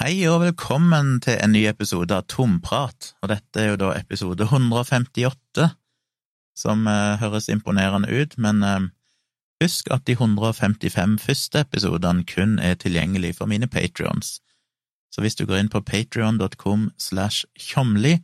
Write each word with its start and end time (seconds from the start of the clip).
Hei 0.00 0.22
og 0.24 0.38
velkommen 0.40 1.18
til 1.20 1.34
en 1.44 1.52
ny 1.52 1.66
episode 1.68 2.16
av 2.16 2.22
Tomprat, 2.32 3.10
og 3.20 3.28
dette 3.28 3.60
er 3.60 3.66
jo 3.68 3.80
da 3.82 3.90
episode 3.98 4.46
158, 4.46 5.66
som 6.56 6.86
eh, 6.88 7.18
høres 7.20 7.50
imponerende 7.52 8.08
ut, 8.08 8.32
men 8.40 8.62
eh, 8.64 8.86
husk 9.60 9.90
at 9.92 10.06
de 10.08 10.14
155 10.16 11.18
første 11.20 11.60
episodene 11.66 12.24
kun 12.24 12.54
er 12.64 12.78
tilgjengelig 12.80 13.34
for 13.42 13.52
mine 13.52 13.68
patrions. 13.68 14.38
Så 15.12 15.20
hvis 15.20 15.36
du 15.36 15.44
går 15.44 15.60
inn 15.60 15.68
på 15.68 15.84
patrion.com 15.84 16.88
slash 16.96 17.44
tjomli, 17.60 18.14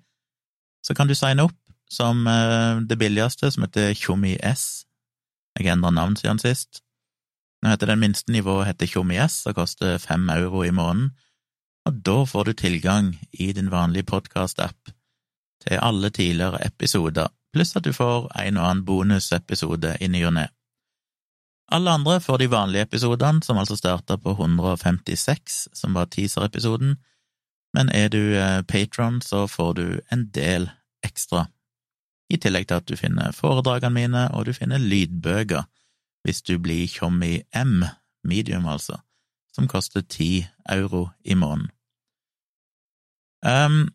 så 0.80 0.96
kan 0.96 1.12
du 1.12 1.14
signe 1.18 1.44
opp 1.44 1.60
som 1.92 2.24
eh, 2.24 2.80
det 2.88 2.96
billigste, 3.04 3.52
som 3.52 3.68
heter 3.68 3.92
Tjommi 3.92 4.38
S. 4.40 4.86
Jeg 5.60 5.76
endra 5.76 5.92
navn 5.92 6.16
siden 6.16 6.40
sist. 6.40 6.80
Nå 7.60 7.76
heter 7.76 7.92
det 7.92 8.00
minste 8.00 8.32
nivået 8.32 8.72
heter 8.72 8.88
Tjommi 8.88 9.20
S 9.28 9.42
og 9.44 9.60
koster 9.60 10.00
fem 10.00 10.24
euro 10.40 10.64
i 10.64 10.72
måneden 10.72 11.12
og 11.86 12.02
da 12.02 12.24
får 12.26 12.44
du 12.44 12.52
tilgang 12.52 13.12
i 13.32 13.52
din 13.52 13.70
vanlige 13.70 14.08
podkast-app 14.10 14.90
til 15.62 15.78
alle 15.82 16.10
tidligere 16.10 16.64
episoder, 16.66 17.28
pluss 17.54 17.76
at 17.76 17.86
du 17.86 17.92
får 17.94 18.26
en 18.42 18.58
og 18.58 18.68
annen 18.68 18.84
bonusepisode 18.84 19.96
i 20.00 20.08
ny 20.10 20.24
og 20.26 20.34
ne. 20.34 20.48
Alle 21.72 21.90
andre 21.90 22.20
får 22.20 22.38
de 22.38 22.50
vanlige 22.50 22.86
episodene, 22.86 23.42
som 23.42 23.58
altså 23.58 23.76
starta 23.76 24.16
på 24.16 24.34
156, 24.34 25.68
som 25.74 25.94
var 25.94 26.10
teaser-episoden, 26.10 26.96
men 27.74 27.90
er 27.90 28.08
du 28.08 28.34
eh, 28.38 28.62
patron, 28.62 29.20
så 29.22 29.46
får 29.46 29.72
du 29.74 30.00
en 30.12 30.26
del 30.34 30.70
ekstra, 31.04 31.46
i 32.30 32.38
tillegg 32.42 32.66
til 32.66 32.80
at 32.80 32.88
du 32.88 32.96
finner 32.98 33.34
foredragene 33.34 33.94
mine, 33.94 34.26
og 34.34 34.46
du 34.46 34.52
finner 34.52 34.82
lydbøker 34.82 35.66
hvis 36.26 36.42
du 36.42 36.56
blir 36.58 36.88
Tjommi 36.90 37.44
M, 37.54 37.84
medium 38.26 38.66
altså, 38.66 38.98
som 39.54 39.68
koster 39.70 40.02
ti 40.02 40.46
euro 40.66 41.08
i 41.22 41.34
måneden. 41.38 41.70
Um, 43.44 43.86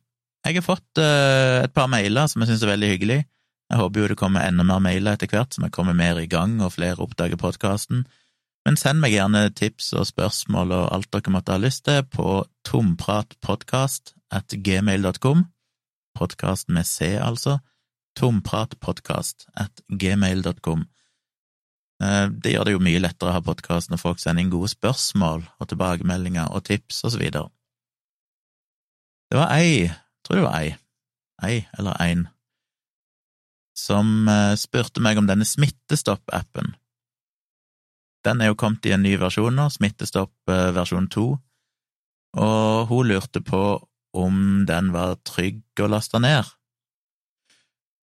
jeg 0.45 0.57
har 0.57 0.65
fått 0.65 1.01
uh, 1.01 1.61
et 1.65 1.73
par 1.73 1.89
mailer 1.91 2.29
som 2.29 2.41
jeg 2.41 2.51
syns 2.51 2.65
er 2.65 2.73
veldig 2.73 2.89
hyggelig. 2.95 3.19
Jeg 3.71 3.79
håper 3.79 4.01
jo 4.01 4.09
det 4.11 4.19
kommer 4.19 4.43
enda 4.43 4.65
mer 4.67 4.81
mailer 4.83 5.15
etter 5.15 5.29
hvert, 5.31 5.53
som 5.55 5.63
jeg 5.63 5.73
kommer 5.75 5.95
mer 5.95 6.19
i 6.19 6.27
gang 6.27 6.57
og 6.59 6.73
flere 6.75 6.99
oppdager 7.03 7.39
podkasten. 7.39 8.03
Men 8.65 8.77
send 8.77 9.01
meg 9.01 9.15
gjerne 9.15 9.47
tips 9.57 9.93
og 9.97 10.09
spørsmål 10.09 10.73
og 10.75 10.89
alt 10.93 11.09
dere 11.15 11.33
måtte 11.33 11.55
ha 11.55 11.61
lyst 11.61 11.85
til 11.87 12.03
på 12.05 12.41
tompratpodkast 12.67 14.13
at. 14.31 14.53
Podkast 16.19 16.69
med 16.69 16.85
C, 16.85 17.15
altså. 17.17 17.57
Tompratpodkast. 18.19 19.47
Eh, 22.01 22.27
det 22.43 22.53
gjør 22.53 22.67
det 22.67 22.75
jo 22.75 22.83
mye 22.83 23.01
lettere 23.01 23.31
å 23.31 23.37
ha 23.37 23.45
podkast 23.45 23.91
når 23.91 24.01
folk 24.01 24.21
sender 24.21 24.43
inn 24.43 24.53
gode 24.53 24.71
spørsmål 24.73 25.45
og 25.61 25.71
tilbakemeldinger 25.71 26.51
og 26.51 26.65
tips 26.67 27.03
og 27.05 27.15
så 27.15 27.21
videre. 27.21 27.47
Det 29.31 29.39
var 29.39 29.53
ei, 29.55 29.87
jeg 29.87 30.25
tror 30.27 30.37
det 30.37 30.43
var 30.43 30.57
ei, 30.59 30.71
ei 31.47 31.59
eller 31.79 31.95
ein, 32.03 32.25
som 33.79 34.27
eh, 34.27 34.57
spurte 34.59 34.99
meg 34.99 35.21
om 35.21 35.29
denne 35.29 35.47
Smittestopp-appen. 35.47 36.73
Den 38.27 38.43
er 38.43 38.51
jo 38.51 38.57
kommet 38.59 38.85
i 38.85 38.91
en 38.91 39.05
ny 39.05 39.15
versjon 39.21 39.55
nå, 39.55 39.69
Smittestopp 39.71 40.51
versjon 40.75 41.07
2, 41.15 41.23
og 42.43 42.91
hun 42.91 43.07
lurte 43.07 43.39
på 43.41 43.63
om 44.19 44.65
den 44.67 44.91
var 44.91 45.15
trygg 45.23 45.63
å 45.79 45.87
laste 45.95 46.19
ned. 46.19 46.51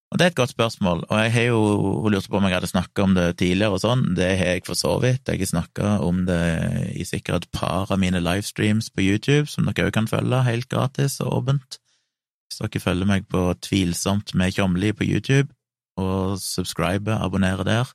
Og 0.09 0.19
Det 0.19 0.25
er 0.25 0.31
et 0.31 0.39
godt 0.41 0.55
spørsmål, 0.55 1.03
og 1.09 1.19
jeg 1.21 1.33
har 1.33 1.43
jo, 1.51 1.59
hun 2.01 2.15
lurte 2.15 2.31
på 2.33 2.39
om 2.39 2.47
jeg 2.49 2.57
hadde 2.57 2.71
snakka 2.71 3.03
om 3.05 3.15
det 3.15 3.27
tidligere 3.43 3.77
og 3.77 3.83
sånn, 3.83 4.07
det 4.17 4.29
har 4.41 4.55
jeg 4.55 4.65
for 4.65 4.79
så 4.79 4.95
vidt, 5.03 5.29
jeg 5.29 5.43
har 5.43 5.51
snakka 5.51 5.91
om 6.01 6.23
det 6.25 6.39
i 6.97 7.05
sikkert 7.05 7.45
et 7.45 7.53
par 7.53 7.93
av 7.93 8.01
mine 8.01 8.23
livestreams 8.25 8.89
på 8.89 9.05
YouTube, 9.05 9.51
som 9.53 9.69
dere 9.69 9.91
òg 9.91 9.93
kan 9.99 10.09
følge 10.09 10.41
helt 10.47 10.71
gratis 10.73 11.19
og 11.21 11.35
åpent. 11.43 11.77
Hvis 12.49 12.63
dere 12.63 12.85
følger 12.87 13.11
meg 13.11 13.29
på 13.29 13.45
Tvilsomt 13.69 14.33
med 14.33 14.57
Tjomli 14.57 14.95
på 14.97 15.05
YouTube, 15.05 15.53
og 16.01 16.41
subscriber, 16.41 17.21
abonnerer 17.21 17.69
der, 17.69 17.93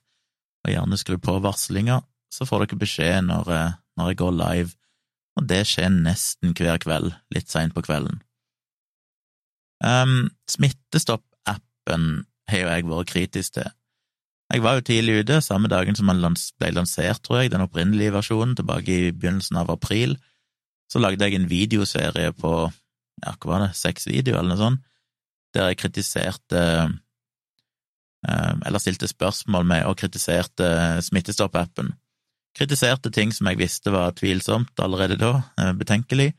og 0.64 0.70
gjerne 0.70 1.00
skru 1.00 1.18
på 1.18 1.40
varslinger, 1.42 2.06
så 2.30 2.46
får 2.46 2.64
dere 2.64 2.78
beskjed 2.78 3.26
når, 3.26 3.50
eh, 3.50 3.76
når 3.98 4.12
jeg 4.12 4.22
går 4.22 4.38
live, 4.38 4.70
og 5.34 5.48
det 5.50 5.64
skjer 5.66 5.90
nesten 5.90 6.54
hver 6.54 6.78
kveld, 6.78 7.10
litt 7.34 7.50
seint 7.50 7.74
på 7.74 7.82
kvelden. 7.82 8.22
Um, 9.82 10.30
Smittestopp 10.48 11.26
appen 11.84 12.24
har 12.48 12.58
jo 12.60 12.68
jeg 12.68 12.86
vært 12.88 13.10
kritisk 13.12 13.56
til. 13.58 13.70
Jeg 14.52 14.62
var 14.62 14.76
jo 14.76 14.84
tidlig 14.84 15.24
ute, 15.24 15.40
samme 15.40 15.68
dagen 15.68 15.96
som 15.96 16.06
den 16.06 16.36
ble 16.60 16.70
lansert, 16.76 17.22
tror 17.24 17.40
jeg, 17.40 17.50
den 17.50 17.64
opprinnelige 17.64 18.12
versjonen, 18.12 18.54
tilbake 18.56 18.92
i 18.92 19.12
begynnelsen 19.12 19.56
av 19.56 19.70
april. 19.72 20.18
Så 20.92 21.00
lagde 21.00 21.24
jeg 21.24 21.34
en 21.38 21.48
videoserie 21.48 22.34
på, 22.36 22.52
ja, 23.24 23.32
hva 23.32 23.50
var 23.50 23.64
det, 23.64 23.72
seks 23.78 24.06
videoer 24.06 24.42
eller 24.42 24.52
noe 24.52 24.60
sånt, 24.60 24.84
der 25.54 25.70
jeg 25.70 25.78
kritiserte 25.78 26.60
eh, 28.26 28.54
Eller 28.66 28.82
stilte 28.82 29.06
spørsmål 29.06 29.66
med 29.70 29.84
og 29.86 29.96
kritiserte 30.00 30.66
Smittestopp-appen. 31.06 31.92
Kritiserte 32.58 33.10
ting 33.14 33.32
som 33.32 33.46
jeg 33.46 33.60
visste 33.60 33.92
var 33.94 34.16
tvilsomt 34.18 34.82
allerede 34.82 35.16
da, 35.20 35.32
eh, 35.58 35.72
betenkelig, 35.78 36.32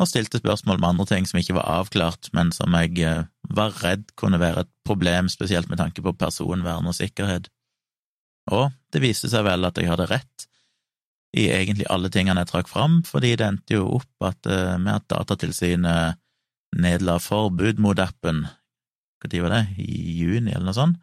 og 0.00 0.08
stilte 0.08 0.40
spørsmål 0.40 0.80
med 0.80 0.88
andre 0.88 1.06
ting 1.10 1.26
som 1.28 1.40
ikke 1.40 1.56
var 1.58 1.68
avklart, 1.68 2.30
men 2.32 2.52
som 2.54 2.72
jeg 2.78 2.96
eh, 3.04 3.26
var 3.52 3.74
redd 3.82 4.06
kunne 4.16 4.40
være 4.40 4.64
et 4.64 4.70
problem, 4.88 5.28
spesielt 5.28 5.68
med 5.68 5.82
tanke 5.82 6.04
på 6.04 6.14
personvern 6.16 6.88
og 6.88 6.96
sikkerhet. 6.96 7.50
Og 8.50 8.72
det 8.92 9.02
viste 9.04 9.30
seg 9.30 9.44
vel 9.46 9.68
at 9.68 9.78
jeg 9.78 9.90
hadde 9.90 10.08
rett 10.10 10.48
i 11.36 11.46
egentlig 11.52 11.86
alle 11.92 12.10
tingene 12.12 12.42
jeg 12.42 12.50
trakk 12.50 12.68
fram, 12.68 13.00
fordi 13.08 13.34
det 13.40 13.46
endte 13.46 13.78
jo 13.78 13.86
opp 14.00 14.26
at, 14.28 14.48
eh, 14.48 14.76
med 14.78 14.94
at 14.96 15.08
Datatilsynet 15.12 16.18
nedla 16.76 17.18
forbud 17.20 17.80
mot 17.80 17.98
appen, 18.00 18.46
når 19.22 19.42
var 19.44 19.52
det, 19.54 19.66
i 19.78 20.18
juni 20.18 20.50
eller 20.50 20.66
noe 20.66 20.76
sånt, 20.76 20.96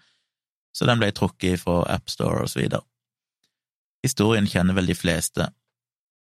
så 0.76 0.86
den 0.86 1.00
ble 1.00 1.12
trukket 1.16 1.62
fra 1.62 1.82
AppStore 1.94 2.44
og 2.44 2.50
så 2.52 2.60
videre. 2.60 2.84
Historien 4.04 4.48
kjenner 4.48 4.76
vel 4.76 4.90
de 4.90 4.96
fleste, 4.98 5.48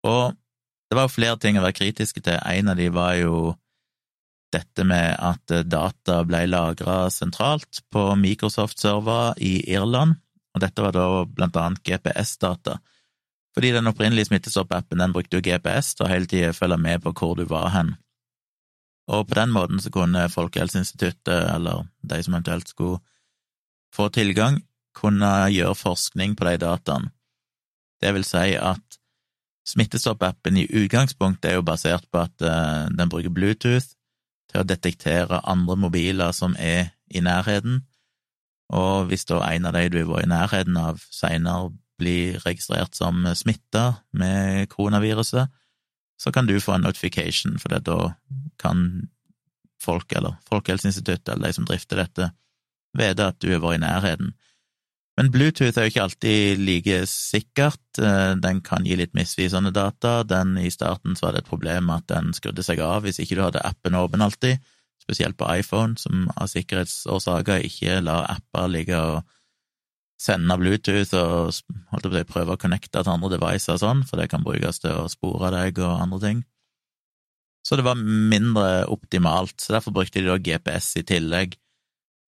og 0.07 0.37
det 0.89 0.97
var 0.97 1.09
jo 1.09 1.15
flere 1.17 1.39
ting 1.43 1.59
å 1.59 1.65
være 1.65 1.79
kritiske 1.81 2.23
til. 2.23 2.39
En 2.39 2.71
av 2.71 2.79
de 2.79 2.89
var 2.95 3.17
jo 3.19 3.55
dette 4.55 4.85
med 4.87 5.17
at 5.19 5.55
data 5.67 6.21
ble 6.25 6.45
lagra 6.49 7.07
sentralt 7.11 7.83
på 7.93 8.09
Microsoft-servere 8.21 9.35
i 9.43 9.59
Irland, 9.75 10.15
og 10.55 10.63
dette 10.63 10.85
var 10.85 10.95
da 10.95 11.25
blant 11.27 11.59
annet 11.61 11.83
GPS-data. 11.85 12.79
Fordi 13.57 13.73
den 13.73 13.89
opprinnelige 13.91 14.31
Smittestopp-appen 14.31 15.01
den 15.01 15.15
brukte 15.17 15.39
jo 15.39 15.45
GPS 15.45 15.95
til 15.97 16.07
å 16.07 16.11
hele 16.13 16.29
tida 16.31 16.53
følge 16.57 16.79
med 16.81 17.03
på 17.05 17.15
hvor 17.17 17.35
du 17.39 17.47
var 17.49 17.71
hen. 17.75 17.95
Og 19.11 19.27
på 19.29 19.39
den 19.39 19.53
måten 19.55 19.81
så 19.83 19.91
kunne 19.95 20.27
Folkehelseinstituttet, 20.33 21.51
eller 21.55 21.87
de 22.03 22.23
som 22.23 22.35
eventuelt 22.35 22.69
skulle 22.69 23.01
få 23.95 24.09
tilgang, 24.15 24.61
kunne 24.97 25.51
gjøre 25.53 25.77
forskning 25.79 26.35
på 26.37 26.49
de 26.49 26.57
dataene. 26.65 27.13
Det 28.01 28.13
vil 28.13 28.27
si 28.29 28.53
at 28.61 28.86
Smittestopp-appen 29.67 30.61
i 30.61 30.69
utgangspunktet 30.83 31.51
er 31.51 31.59
jo 31.59 31.67
basert 31.67 32.07
på 32.13 32.23
at 32.23 32.45
uh, 32.45 32.87
den 32.93 33.11
bruker 33.11 33.33
Bluetooth 33.35 33.97
til 34.51 34.63
å 34.63 34.67
detektere 34.67 35.43
andre 35.43 35.77
mobiler 35.87 36.35
som 36.37 36.55
er 36.59 36.93
i 37.11 37.23
nærheten, 37.23 37.83
og 38.75 39.11
hvis 39.11 39.27
da 39.29 39.41
en 39.47 39.69
av 39.69 39.77
de 39.77 39.89
du 39.91 40.01
har 40.01 40.09
vært 40.11 40.27
i 40.27 40.31
nærheten 40.33 40.79
av, 40.81 41.03
senere 41.15 41.71
blir 42.01 42.41
registrert 42.45 42.97
som 42.99 43.23
smitta 43.39 44.03
med 44.13 44.67
koronaviruset, 44.73 45.53
så 46.17 46.33
kan 46.33 46.49
du 46.49 46.57
få 46.61 46.77
en 46.77 46.87
notification, 46.87 47.59
for 47.61 47.77
da 47.77 47.99
kan 48.61 49.09
folk, 49.83 50.13
eller 50.17 50.39
Folkehelseinstituttet, 50.49 51.35
eller 51.35 51.49
de 51.51 51.57
som 51.57 51.69
drifter 51.69 52.01
dette, 52.01 52.31
vite 52.97 53.29
at 53.29 53.39
du 53.41 53.51
har 53.53 53.63
vært 53.63 53.79
i 53.79 53.85
nærheten. 53.85 54.35
Men 55.17 55.31
Bluetooth 55.33 55.79
er 55.79 55.87
jo 55.87 55.93
ikke 55.95 56.03
alltid 56.05 56.59
like 56.61 56.97
sikkert, 57.09 57.85
eh, 57.99 58.35
den 58.37 58.61
kan 58.61 58.85
gi 58.85 58.99
litt 59.01 59.15
misvisende 59.17 59.73
data. 59.73 60.21
Den 60.29 60.59
I 60.61 60.69
starten 60.71 61.17
var 61.23 61.33
det 61.33 61.45
et 61.45 61.49
problem 61.49 61.89
at 61.95 62.05
den 62.13 62.35
skrudde 62.37 62.65
seg 62.67 62.83
av 62.85 63.07
hvis 63.07 63.23
ikke 63.23 63.39
du 63.39 63.47
hadde 63.47 63.65
appen 63.65 63.97
åpen 63.97 64.21
alltid, 64.21 64.61
spesielt 65.01 65.39
på 65.41 65.49
iPhone, 65.57 65.97
som 65.97 66.29
av 66.37 66.51
sikkerhetsårsaker 66.53 67.65
ikke 67.65 68.03
lar 68.05 68.29
apper 68.29 68.69
ligge 68.69 69.01
og 69.01 69.25
sende 70.21 70.57
Bluetooth 70.61 71.17
og 71.17 71.53
holdt 71.93 72.11
på 72.13 72.25
prøve 72.33 72.57
å 72.57 72.61
connecte 72.61 73.01
til 73.01 73.13
andre 73.13 73.33
devices 73.37 73.77
og 73.77 73.83
sånn, 73.85 74.05
for 74.09 74.21
det 74.21 74.29
kan 74.33 74.45
brukes 74.45 74.81
til 74.85 74.97
å 74.97 75.09
spore 75.13 75.53
deg 75.55 75.81
og 75.81 76.01
andre 76.03 76.21
ting. 76.21 76.45
Så 77.65 77.77
det 77.77 77.85
var 77.89 77.97
mindre 77.99 78.85
optimalt, 78.93 79.57
så 79.61 79.75
derfor 79.75 79.97
brukte 79.97 80.21
de 80.21 80.29
da 80.29 80.37
GPS 80.39 80.93
i 81.01 81.09
tillegg, 81.09 81.57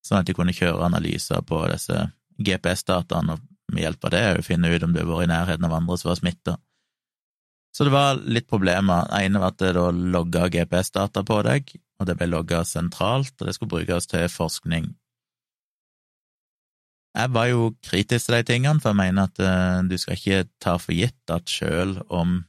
sånn 0.05 0.23
at 0.23 0.29
de 0.29 0.35
kunne 0.37 0.57
kjøre 0.57 0.89
analyser 0.89 1.45
på 1.47 1.61
disse 1.71 2.09
GPS-dataene, 2.39 3.37
og 3.37 3.75
med 3.75 3.85
hjelp 3.85 4.09
av 4.09 4.15
det 4.15 4.25
å 4.39 4.47
finne 4.47 4.71
ut 4.73 4.85
om 4.87 4.95
du 4.95 5.03
har 5.03 5.11
vært 5.11 5.29
i 5.29 5.33
nærheten 5.33 5.69
av 5.69 5.77
andre 5.79 5.99
som 6.01 6.13
var 6.13 6.21
smitta. 6.21 6.57
Så 7.75 7.85
det 7.85 7.93
var 7.93 8.23
litt 8.25 8.49
problemer. 8.49 9.07
Det 9.11 9.27
ene 9.27 9.43
var 9.43 9.53
at 9.53 9.61
det 9.61 9.75
da 9.77 9.91
logga 9.93 10.49
GPS-data 10.55 11.23
på 11.27 11.43
deg, 11.47 11.75
og 12.01 12.09
det 12.09 12.17
ble 12.19 12.31
logga 12.31 12.63
sentralt, 12.67 13.35
og 13.39 13.47
det 13.47 13.55
skulle 13.57 13.75
brukes 13.77 14.09
til 14.11 14.25
forskning. 14.33 14.89
Jeg 17.19 17.33
var 17.35 17.49
jo 17.51 17.73
kritisk 17.83 18.29
til 18.29 18.37
de 18.37 18.45
tingene, 18.47 18.81
for 18.83 18.93
jeg 18.93 19.01
mener 19.01 19.29
at 19.29 19.41
uh, 19.43 19.81
du 19.89 19.97
skal 19.99 20.19
ikke 20.19 20.45
ta 20.63 20.77
for 20.79 20.95
gitt 20.95 21.35
at 21.35 21.51
selv 21.51 22.05
om 22.15 22.43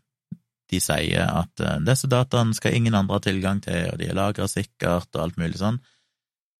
de 0.69 0.77
sier 0.83 1.25
at 1.25 1.61
eh, 1.65 1.79
disse 1.81 2.05
dataene 2.05 2.53
skal 2.53 2.75
ingen 2.77 2.93
andre 2.93 3.17
ha 3.17 3.23
tilgang 3.25 3.57
til, 3.65 3.87
og 3.89 3.95
de 3.97 4.05
er 4.11 4.17
lagra 4.17 4.45
sikkert, 4.45 5.09
og 5.15 5.23
alt 5.23 5.39
mulig 5.41 5.57
sånn, 5.57 5.79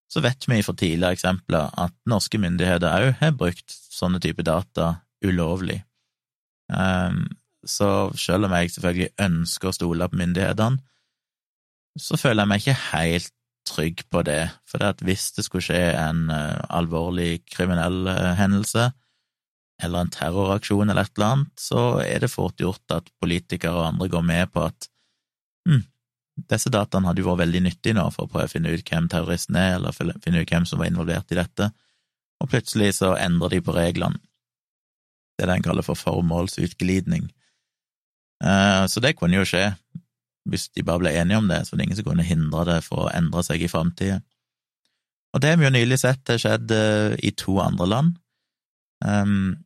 så 0.09 0.23
vet 0.25 0.47
vi 0.49 0.61
fra 0.65 0.73
tidligere 0.73 1.17
eksempler 1.17 1.73
at 1.77 1.93
norske 2.09 2.39
myndigheter 2.41 2.89
òg 2.89 3.19
har 3.19 3.35
brukt 3.37 3.75
sånne 3.93 4.21
typer 4.23 4.47
data 4.47 4.93
ulovlig. 5.25 5.83
Um, 6.69 7.27
så 7.65 8.09
selv 8.17 8.47
om 8.47 8.55
jeg 8.55 8.71
selvfølgelig 8.73 9.11
ønsker 9.21 9.69
å 9.69 9.75
stole 9.75 10.07
på 10.09 10.19
myndighetene, 10.21 10.79
så 11.99 12.17
føler 12.17 12.45
jeg 12.45 12.51
meg 12.51 12.63
ikke 12.63 12.79
helt 12.93 13.33
trygg 13.69 14.03
på 14.09 14.23
det, 14.25 14.41
for 14.69 14.81
det 14.81 14.93
at 14.95 15.03
hvis 15.05 15.29
det 15.35 15.45
skulle 15.45 15.65
skje 15.65 15.81
en 15.99 16.29
uh, 16.31 16.57
alvorlig 16.73 17.43
kriminell 17.51 18.07
uh, 18.07 18.33
hendelse, 18.39 18.89
eller 19.83 20.03
en 20.03 20.11
terroraksjon 20.13 20.89
eller 20.89 21.07
et 21.07 21.13
eller 21.17 21.35
annet, 21.35 21.53
så 21.59 21.83
er 22.03 22.23
det 22.23 22.31
fort 22.31 22.59
gjort 22.59 22.95
at 22.95 23.11
politikere 23.21 23.75
og 23.77 23.87
andre 23.93 24.09
går 24.11 24.25
med 24.27 24.51
på 24.53 24.65
at 24.67 24.89
hm, 25.67 25.83
disse 26.49 26.71
dataene 26.73 27.09
hadde 27.09 27.23
jo 27.23 27.29
vært 27.29 27.43
veldig 27.43 27.61
nyttige 27.65 27.97
nå 27.97 28.05
for 28.13 28.25
å 28.25 28.31
prøve 28.31 28.47
å 28.49 28.51
finne 28.51 28.71
ut 28.73 28.85
hvem 28.85 29.09
terroristen 29.11 29.57
er, 29.59 29.77
eller 29.77 29.95
finne 29.95 30.43
ut 30.43 30.51
hvem 30.51 30.67
som 30.69 30.81
var 30.81 30.91
involvert 30.91 31.33
i 31.33 31.39
dette, 31.39 31.69
og 32.39 32.51
plutselig 32.51 32.93
så 32.99 33.13
endrer 33.19 33.55
de 33.55 33.61
på 33.65 33.75
reglene. 33.75 34.21
Det 35.35 35.45
er 35.45 35.51
det 35.51 35.59
en 35.59 35.67
kaller 35.69 35.85
for 35.87 35.99
formålsutglidning. 35.99 37.29
Uh, 38.43 38.87
så 38.91 39.03
det 39.03 39.15
kunne 39.19 39.39
jo 39.39 39.47
skje, 39.47 39.69
hvis 40.49 40.69
de 40.75 40.83
bare 40.87 41.03
ble 41.03 41.13
enige 41.15 41.39
om 41.39 41.47
det, 41.51 41.61
så 41.65 41.75
det 41.75 41.83
er 41.83 41.87
ingen 41.89 41.99
som 41.99 42.07
kunne 42.09 42.27
hindre 42.27 42.65
det 42.67 42.79
for 42.85 43.05
å 43.05 43.13
endre 43.15 43.43
seg 43.47 43.63
i 43.63 43.71
framtida. 43.71 44.19
Og 45.33 45.43
det 45.43 45.51
har 45.51 45.59
vi 45.61 45.67
jo 45.67 45.75
nylig 45.75 45.99
sett 46.01 46.23
det 46.27 46.39
skjedd 46.43 46.71
uh, 46.75 47.15
i 47.23 47.31
to 47.37 47.59
andre 47.63 47.87
land. 47.87 48.15
Um, 49.05 49.59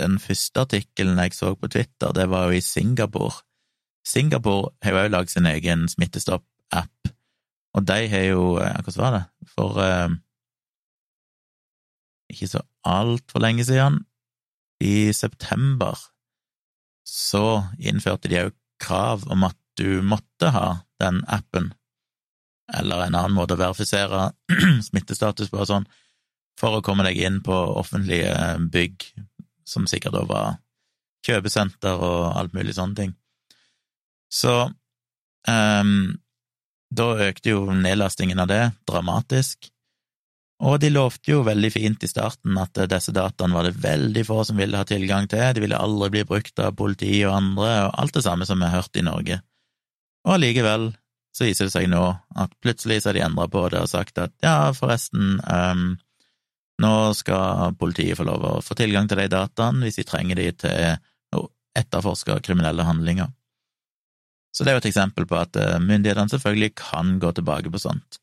den 0.00 0.18
første 0.22 0.64
artikkelen 0.64 1.20
jeg 1.20 1.36
så 1.36 1.52
på 1.58 1.68
Twitter, 1.72 2.12
det 2.16 2.28
var 2.32 2.48
jo 2.48 2.58
i 2.58 2.64
Singapore. 2.64 3.42
Singapore 4.06 4.72
har 4.82 4.96
jo 4.96 5.02
òg 5.04 5.12
lagd 5.14 5.32
sin 5.32 5.46
egen 5.46 5.86
smittestopp-app, 5.90 7.12
og 7.72 7.86
de 7.88 7.98
har 8.12 8.24
jo 8.26 8.46
eh, 8.60 8.80
Hvordan 8.82 9.02
var 9.04 9.14
det? 9.16 9.22
For 9.54 9.78
eh, 9.82 10.16
ikke 12.32 12.48
så 12.50 12.62
altfor 12.88 13.44
lenge 13.44 13.64
siden, 13.68 14.02
i 14.82 15.12
september, 15.14 15.98
så 17.06 17.62
innførte 17.78 18.30
de 18.30 18.40
òg 18.40 18.56
krav 18.82 19.26
om 19.30 19.46
at 19.46 19.58
du 19.78 20.02
måtte 20.02 20.50
ha 20.54 20.66
den 21.00 21.22
appen, 21.30 21.70
eller 22.72 23.04
en 23.04 23.14
annen 23.14 23.36
måte 23.36 23.54
å 23.54 23.60
verifisere 23.60 24.32
smittestatus 24.88 25.52
på 25.52 25.62
og 25.62 25.70
sånn, 25.70 25.86
for 26.58 26.78
å 26.78 26.84
komme 26.84 27.06
deg 27.06 27.20
inn 27.22 27.40
på 27.44 27.54
offentlige 27.54 28.34
bygg, 28.72 29.06
som 29.64 29.86
sikkert 29.88 30.18
da 30.18 30.26
var 30.28 30.48
kjøpesenter 31.26 32.02
og 32.02 32.32
alt 32.36 32.56
mulig 32.56 32.74
sånne 32.76 32.98
ting. 32.98 33.12
Så 34.32 34.54
um, 35.48 35.92
da 36.92 37.08
økte 37.28 37.54
jo 37.54 37.66
nedlastingen 37.76 38.40
av 38.42 38.50
det 38.50 38.64
dramatisk, 38.88 39.68
og 40.62 40.78
de 40.78 40.92
lovte 40.92 41.32
jo 41.32 41.40
veldig 41.42 41.72
fint 41.74 42.04
i 42.06 42.10
starten 42.10 42.58
at 42.60 42.78
disse 42.90 43.10
dataene 43.14 43.56
var 43.56 43.66
det 43.66 43.80
veldig 43.82 44.22
få 44.28 44.44
som 44.46 44.60
ville 44.60 44.78
ha 44.78 44.86
tilgang 44.86 45.26
til, 45.30 45.42
de 45.56 45.64
ville 45.64 45.78
aldri 45.78 46.10
bli 46.14 46.22
brukt 46.28 46.62
av 46.62 46.76
politi 46.78 47.16
og 47.26 47.34
andre, 47.34 47.70
og 47.88 47.96
alt 47.98 48.14
det 48.14 48.22
samme 48.22 48.46
som 48.46 48.62
vi 48.62 48.68
har 48.68 48.84
hørt 48.84 49.00
i 49.00 49.04
Norge. 49.06 49.40
Og 50.22 50.36
allikevel 50.36 50.92
så 51.34 51.48
viser 51.48 51.66
det 51.66 51.74
seg 51.74 51.88
nå 51.90 52.04
at 52.38 52.54
plutselig 52.62 53.00
så 53.02 53.10
har 53.10 53.18
de 53.18 53.24
endra 53.26 53.48
på 53.50 53.64
det 53.72 53.80
og 53.82 53.90
sagt 53.90 54.20
at 54.22 54.34
ja, 54.44 54.70
forresten, 54.76 55.40
um, 55.42 55.96
nå 56.82 56.94
skal 57.18 57.74
politiet 57.80 58.20
få 58.20 58.28
lov 58.28 58.46
å 58.46 58.56
få 58.62 58.76
tilgang 58.78 59.10
til 59.10 59.18
de 59.18 59.30
dataene 59.32 59.82
hvis 59.82 59.98
de 59.98 60.06
trenger 60.06 60.38
de 60.38 60.48
til 60.62 61.38
å 61.38 61.46
etterforske 61.78 62.38
kriminelle 62.46 62.86
handlinger. 62.86 63.32
Så 64.52 64.64
det 64.64 64.72
er 64.72 64.76
jo 64.76 64.82
et 64.82 64.90
eksempel 64.90 65.26
på 65.28 65.38
at 65.40 65.56
eh, 65.56 65.80
myndighetene 65.80 66.28
selvfølgelig 66.32 66.74
kan 66.76 67.16
gå 67.22 67.32
tilbake 67.32 67.72
på 67.72 67.80
sånt. 67.80 68.20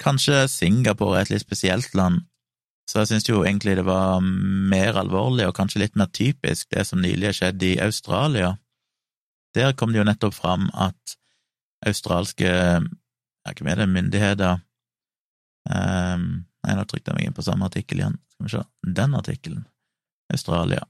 Kanskje 0.00 0.46
Singapore 0.48 1.18
er 1.18 1.26
et 1.26 1.34
litt 1.34 1.44
spesielt 1.44 1.92
land, 1.94 2.22
så 2.88 3.02
jeg 3.02 3.10
syns 3.10 3.28
jo 3.28 3.42
egentlig 3.44 3.76
det 3.78 3.84
var 3.86 4.22
mer 4.24 4.96
alvorlig 4.98 5.44
og 5.46 5.54
kanskje 5.58 5.84
litt 5.84 5.98
mer 6.00 6.08
typisk 6.16 6.72
det 6.74 6.86
som 6.88 7.02
nylig 7.02 7.28
har 7.28 7.36
skjedd 7.36 7.62
i 7.68 7.74
Australia. 7.84 8.54
Der 9.54 9.76
kom 9.78 9.92
det 9.92 10.00
jo 10.00 10.06
nettopp 10.08 10.34
fram 10.34 10.70
at 10.74 11.16
australske 11.86 12.48
ja, 12.48 13.52
hvem 13.52 13.70
er 13.70 13.82
det, 13.82 13.88
myndigheter 13.88 14.58
um, 15.70 16.24
Nei, 16.60 16.74
nå 16.76 16.82
trykte 16.84 17.08
jeg 17.08 17.16
meg 17.16 17.28
inn 17.28 17.36
på 17.36 17.44
samme 17.46 17.64
artikkel 17.70 18.02
igjen. 18.02 18.18
Skal 18.34 18.44
vi 18.44 18.50
se, 18.52 18.64
den 18.98 19.14
artikkelen. 19.16 19.62
Australia. 20.28 20.82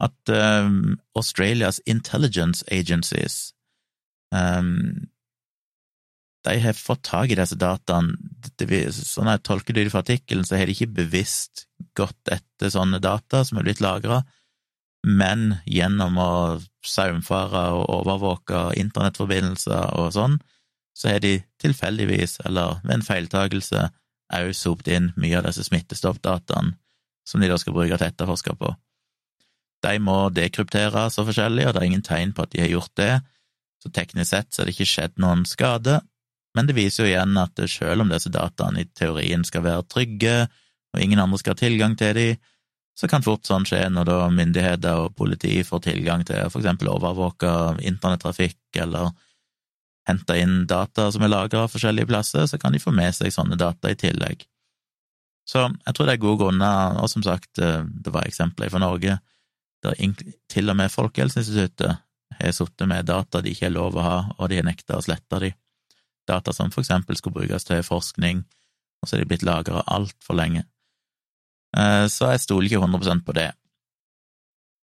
At 0.00 0.32
um, 0.32 0.98
Australias 1.18 1.80
intelligence 1.84 2.64
agencies 2.72 3.52
um, 4.32 5.10
de 6.44 6.56
har 6.60 6.72
fått 6.72 7.02
tak 7.04 7.32
i 7.32 7.36
disse 7.36 7.56
dataene. 7.60 8.16
Sånn 8.96 9.28
jeg 9.28 9.42
tolker 9.44 9.76
det 9.76 9.90
fra 9.92 10.00
artikkelen, 10.04 10.46
så 10.48 10.56
har 10.56 10.68
de 10.68 10.76
ikke 10.76 10.94
bevisst 11.02 11.66
gått 11.98 12.32
etter 12.32 12.72
sånne 12.72 13.00
data 13.02 13.42
som 13.44 13.60
er 13.60 13.66
blitt 13.66 13.82
lagra, 13.84 14.22
men 15.06 15.58
gjennom 15.68 16.16
å 16.20 16.32
saumfare 16.84 17.66
og 17.76 17.86
overvåke 18.00 18.70
internettforbindelser 18.80 19.96
og 20.00 20.12
sånn, 20.16 20.38
så 20.96 21.14
har 21.14 21.22
de 21.24 21.38
tilfeldigvis, 21.62 22.40
eller 22.48 22.80
ved 22.84 22.98
en 22.98 23.06
feiltagelse, 23.06 23.88
òg 24.30 24.52
sopt 24.54 24.88
inn 24.92 25.10
mye 25.20 25.38
av 25.38 25.48
disse 25.48 25.64
smittestoppdataene 25.66 26.76
som 27.26 27.42
de 27.42 27.48
da 27.50 27.56
skal 27.60 27.74
bruke 27.74 27.96
til 27.98 28.08
etterforske 28.10 28.54
på. 28.58 28.72
De 29.84 29.96
må 30.02 30.16
dekrypteres 30.36 31.18
og 31.20 31.30
forskjellig, 31.30 31.66
og 31.66 31.74
det 31.74 31.82
er 31.82 31.88
ingen 31.88 32.06
tegn 32.06 32.34
på 32.36 32.44
at 32.44 32.52
de 32.52 32.62
har 32.64 32.72
gjort 32.72 32.92
det, 33.00 33.12
så 33.80 33.92
teknisk 33.96 34.28
sett 34.34 34.52
så 34.52 34.62
er 34.62 34.68
det 34.68 34.74
ikke 34.76 34.90
skjedd 34.90 35.20
noen 35.22 35.46
skade, 35.48 36.00
men 36.56 36.66
det 36.66 36.76
viser 36.76 37.06
jo 37.06 37.12
igjen 37.12 37.38
at 37.40 37.62
selv 37.70 38.04
om 38.04 38.10
disse 38.10 38.32
dataene 38.32 38.82
i 38.82 38.88
teorien 38.98 39.44
skal 39.46 39.64
være 39.64 39.86
trygge, 39.88 40.36
og 40.90 41.02
ingen 41.02 41.22
andre 41.22 41.38
skal 41.40 41.54
ha 41.54 41.60
tilgang 41.62 41.94
til 41.98 42.16
dem, 42.18 42.40
så 42.98 43.08
kan 43.08 43.24
fort 43.24 43.48
sånn 43.48 43.64
skje 43.64 43.86
når 43.88 44.08
da 44.10 44.16
myndigheter 44.34 45.06
og 45.06 45.14
politi 45.16 45.62
får 45.64 45.84
tilgang 45.86 46.24
til 46.28 46.50
for 46.50 46.60
eksempel 46.60 46.90
overvåke 46.92 47.52
internettrafikk 47.88 48.80
eller 48.82 49.14
hente 50.10 50.36
inn 50.36 50.66
data 50.68 51.06
som 51.14 51.24
er 51.24 51.32
lagra 51.32 51.64
forskjellige 51.70 52.10
plasser, 52.10 52.44
så 52.50 52.58
kan 52.60 52.74
de 52.74 52.82
få 52.82 52.92
med 52.92 53.14
seg 53.16 53.32
sånne 53.32 53.56
data 53.60 53.92
i 53.92 53.96
tillegg. 53.96 54.44
Så 55.48 55.64
jeg 55.70 55.96
tror 55.96 56.06
det 56.06 56.16
er 56.16 56.22
gode 56.26 56.42
grunner, 56.42 56.98
og 57.00 57.08
som 57.10 57.24
sagt, 57.24 57.58
eh, 57.58 57.82
det 57.88 58.12
var 58.12 58.28
eksempler 58.28 58.70
fra 58.70 58.82
Norge 58.82 59.16
til 59.80 60.70
og 60.70 60.76
med 60.76 60.92
Folkehelseinstituttet 60.92 61.98
har 62.40 62.52
sittet 62.56 62.88
med 62.88 63.08
data 63.08 63.40
de 63.42 63.52
ikke 63.52 63.68
har 63.68 63.74
lov 63.74 63.96
å 63.96 64.04
ha, 64.04 64.18
og 64.38 64.50
de 64.50 64.60
har 64.60 64.66
nekta 64.66 64.98
å 64.98 65.04
slette 65.04 65.40
de 65.42 65.52
data 66.28 66.52
som 66.54 66.70
for 66.70 66.84
eksempel 66.84 67.18
skulle 67.18 67.40
brukes 67.40 67.66
til 67.66 67.82
forskning, 67.84 68.44
og 69.00 69.08
så 69.08 69.16
er 69.16 69.24
de 69.24 69.30
blitt 69.32 69.46
lagra 69.46 69.82
altfor 69.88 70.36
lenge. 70.38 70.66
Eh, 71.76 72.06
så 72.12 72.32
jeg 72.34 72.44
stoler 72.44 72.68
ikke 72.68 72.82
100 72.84 73.24
på 73.26 73.36
det. 73.36 73.50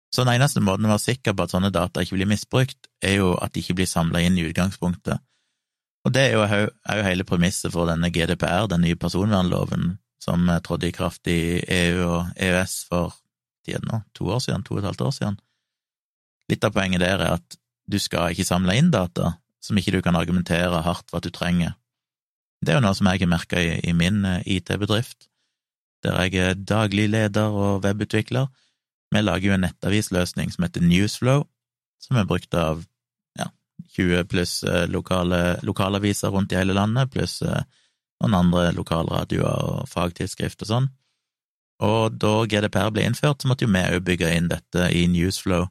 Så 0.09 0.25
den 0.25 0.33
eneste 0.33 0.61
måten 0.65 0.87
å 0.87 0.93
være 0.95 1.05
sikker 1.05 1.35
på 1.37 1.45
at 1.45 1.53
sånne 1.53 1.71
data 1.73 2.01
ikke 2.01 2.17
blir 2.17 2.29
misbrukt, 2.31 2.89
er 3.05 3.19
jo 3.19 3.33
at 3.37 3.53
de 3.53 3.61
ikke 3.61 3.77
blir 3.77 3.89
samla 3.89 4.23
inn 4.25 4.39
i 4.39 4.47
utgangspunktet. 4.49 5.21
Og 6.07 6.13
det 6.15 6.29
er 6.29 6.37
jo, 6.37 6.43
er 6.47 7.01
jo 7.01 7.05
hele 7.05 7.27
premisset 7.27 7.73
for 7.75 7.89
denne 7.89 8.09
GDPR, 8.09 8.69
den 8.71 8.85
nye 8.87 8.97
personvernloven, 8.97 9.97
som 10.23 10.49
trådte 10.65 10.89
i 10.89 10.95
kraft 10.95 11.29
i 11.31 11.59
EU 11.61 12.07
og 12.07 12.31
EØS 12.39 12.75
for 12.89 13.18
tiden 13.67 13.87
nå, 13.89 14.01
to 14.17 14.29
år 14.29 14.41
siden, 14.43 14.63
to 14.65 14.75
og 14.75 14.81
et 14.81 14.89
halvt 14.89 15.05
år 15.07 15.15
siden. 15.15 15.39
Litt 16.49 16.65
av 16.65 16.73
poenget 16.75 17.03
der 17.03 17.21
er 17.21 17.37
at 17.37 17.59
du 17.89 17.97
skal 18.01 18.33
ikke 18.33 18.47
samle 18.47 18.75
inn 18.77 18.91
data, 18.93 19.35
som 19.63 19.77
ikke 19.77 19.93
du 19.95 20.01
kan 20.05 20.17
argumentere 20.17 20.83
hardt 20.85 21.09
for 21.09 21.19
at 21.19 21.27
du 21.27 21.33
trenger. 21.33 21.75
Det 22.61 22.73
er 22.73 22.79
jo 22.79 22.85
noe 22.85 22.97
som 22.97 23.07
jeg 23.09 23.23
har 23.23 23.31
merka 23.31 23.59
i, 23.61 23.79
i, 23.87 23.93
min 23.95 24.23
eh, 24.27 24.43
IT-bedrift, 24.57 25.29
der 26.03 26.17
jeg 26.25 26.43
er 26.43 26.59
daglig 26.59 27.07
leder 27.11 27.55
og 27.55 27.83
webutvikler. 27.85 28.49
Vi 29.11 29.21
lager 29.23 29.49
jo 29.49 29.55
en 29.55 29.65
nettavisløsning 29.65 30.51
som 30.53 30.65
heter 30.65 30.83
Newsflow, 30.85 31.45
som 32.03 32.19
er 32.19 32.27
brukt 32.27 32.53
av 32.55 32.83
ja, 33.39 33.49
20 33.95 34.27
pluss 34.31 34.59
eh, 34.63 34.85
lokale, 34.91 35.59
lokalaviser 35.65 36.35
rundt 36.35 36.53
i 36.53 36.59
hele 36.59 36.75
landet, 36.77 37.11
pluss 37.15 37.39
eh, 37.41 37.63
noen 38.19 38.35
andre 38.41 38.69
lokalradioer 38.75 39.65
og 39.71 39.89
fagtidsskrift 39.89 40.65
og 40.65 40.71
sånn. 40.73 40.89
Og 41.85 42.15
da 42.19 42.33
GDPR 42.49 42.89
ble 42.91 43.05
innført, 43.07 43.41
så 43.41 43.49
måtte 43.49 43.65
jo 43.65 43.71
vi 43.71 43.85
òg 43.85 44.03
bygge 44.03 44.33
inn 44.35 44.49
dette 44.51 44.89
i 44.91 45.05
Newsflow 45.11 45.69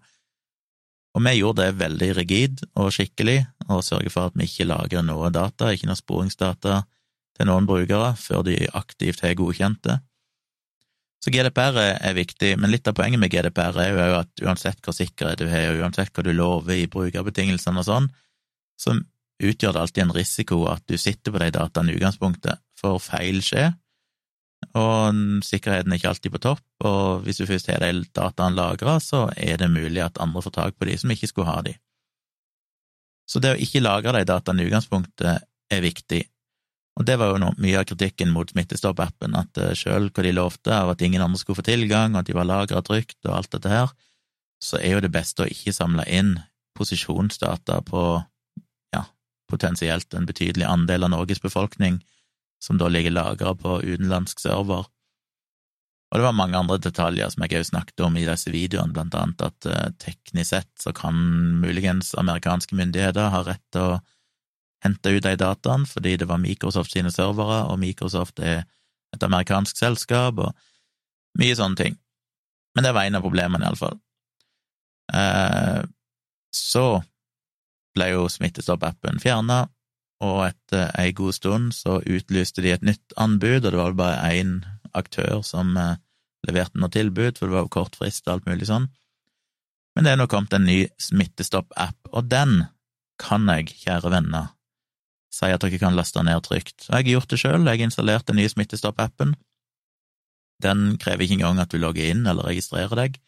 og 1.18 1.24
vi 1.24 1.38
gjorde 1.38 1.64
det 1.64 1.78
veldig 1.80 2.08
rigid 2.14 2.60
og 2.78 2.92
skikkelig, 2.94 3.40
og 3.68 3.82
sørger 3.84 4.12
for 4.12 4.30
at 4.30 4.36
vi 4.38 4.46
ikke 4.46 4.68
lagrer 4.68 5.02
noe 5.02 5.32
data, 5.34 5.72
ikke 5.72 5.88
noe 5.90 5.98
sporingsdata, 5.98 6.82
til 7.38 7.48
noen 7.48 7.66
brukere 7.66 8.12
før 8.18 8.44
de 8.46 8.60
aktivt 8.76 9.24
har 9.24 9.34
godkjent 9.38 9.80
det. 9.86 9.96
Så 11.22 11.32
GDPR 11.34 11.78
er 11.80 12.14
viktig, 12.14 12.52
men 12.62 12.70
litt 12.70 12.86
av 12.86 12.94
poenget 12.98 13.18
med 13.18 13.32
GDPR 13.32 13.80
er 13.82 13.96
jo 13.96 14.18
at 14.20 14.42
uansett 14.44 14.78
hva 14.84 14.94
sikkerhet 14.94 15.42
du 15.42 15.48
har, 15.50 15.72
og 15.72 15.82
uansett 15.82 16.14
hva 16.14 16.24
du 16.26 16.30
lover 16.30 16.78
i 16.78 16.86
brukerbetingelsene 16.90 17.82
og 17.82 17.88
sånn, 17.88 18.08
så 18.78 18.94
utgjør 19.42 19.74
det 19.74 19.82
alltid 19.82 20.04
en 20.04 20.14
risiko 20.14 20.60
at 20.70 20.84
du 20.86 20.94
sitter 20.98 21.34
på 21.34 21.42
de 21.42 21.50
dataene 21.54 21.94
i 21.94 21.98
utgangspunktet, 21.98 22.62
for 22.78 23.02
feil 23.02 23.42
skjer, 23.42 23.72
og 24.78 25.18
sikkerheten 25.46 25.92
er 25.92 26.00
ikke 26.00 26.10
alltid 26.12 26.34
på 26.34 26.40
topp, 26.42 26.64
og 26.86 27.22
hvis 27.24 27.40
du 27.40 27.46
først 27.48 27.70
har 27.70 27.82
de 27.82 28.04
dataene 28.14 28.58
lagra, 28.58 28.98
så 29.02 29.28
er 29.36 29.60
det 29.60 29.70
mulig 29.70 30.02
at 30.04 30.18
andre 30.22 30.42
får 30.44 30.56
tak 30.56 30.78
på 30.78 30.88
de 30.88 30.96
som 30.98 31.12
ikke 31.14 31.30
skulle 31.30 31.50
ha 31.50 31.62
de. 31.66 31.76
Så 33.28 33.42
det 33.44 33.54
å 33.54 33.60
ikke 33.60 33.84
lagre 33.84 34.16
de 34.18 34.28
dataene 34.28 34.64
i 34.64 34.68
utgangspunktet 34.70 35.46
er 35.70 35.84
viktig, 35.84 36.24
og 36.98 37.06
det 37.06 37.14
var 37.20 37.30
jo 37.30 37.38
noe, 37.38 37.54
mye 37.62 37.78
av 37.78 37.86
kritikken 37.86 38.32
mot 38.34 38.50
Smittestopp-appen, 38.50 39.36
at 39.38 39.60
uh, 39.62 39.70
selv 39.78 40.10
hva 40.10 40.24
de 40.26 40.34
lovte 40.34 40.74
av 40.74 40.90
at 40.92 41.02
ingen 41.06 41.22
andre 41.22 41.38
skulle 41.38 41.60
få 41.60 41.66
tilgang, 41.68 42.16
og 42.16 42.24
at 42.24 42.30
de 42.30 42.34
var 42.34 42.48
lagra 42.48 42.82
trygt 42.82 43.20
og 43.28 43.36
alt 43.38 43.52
dette 43.54 43.70
her, 43.70 43.92
så 44.58 44.80
er 44.82 44.96
jo 44.96 45.04
det 45.04 45.14
beste 45.14 45.44
å 45.44 45.50
ikke 45.50 45.76
samle 45.76 46.02
inn 46.10 46.34
posisjonsdata 46.78 47.78
på 47.86 48.02
ja, 48.94 49.04
potensielt 49.50 50.14
en 50.18 50.26
betydelig 50.26 50.66
andel 50.66 51.06
av 51.06 51.14
Norges 51.14 51.42
befolkning, 51.42 52.00
som 52.62 52.78
da 52.78 52.88
ligger 52.90 53.14
lagra 53.14 53.54
på 53.54 53.80
utenlandsk 53.82 54.40
server. 54.42 54.86
Og 56.08 56.16
det 56.16 56.24
var 56.24 56.36
mange 56.36 56.56
andre 56.56 56.78
detaljer 56.80 57.28
som 57.30 57.44
jeg 57.44 57.58
også 57.58 57.74
snakket 57.74 58.02
om 58.06 58.16
i 58.16 58.24
disse 58.24 58.50
videoene, 58.50 58.94
blant 58.96 59.16
annet 59.18 59.44
at 59.44 59.68
uh, 59.68 59.90
teknisk 60.00 60.54
sett 60.54 60.70
så 60.80 60.94
kan 60.96 61.18
muligens 61.60 62.14
amerikanske 62.18 62.78
myndigheter 62.78 63.28
ha 63.34 63.42
rett 63.44 63.64
til 63.74 63.98
å 63.98 63.98
hente 64.84 65.12
ut 65.12 65.26
de 65.26 65.34
dataene 65.36 65.88
fordi 65.90 66.16
det 66.20 66.28
var 66.30 66.40
Microsoft 66.40 66.94
sine 66.94 67.12
servere, 67.12 67.64
og 67.68 67.80
Microsoft 67.82 68.40
er 68.40 68.64
et 69.14 69.24
amerikansk 69.24 69.78
selskap, 69.80 70.40
og 70.40 71.38
mye 71.40 71.56
sånne 71.56 71.80
ting. 71.80 71.98
Men 72.76 72.86
det 72.86 72.94
var 72.96 73.08
en 73.08 73.18
av 73.18 73.24
problemene, 73.24 73.68
iallfall. 73.68 73.96
Eh, 75.12 75.80
så 76.54 76.86
ble 77.96 78.10
jo 78.12 78.28
Smittestopp-appen 78.30 79.20
fjerna, 79.22 79.64
og 80.24 80.40
etter 80.48 80.90
ei 80.98 81.12
god 81.14 81.36
stund 81.36 81.74
så 81.76 82.00
utlyste 82.02 82.62
de 82.64 82.72
et 82.74 82.86
nytt 82.86 83.14
anbud, 83.20 83.62
og 83.62 83.70
det 83.70 83.78
var 83.78 83.92
vel 83.92 84.00
bare 84.00 84.32
én 84.34 84.54
aktør 84.98 85.44
som 85.46 85.76
eh, 85.78 85.98
leverte 86.48 86.80
noe 86.80 86.92
tilbud, 86.92 87.38
for 87.38 87.46
det 87.46 87.56
var 87.56 87.66
jo 87.66 87.74
kort 87.78 87.98
frist 87.98 88.26
og 88.26 88.38
alt 88.38 88.48
mulig 88.50 88.68
sånn. 88.70 88.88
Men 89.94 90.06
det 90.06 90.12
er 90.12 90.20
nå 90.20 90.28
kommet 90.30 90.54
en 90.54 90.66
ny 90.66 90.84
Smittestopp-app, 91.02 92.10
og 92.12 92.30
den 92.30 92.64
kan 93.18 93.46
jeg, 93.50 93.72
kjære 93.82 94.12
venner, 94.14 94.52
si 95.34 95.50
at 95.50 95.62
dere 95.62 95.80
kan 95.80 95.96
laste 95.98 96.22
ned 96.24 96.42
trygt. 96.46 96.86
Og 96.86 96.92
jeg 96.92 96.98
har 96.98 97.12
gjort 97.14 97.32
det 97.32 97.40
sjøl, 97.42 97.66
jeg 97.66 97.80
har 97.80 97.86
installert 97.88 98.26
den 98.30 98.38
nye 98.38 98.50
Smittestopp-appen. 98.50 99.34
Den 100.62 100.84
krever 101.02 101.26
ikke 101.26 101.38
engang 101.38 101.62
at 101.62 101.74
du 101.74 101.78
logger 101.82 102.10
inn 102.10 102.26
eller 102.26 102.46
registrerer 102.46 102.94
deg. 102.98 103.18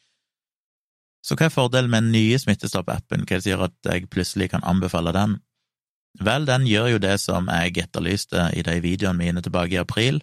Så 1.27 1.37
hva 1.37 1.47
er 1.47 1.55
fordelen 1.55 1.91
med 1.93 2.07
den 2.07 2.15
nye 2.15 2.39
Smittestopp-appen, 2.41 3.27
hva 3.29 3.41
sier 3.43 3.67
at 3.67 3.77
jeg 3.87 4.09
plutselig 4.11 4.51
kan 4.55 4.65
anbefale 4.67 5.13
den? 5.15 5.39
Vel, 6.19 6.47
den 6.47 6.67
gjør 6.67 6.97
jo 6.97 7.01
det 7.03 7.15
som 7.23 7.47
jeg 7.49 7.79
etterlyste 7.85 8.51
i 8.59 8.65
de 8.67 8.81
videoene 8.83 9.21
mine 9.21 9.43
tilbake 9.45 9.77
i 9.77 9.83
april. 9.83 10.21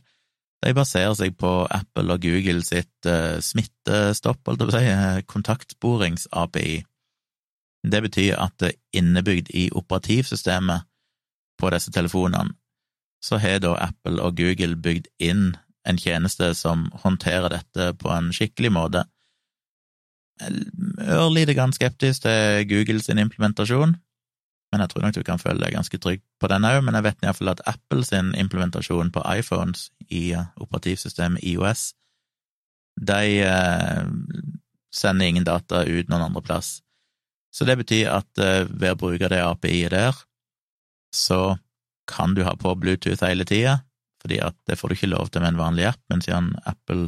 De 0.65 0.74
baserer 0.74 1.13
seg 1.15 1.38
på 1.39 1.51
Apple 1.72 2.13
og 2.13 2.22
Google 2.25 2.63
sitt 2.65 3.08
uh, 3.08 3.38
smittestopp, 3.39 4.41
holdt 4.46 4.63
jeg 4.63 4.67
på 4.67 4.74
å 4.74 4.77
si, 4.77 4.91
eh, 4.91 5.20
kontaktsporings-API. 5.29 6.77
Det 7.88 8.01
betyr 8.03 8.39
at 8.41 8.56
det 8.60 8.74
innebygd 8.98 9.51
i 9.56 9.67
operativsystemet 9.72 10.88
på 11.62 11.70
disse 11.74 11.94
telefonene, 11.94 12.58
så 13.24 13.39
har 13.41 13.62
da 13.62 13.75
Apple 13.88 14.22
og 14.22 14.36
Google 14.38 14.75
bygd 14.82 15.08
inn 15.24 15.56
en 15.88 15.98
tjeneste 16.01 16.51
som 16.58 16.89
håndterer 17.03 17.53
dette 17.53 17.94
på 18.01 18.12
en 18.12 18.34
skikkelig 18.36 18.74
måte. 18.75 19.06
Ørlite 20.41 21.56
grann 21.58 21.74
skeptisk 21.74 22.25
til 22.25 22.65
Google 22.70 23.01
sin 23.01 23.22
implementasjon, 23.22 23.96
men 24.71 24.83
jeg 24.83 24.91
tror 24.91 25.05
nok 25.05 25.15
du 25.15 25.24
kan 25.24 25.39
føle 25.39 25.63
deg 25.63 25.75
ganske 25.77 26.00
trygg 26.03 26.24
på 26.41 26.50
den 26.51 26.65
òg. 26.67 26.81
Men 26.83 26.97
jeg 26.97 27.05
vet 27.05 27.24
iallfall 27.24 27.53
at 27.53 27.63
Apple 27.69 28.03
sin 28.05 28.33
implementasjon 28.36 29.13
på 29.15 29.24
iPhones 29.38 29.88
i 30.12 30.33
operativsystemet 30.36 31.43
IOS, 31.47 31.93
de 32.97 33.39
eh, 33.45 34.03
sender 34.93 35.29
ingen 35.29 35.45
data 35.47 35.83
ut 35.86 36.09
noen 36.09 36.27
andre 36.27 36.43
plass. 36.43 36.79
Så 37.53 37.65
det 37.65 37.77
betyr 37.79 38.12
at 38.12 38.41
eh, 38.43 38.65
ved 38.67 38.95
å 38.95 39.00
bruke 39.00 39.29
det 39.31 39.43
API-et 39.43 39.93
der, 39.93 40.17
så 41.15 41.57
kan 42.07 42.36
du 42.36 42.43
ha 42.47 42.55
på 42.59 42.74
Bluetooth 42.79 43.24
hele 43.25 43.45
tida, 43.47 43.79
fordi 44.21 44.41
at 44.43 44.57
det 44.67 44.77
får 44.79 44.89
du 44.89 44.97
ikke 44.97 45.13
lov 45.13 45.31
til 45.31 45.43
med 45.43 45.53
en 45.53 45.62
vanlig 45.62 45.88
app, 45.89 46.01
men 46.12 46.24
siden 46.24 46.53
Apple 46.67 47.07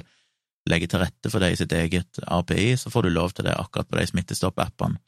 legger 0.69 0.91
til 0.91 1.01
rette 1.03 1.31
for 1.31 1.41
det 1.41 1.53
i 1.53 1.59
sitt 1.59 1.73
eget 1.75 2.19
API, 2.27 2.75
så 2.77 2.91
får 2.93 3.07
du 3.07 3.13
lov 3.13 3.33
til 3.33 3.47
det 3.47 3.55
akkurat 3.57 3.89
på 3.89 3.99
de 3.99 4.05
Smittestopp-appene. 4.09 4.99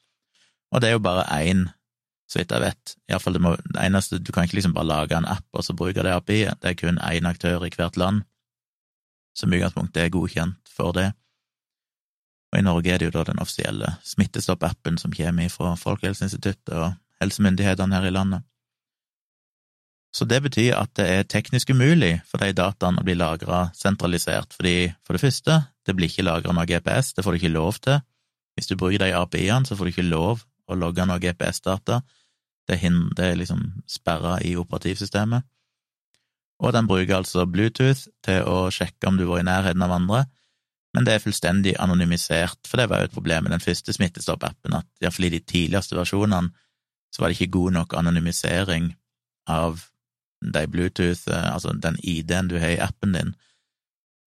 Og 0.71 0.81
det 0.81 0.89
er 0.89 0.95
jo 0.95 1.03
bare 1.03 1.27
én, 1.43 1.65
så 2.31 2.39
vidt 2.39 2.53
jeg 2.55 2.63
vet, 2.63 2.93
iallfall 3.11 3.35
det, 3.35 3.41
må, 3.43 3.49
det 3.59 3.81
eneste 3.83 4.21
Du 4.23 4.31
kan 4.31 4.45
ikke 4.47 4.55
liksom 4.61 4.75
bare 4.75 4.87
lage 4.87 5.17
en 5.17 5.27
app 5.27 5.47
og 5.51 5.65
så 5.67 5.75
bruke 5.75 6.03
det 6.05 6.13
API-et, 6.15 6.61
det 6.63 6.69
er 6.69 6.77
kun 6.79 7.01
én 7.03 7.27
aktør 7.27 7.65
i 7.67 7.73
hvert 7.75 7.99
land 7.99 8.23
som 9.35 9.51
i 9.51 9.59
utgangspunktet 9.59 10.03
er 10.03 10.11
godkjent 10.11 10.71
for 10.71 10.91
det. 10.95 11.11
Og 12.51 12.59
i 12.59 12.65
Norge 12.65 12.91
er 12.91 12.99
det 12.99 13.07
jo 13.07 13.15
da 13.15 13.23
den 13.29 13.39
offisielle 13.39 13.93
Smittestopp-appen 14.03 14.97
som 14.99 15.13
kommer 15.15 15.51
fra 15.51 15.75
Folkehelseinstituttet 15.79 16.73
og 16.75 16.97
helsemyndighetene 17.23 17.95
her 17.95 18.07
i 18.09 18.15
landet. 18.15 18.47
Så 20.11 20.27
det 20.27 20.41
betyr 20.43 20.75
at 20.75 20.91
det 20.99 21.05
er 21.07 21.27
teknisk 21.31 21.71
umulig 21.71 22.17
for 22.27 22.43
de 22.43 22.51
dataene 22.51 22.99
å 22.99 23.07
bli 23.07 23.15
lagra 23.15 23.69
sentralisert, 23.77 24.51
fordi 24.51 24.91
for 25.07 25.15
det 25.15 25.23
første, 25.23 25.61
det 25.87 25.95
blir 25.95 26.11
ikke 26.11 26.27
lagra 26.27 26.51
noe 26.51 26.67
GPS, 26.67 27.13
det 27.15 27.23
får 27.23 27.31
du 27.31 27.39
ikke 27.39 27.55
lov 27.55 27.79
til. 27.79 28.01
Hvis 28.59 28.67
du 28.67 28.75
bruker 28.75 28.99
de 28.99 29.13
API-ene, 29.15 29.65
så 29.65 29.77
får 29.79 29.87
du 29.87 29.93
ikke 29.93 30.09
lov 30.09 30.43
å 30.67 30.75
logge 30.75 31.05
noe 31.07 31.21
GPS-data. 31.23 32.01
Det, 32.69 32.77
er 32.77 33.39
liksom 33.39 33.63
sperra 33.89 34.37
i 34.45 34.53
operativsystemet. 34.55 35.43
Og 36.61 36.73
den 36.75 36.87
bruker 36.87 37.17
altså 37.17 37.47
Bluetooth 37.49 38.05
til 38.23 38.45
å 38.45 38.69
sjekke 38.71 39.09
om 39.09 39.17
du 39.17 39.25
var 39.25 39.41
i 39.41 39.47
nærheten 39.47 39.81
av 39.81 39.95
andre, 39.95 40.25
men 40.93 41.07
det 41.07 41.15
er 41.15 41.23
fullstendig 41.23 41.73
anonymisert, 41.79 42.59
for 42.67 42.81
det 42.81 42.89
var 42.91 43.01
jo 43.01 43.09
et 43.09 43.15
problem 43.15 43.47
med 43.47 43.55
den 43.55 43.63
første 43.63 43.95
Smittestopp-appen, 43.95 44.75
at 44.75 44.87
iallfall 45.01 45.29
i 45.29 45.33
de 45.37 45.39
tidligste 45.47 45.97
versjonene 45.97 46.51
så 47.11 47.23
var 47.23 47.31
det 47.31 47.39
ikke 47.39 47.55
god 47.57 47.75
nok 47.79 47.95
anonymisering 47.99 48.91
av 49.51 49.85
de 50.41 50.65
Bluetooth, 50.67 51.27
eh, 51.31 51.47
altså 51.53 51.73
den 51.73 51.97
ID-en 52.03 52.49
du 52.51 52.57
har 52.59 52.75
i 52.75 52.81
appen 52.83 53.15
din, 53.15 53.33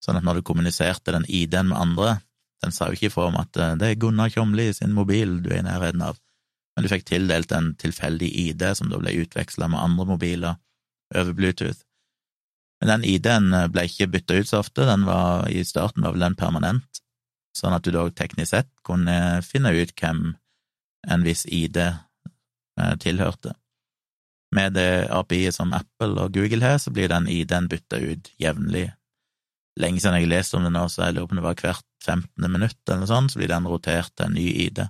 sånn 0.04 0.18
at 0.20 0.26
når 0.26 0.40
du 0.40 0.48
kommuniserte 0.48 1.14
den 1.14 1.26
ID-en 1.28 1.70
med 1.70 1.80
andre, 1.80 2.16
den 2.64 2.72
sa 2.72 2.88
jo 2.88 2.96
ikke 2.96 3.10
ifra 3.10 3.28
om 3.28 3.38
at 3.40 3.56
eh, 3.60 3.76
det 3.80 3.90
er 3.90 4.00
Gunnar 4.00 4.32
Kjomli 4.32 4.70
sin 4.76 4.94
mobil 4.96 5.40
du 5.44 5.50
er 5.52 5.62
i 5.62 5.66
nærheten 5.66 6.04
av, 6.04 6.20
men 6.74 6.84
du 6.84 6.90
fikk 6.90 7.06
tildelt 7.08 7.52
en 7.54 7.72
tilfeldig 7.80 8.28
ID 8.48 8.64
som 8.78 8.90
da 8.90 8.98
ble 9.00 9.14
utveksla 9.22 9.68
med 9.70 9.80
andre 9.80 10.06
mobiler 10.08 10.60
over 11.14 11.32
Bluetooth. 11.36 11.84
Men 12.82 12.96
den 12.96 13.08
ID-en 13.14 13.52
eh, 13.54 13.68
ble 13.72 13.86
ikke 13.88 14.10
bytta 14.12 14.40
ut 14.40 14.50
så 14.50 14.62
ofte, 14.64 14.86
den 14.88 15.06
var 15.08 15.48
i 15.48 15.62
starten 15.64 16.04
var 16.04 16.16
vel 16.16 16.26
den 16.26 16.38
permanent, 16.38 17.02
sånn 17.56 17.76
at 17.76 17.86
du 17.86 17.94
da 17.94 18.08
teknisk 18.10 18.50
sett 18.50 18.70
kunne 18.86 19.40
finne 19.46 19.70
ut 19.76 19.94
hvem 20.00 20.32
en 21.04 21.24
viss 21.26 21.44
ID 21.46 21.78
tilhørte. 22.98 23.52
Med 24.54 24.76
det 24.76 25.06
API-et 25.10 25.56
som 25.56 25.72
Apple 25.74 26.14
og 26.22 26.34
Google 26.34 26.62
har, 26.62 26.78
så 26.78 26.92
blir 26.94 27.10
den 27.10 27.26
ID-en 27.30 27.66
bytta 27.70 27.98
ut 27.98 28.30
jevnlig. 28.38 28.86
Lenge 29.80 30.02
siden 30.02 30.20
jeg 30.20 30.30
leste 30.30 30.58
om 30.58 30.66
det 30.66 30.70
nå, 30.74 30.84
så 30.90 31.08
jeg 31.08 31.16
lurer 31.16 31.26
på 31.26 31.34
om 31.34 31.40
det 31.40 31.46
var 31.48 31.62
hvert 31.64 31.86
15. 32.04 32.46
minutt 32.46 32.78
eller 32.86 33.02
noe 33.02 33.10
sånt, 33.10 33.32
så 33.32 33.40
blir 33.40 33.50
den 33.50 33.66
rotert 33.66 34.12
til 34.14 34.28
en 34.28 34.36
ny 34.38 34.46
ID. 34.68 34.84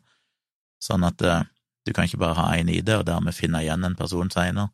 Sånn 0.85 1.07
at 1.09 1.25
uh, 1.25 1.47
du 1.85 1.93
kan 1.93 2.09
ikke 2.09 2.21
bare 2.23 2.39
ha 2.39 2.47
én 2.57 2.71
ID 2.73 2.91
og 2.97 3.07
dermed 3.09 3.37
finne 3.37 3.61
igjen 3.63 3.85
en 3.85 3.97
person 3.99 4.31
seinere. 4.33 4.71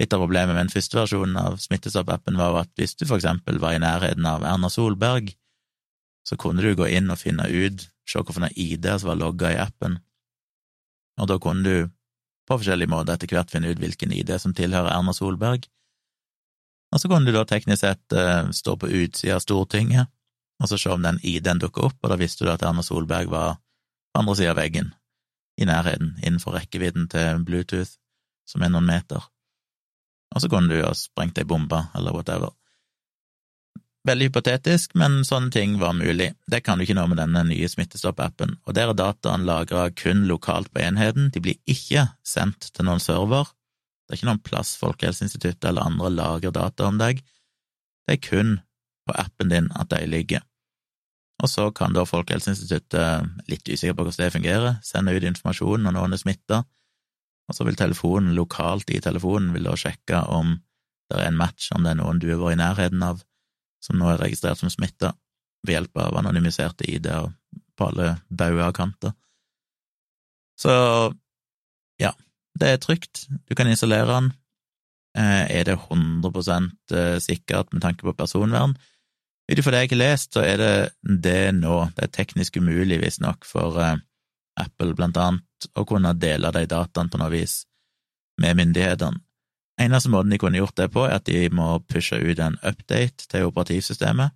Litt 0.00 0.14
av 0.16 0.22
problemet 0.24 0.54
med 0.56 0.64
den 0.64 0.72
første 0.72 0.98
versjonen 0.98 1.36
av 1.38 1.58
Smittestopp-appen 1.62 2.38
var 2.40 2.62
at 2.64 2.70
hvis 2.80 2.96
du 2.98 3.04
for 3.06 3.20
eksempel 3.20 3.60
var 3.62 3.76
i 3.76 3.82
nærheten 3.82 4.26
av 4.26 4.46
Erna 4.48 4.70
Solberg, 4.72 5.34
så 6.26 6.38
kunne 6.40 6.64
du 6.64 6.72
gå 6.78 6.88
inn 6.88 7.10
og 7.12 7.20
finne 7.20 7.46
ut, 7.50 7.84
se 8.08 8.18
hvilken 8.18 8.48
ID 8.56 8.88
som 8.98 9.12
var 9.12 9.20
logga 9.20 9.52
i 9.52 9.60
appen, 9.62 9.98
og 11.20 11.28
da 11.28 11.36
kunne 11.42 11.62
du 11.62 11.92
på 12.48 12.56
forskjellige 12.58 12.90
måter 12.90 13.14
etter 13.14 13.30
hvert 13.30 13.52
finne 13.52 13.70
ut 13.70 13.78
hvilken 13.78 14.14
ID 14.16 14.32
som 14.40 14.54
tilhører 14.56 14.90
Erna 14.90 15.12
Solberg. 15.14 15.68
Og 16.92 17.00
så 17.00 17.08
kunne 17.08 17.28
du 17.28 17.36
da 17.36 17.44
teknisk 17.48 17.84
sett 17.84 18.16
uh, 18.16 18.48
stå 18.52 18.74
på 18.80 18.90
utsida 18.90 19.36
av 19.36 19.44
Stortinget 19.44 20.10
og 20.62 20.70
så 20.70 20.78
se 20.78 20.92
om 20.94 21.02
den 21.02 21.18
ID-en 21.26 21.60
dukker 21.62 21.88
opp, 21.88 21.98
og 22.02 22.12
da 22.12 22.18
visste 22.20 22.46
du 22.46 22.52
at 22.52 22.62
Erna 22.62 22.84
Solberg 22.86 23.30
var 23.32 23.56
på 24.12 24.20
andre 24.20 24.36
sida 24.38 24.52
av 24.52 24.60
veggen, 24.60 24.92
i 25.62 25.68
nærheten, 25.68 26.16
innenfor 26.22 26.56
rekkevidden 26.56 27.08
til 27.12 27.44
Bluetooth, 27.46 27.94
som 28.48 28.64
er 28.64 28.72
noen 28.72 28.88
meter. 28.88 29.22
Og 30.32 30.42
så 30.42 30.50
kunne 30.50 30.72
du 30.72 30.82
ha 30.82 30.92
sprengt 30.96 31.38
ei 31.38 31.48
bombe, 31.48 31.78
eller 31.96 32.14
whatever. 32.16 32.52
Veldig 34.02 34.32
hypotetisk, 34.32 34.96
men 34.98 35.20
sånne 35.22 35.52
ting 35.54 35.76
var 35.78 35.94
mulig. 35.94 36.32
Det 36.50 36.64
kan 36.66 36.78
du 36.78 36.82
ikke 36.82 36.96
nå 36.98 37.04
med 37.06 37.20
denne 37.22 37.44
nye 37.46 37.68
Smittestopp-appen, 37.70 38.56
og 38.66 38.74
der 38.74 38.90
er 38.90 38.98
dataen 38.98 39.46
lagra 39.46 39.86
kun 39.94 40.24
lokalt 40.26 40.72
på 40.74 40.82
enheten, 40.82 41.30
de 41.30 41.42
blir 41.44 41.60
ikke 41.70 42.08
sendt 42.26 42.72
til 42.74 42.88
noen 42.88 43.02
server. 43.02 43.52
Det 44.02 44.16
er 44.16 44.18
ikke 44.18 44.30
noen 44.32 44.42
plass 44.42 44.74
Folkehelseinstituttet 44.80 45.68
eller 45.70 45.86
andre 45.86 46.10
lagrer 46.10 46.54
data 46.56 46.88
om 46.90 46.98
deg, 46.98 47.22
det 48.08 48.16
er 48.16 48.24
kun 48.26 48.56
på 49.06 49.14
appen 49.18 49.52
din 49.52 49.70
at 49.78 49.92
de 49.94 50.02
ligger. 50.10 50.42
Og 51.42 51.50
så 51.50 51.70
kan 51.74 51.94
da 51.96 52.04
Folkehelseinstituttet, 52.06 53.30
litt 53.50 53.66
usikker 53.66 53.96
på 53.96 54.04
hvordan 54.04 54.20
det 54.20 54.34
fungerer, 54.34 54.76
sende 54.86 55.14
ut 55.16 55.26
informasjon 55.26 55.82
når 55.82 55.96
noen 55.96 56.14
er 56.14 56.20
smitta, 56.20 56.60
og 57.48 57.56
så 57.56 57.66
vil 57.66 57.78
telefonen 57.78 58.36
lokalt 58.36 58.92
i 58.94 59.00
telefonen 59.02 59.50
vil 59.54 59.66
da 59.66 59.74
sjekke 59.78 60.22
om 60.30 60.54
det 61.10 61.18
er 61.18 61.28
en 61.28 61.40
match, 61.40 61.68
om 61.74 61.84
det 61.84 61.92
er 61.92 61.98
noen 61.98 62.20
du 62.22 62.28
har 62.30 62.40
vært 62.40 62.56
i 62.56 62.60
nærheten 62.62 63.02
av, 63.04 63.24
som 63.82 63.98
nå 63.98 64.12
er 64.12 64.22
registrert 64.22 64.60
som 64.60 64.70
smitta, 64.72 65.12
ved 65.66 65.76
hjelp 65.76 65.98
av 66.00 66.16
anonymiserte 66.18 66.86
ID-er 66.88 67.28
på 67.78 67.88
alle 67.90 68.14
bauger 68.30 68.68
og 68.68 68.78
kanter. 68.78 69.12
Så 70.58 70.72
ja, 72.00 72.12
det 72.58 72.70
er 72.70 72.80
trygt, 72.82 73.26
du 73.28 73.54
kan 73.58 73.70
installere 73.70 74.08
den. 74.08 74.32
Eh, 75.18 75.44
er 75.58 75.68
det 75.68 75.76
100 75.76 76.70
eh, 76.96 77.18
sikkert 77.20 77.72
med 77.72 77.82
tanke 77.84 78.06
på 78.06 78.16
personvern? 78.16 78.76
Ut 79.50 79.58
ifra 79.58 79.74
det 79.74 79.82
jeg 79.84 79.92
har 79.94 80.00
lest, 80.00 80.32
så 80.36 80.44
er 80.46 80.60
det 80.60 81.18
det 81.24 81.52
nå. 81.56 81.78
Det 81.96 82.06
er 82.06 82.14
teknisk 82.14 82.56
umulig, 82.60 83.00
visstnok, 83.02 83.44
for 83.48 83.80
eh, 83.82 83.98
Apple 84.60 84.94
blant 84.98 85.18
annet 85.18 85.68
å 85.78 85.84
kunne 85.88 86.14
dele 86.18 86.52
de 86.54 86.64
dataene 86.70 87.10
på 87.10 87.20
noe 87.20 87.32
vis 87.32 87.62
med 88.40 88.58
myndighetene. 88.60 89.20
Eneste 89.80 90.10
måten 90.12 90.30
de 90.30 90.38
kunne 90.38 90.60
gjort 90.60 90.76
det 90.78 90.90
på, 90.92 91.06
er 91.08 91.16
at 91.16 91.26
de 91.26 91.48
må 91.54 91.78
pushe 91.90 92.18
ut 92.20 92.38
en 92.44 92.58
update 92.62 93.26
til 93.32 93.48
operativsystemet, 93.48 94.34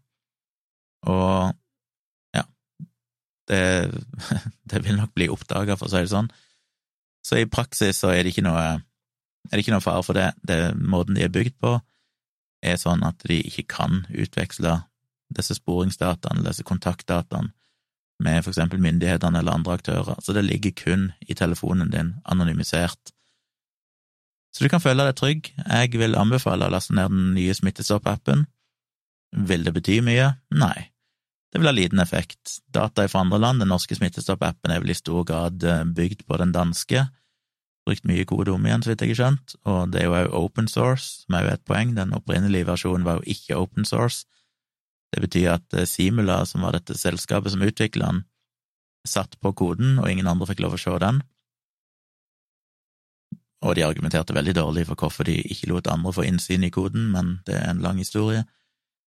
og 1.06 1.52
ja, 2.34 2.42
det, 3.50 3.62
det 4.70 4.82
vil 4.84 4.98
nok 4.98 5.12
bli 5.14 5.28
oppdaga, 5.30 5.76
for 5.78 5.88
å 5.88 5.92
si 5.92 6.02
det 6.02 6.12
sånn. 6.12 6.32
Så 7.26 7.40
i 7.40 7.50
praksis 7.50 8.00
så 8.02 8.12
er 8.14 8.24
det 8.24 8.32
ikke 8.32 8.46
noe, 8.46 8.66
er 9.46 9.52
det 9.52 9.62
ikke 9.62 9.74
noe 9.74 9.84
fare 9.84 10.02
for 10.06 10.18
det. 10.18 10.30
det. 10.46 10.60
Måten 10.78 11.18
de 11.18 11.26
er 11.26 11.32
bygd 11.34 11.58
på, 11.62 11.76
er 12.66 12.78
sånn 12.80 13.04
at 13.06 13.22
de 13.28 13.40
ikke 13.46 13.66
kan 13.76 14.04
utveksle 14.10 14.78
disse 15.34 15.56
sporingsdataene, 15.58 16.44
disse 16.46 16.64
kontaktdataene, 16.66 17.52
med 18.22 18.40
for 18.44 18.54
eksempel 18.54 18.80
myndighetene 18.80 19.42
eller 19.42 19.58
andre 19.58 19.74
aktører, 19.76 20.16
så 20.24 20.32
det 20.32 20.46
ligger 20.46 20.72
kun 20.72 21.10
i 21.20 21.34
telefonen 21.36 21.90
din, 21.92 22.14
anonymisert. 22.24 23.12
Så 24.56 24.64
du 24.64 24.70
kan 24.72 24.80
føle 24.80 25.04
deg 25.04 25.18
trygg. 25.18 25.50
Jeg 25.68 25.98
vil 26.00 26.16
anbefale 26.16 26.64
å 26.64 26.72
laste 26.72 26.94
ned 26.96 27.12
den 27.12 27.34
nye 27.36 27.52
Smittestopp-appen. 27.52 28.46
Vil 29.36 29.66
det 29.66 29.74
bety 29.76 29.98
mye? 30.00 30.30
Nei. 30.56 30.88
Det 31.52 31.60
vil 31.60 31.68
ha 31.68 31.74
liten 31.76 32.00
effekt. 32.00 32.62
Data 32.72 33.04
fra 33.08 33.20
andre 33.26 33.42
land, 33.42 33.60
den 33.60 33.68
norske 33.68 33.98
Smittestopp-appen 33.98 34.72
er 34.72 34.80
vel 34.80 34.94
i 34.94 34.96
stor 34.96 35.26
grad 35.28 35.60
eh, 35.64 35.84
bygd 35.84 36.24
på 36.24 36.38
den 36.40 36.54
danske. 36.56 37.04
Brukt 37.86 38.08
mye 38.08 38.24
kode 38.26 38.54
om 38.54 38.64
igjen, 38.66 38.82
så 38.82 38.94
vidt 38.94 39.04
jeg 39.04 39.12
har 39.12 39.20
skjønt, 39.20 39.54
og 39.68 39.92
det 39.92 40.00
er 40.00 40.08
jo 40.08 40.16
òg 40.16 40.38
open 40.40 40.66
source, 40.72 41.26
som 41.26 41.36
er 41.36 41.44
jo 41.44 41.52
et 41.52 41.66
poeng. 41.68 41.92
Den 41.94 42.16
opprinnelige 42.16 42.66
versjonen 42.66 43.04
var 43.06 43.20
jo 43.20 43.36
ikke 43.36 43.60
open 43.60 43.84
source. 43.86 44.24
Det 45.14 45.22
betyr 45.22 45.52
at 45.54 45.76
eh, 45.76 45.88
Simula, 45.88 46.42
som 46.46 46.66
var 46.66 46.76
dette 46.76 46.96
selskapet 46.98 47.54
som 47.54 47.64
utvikla 47.64 48.10
den, 48.10 48.24
satt 49.06 49.38
på 49.40 49.52
koden, 49.54 50.00
og 50.02 50.10
ingen 50.10 50.26
andre 50.26 50.48
fikk 50.50 50.64
lov 50.64 50.74
å 50.76 50.82
se 50.82 50.94
den. 51.02 51.22
Og 53.66 53.76
de 53.78 53.86
argumenterte 53.86 54.34
veldig 54.36 54.54
dårlig 54.58 54.86
for 54.88 54.98
hvorfor 54.98 55.26
de 55.28 55.38
ikke 55.46 55.70
lot 55.70 55.88
andre 55.90 56.12
få 56.12 56.26
innsyn 56.26 56.66
i 56.66 56.72
koden, 56.74 57.08
men 57.14 57.38
det 57.46 57.56
er 57.60 57.70
en 57.70 57.82
lang 57.84 58.02
historie. 58.02 58.44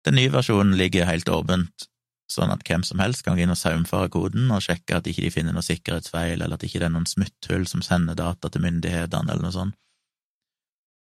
Den 0.04 0.18
nye 0.18 0.32
versjonen 0.32 0.76
ligger 0.76 1.08
helt 1.08 1.30
åpent 1.32 1.88
sånn 2.30 2.52
at 2.52 2.64
hvem 2.66 2.82
som 2.86 3.00
helst 3.02 3.24
kan 3.24 3.36
gå 3.36 3.44
inn 3.44 3.52
og 3.52 3.60
saumfare 3.60 4.10
koden 4.12 4.50
og 4.52 4.62
sjekke 4.64 4.98
at 4.98 5.08
ikke 5.08 5.26
de 5.26 5.32
finner 5.32 5.56
noe 5.56 5.64
sikkerhetsfeil, 5.64 6.40
eller 6.40 6.56
at 6.56 6.66
ikke 6.66 6.80
det 6.80 6.88
er 6.88 6.94
noen 6.94 7.08
smutthull 7.08 7.66
som 7.70 7.84
sender 7.84 8.16
data 8.18 8.50
til 8.50 8.64
myndighetene, 8.64 9.28
eller 9.30 9.44
noe 9.44 9.54
sånt. 9.54 9.76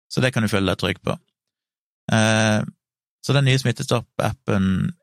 Så 0.08 0.22
det 0.24 0.32
kan 0.32 0.46
du 0.46 0.50
føle 0.50 0.72
deg 0.72 0.80
trygg 0.80 1.02
på. 1.04 1.18
Eh, 2.14 2.62
så 3.28 3.34
den 3.36 3.44
nye 3.44 3.58
Smittestopp-appen 3.60 4.94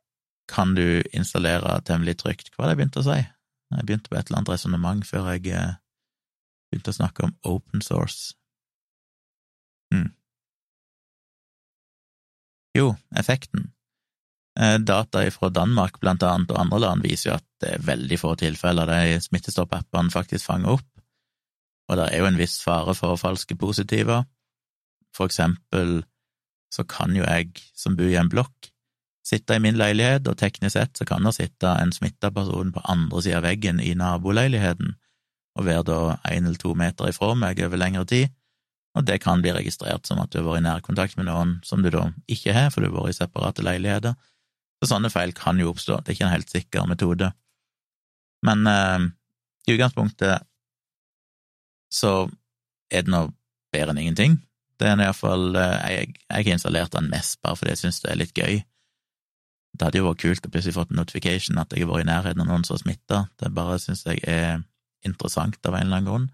kan 0.50 0.72
du 0.74 1.04
installere 1.14 1.76
temmelig 1.86 2.16
trygt. 2.24 2.48
Hva 2.50 2.64
var 2.64 2.72
det 2.72 2.74
jeg 2.74 2.80
begynte 2.80 3.02
å 3.04 3.06
si? 3.06 3.18
Jeg 3.76 3.86
begynte 3.86 4.10
på 4.10 4.18
et 4.18 4.26
eller 4.26 4.40
annet 4.40 4.52
resonnement 4.56 5.06
før 5.06 5.28
jeg 5.36 5.52
eh, 5.54 5.76
begynte 6.72 6.90
å 6.90 6.98
snakke 6.98 7.28
om 7.28 7.36
open 7.52 7.86
source. 7.86 8.34
Hmm. 9.94 10.10
Jo, 12.74 12.96
effekten. 13.14 13.70
Eh, 14.58 14.80
data 14.82 15.22
fra 15.30 15.52
Danmark, 15.54 16.02
blant 16.02 16.26
annet, 16.26 16.50
og 16.50 16.64
andre 16.64 16.82
land 16.82 17.06
viser 17.06 17.30
jo 17.30 17.38
at 17.38 17.48
det 17.62 17.76
er 17.76 17.88
veldig 17.92 18.20
få 18.24 18.34
tilfeller 18.42 18.90
de 18.90 19.22
Smittestopp-appene 19.22 20.18
faktisk 20.18 20.50
fanger 20.50 20.80
opp, 20.80 20.90
og 21.94 22.02
det 22.02 22.10
er 22.10 22.26
jo 22.26 22.32
en 22.32 22.42
viss 22.42 22.58
fare 22.66 22.98
for 22.98 23.22
falske 23.22 23.54
positiver. 23.54 24.26
For 25.14 25.30
eksempel 25.30 26.00
så 26.74 26.86
kan 26.88 27.16
jo 27.16 27.24
jeg, 27.24 27.52
som 27.78 27.96
bor 27.98 28.10
i 28.10 28.18
en 28.20 28.32
blokk, 28.32 28.72
sitte 29.26 29.58
i 29.58 29.62
min 29.62 29.78
leilighet, 29.80 30.28
og 30.30 30.38
teknisk 30.38 30.76
sett 30.76 31.00
så 31.00 31.08
kan 31.08 31.26
det 31.26 31.34
sitte 31.38 31.72
en 31.82 31.94
smitta 31.96 32.30
person 32.34 32.72
på 32.76 32.84
andre 32.92 33.24
sida 33.26 33.40
av 33.40 33.48
veggen 33.48 33.82
i 33.82 33.96
naboleiligheten, 33.98 34.96
og 35.56 35.66
være 35.66 35.86
da 35.88 36.00
én 36.30 36.46
eller 36.46 36.60
to 36.62 36.74
meter 36.78 37.10
ifra 37.10 37.32
meg 37.40 37.62
over 37.64 37.80
lengre 37.80 38.06
tid, 38.10 38.34
og 38.96 39.04
det 39.08 39.20
kan 39.24 39.42
bli 39.44 39.52
registrert 39.56 40.08
som 40.08 40.22
at 40.24 40.32
du 40.32 40.40
har 40.40 40.48
vært 40.48 40.62
i 40.62 40.68
nærkontakt 40.70 41.18
med 41.20 41.28
noen 41.28 41.58
som 41.68 41.84
du 41.84 41.90
da 41.92 42.08
ikke 42.32 42.54
har, 42.56 42.70
for 42.72 42.82
du 42.82 42.90
har 42.90 42.96
vært 42.96 43.16
i 43.16 43.18
separate 43.18 43.66
leiligheter. 43.66 44.16
Så 44.80 44.92
sånne 44.92 45.12
feil 45.12 45.34
kan 45.36 45.60
jo 45.60 45.74
oppstå, 45.74 46.00
det 46.00 46.14
er 46.14 46.18
ikke 46.18 46.28
en 46.30 46.36
helt 46.36 46.54
sikker 46.54 46.88
metode. 46.88 47.32
Men 48.46 48.64
eh, 48.70 49.08
i 49.68 49.76
utgangspunktet 49.76 50.46
så 51.92 52.14
er 52.92 53.06
det 53.06 53.12
nå 53.12 53.26
bedre 53.74 53.92
enn 53.92 54.04
ingenting. 54.06 54.38
Det 54.80 54.88
er 54.90 55.02
iallfall 55.02 55.56
eh, 55.56 55.92
Jeg, 55.94 56.16
har 56.30 56.54
installert 56.58 56.96
den 56.96 57.10
mest 57.12 57.40
bare 57.44 57.60
fordi 57.60 57.76
jeg 57.76 57.84
syns 57.86 58.02
det 58.04 58.12
er 58.12 58.22
litt 58.22 58.38
gøy. 58.38 58.64
Det 59.76 59.88
hadde 59.88 60.00
jo 60.00 60.08
vært 60.08 60.24
kult 60.24 60.48
å 60.48 60.52
plutselig 60.52 60.76
fått 60.78 60.92
en 60.94 61.02
notification 61.02 61.60
at 61.60 61.74
jeg 61.76 61.84
har 61.84 61.92
vært 61.92 62.06
i 62.06 62.10
nærheten 62.10 62.44
av 62.44 62.50
noen 62.50 62.66
som 62.68 62.78
har 62.78 62.84
smitta. 62.84 63.22
Det 63.40 63.52
bare 63.56 63.80
syns 63.84 64.06
jeg 64.08 64.24
er 64.24 64.64
interessant 65.08 65.60
av 65.68 65.76
en 65.76 65.88
eller 65.88 66.00
annen 66.00 66.10
grunn. 66.10 66.28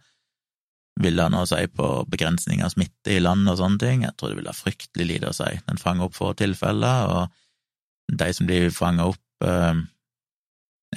Vil 1.02 1.18
det 1.18 1.24
ha 1.24 1.32
noe 1.32 1.46
å 1.46 1.50
si 1.50 1.62
på 1.72 1.88
begrensning 2.12 2.62
av 2.66 2.74
smitte 2.74 3.16
i 3.16 3.22
landet 3.22 3.54
og 3.54 3.62
sånne 3.62 3.82
ting? 3.82 4.04
Jeg 4.06 4.18
tror 4.18 4.32
det 4.32 4.42
vil 4.42 4.50
ha 4.52 4.56
fryktelig 4.56 5.08
lite 5.08 5.32
å 5.32 5.38
si. 5.38 5.50
Den 5.70 5.82
fanger 5.82 6.10
opp 6.10 6.18
få 6.18 6.34
tilfeller, 6.38 7.14
og 7.16 8.18
de 8.22 8.30
som 8.36 8.50
blir 8.50 8.70
fanga 8.76 9.08
opp 9.14 9.48
eh, 9.48 9.82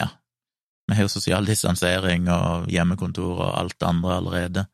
Ja, 0.01 0.09
vi 0.89 0.97
har 0.99 1.07
jo 1.07 1.13
sosial 1.13 1.47
distansering 1.47 2.27
og 2.35 2.67
hjemmekontor 2.73 3.39
og 3.39 3.51
alt 3.55 3.79
det 3.79 3.89
andre 3.89 4.17
allerede, 4.19 4.67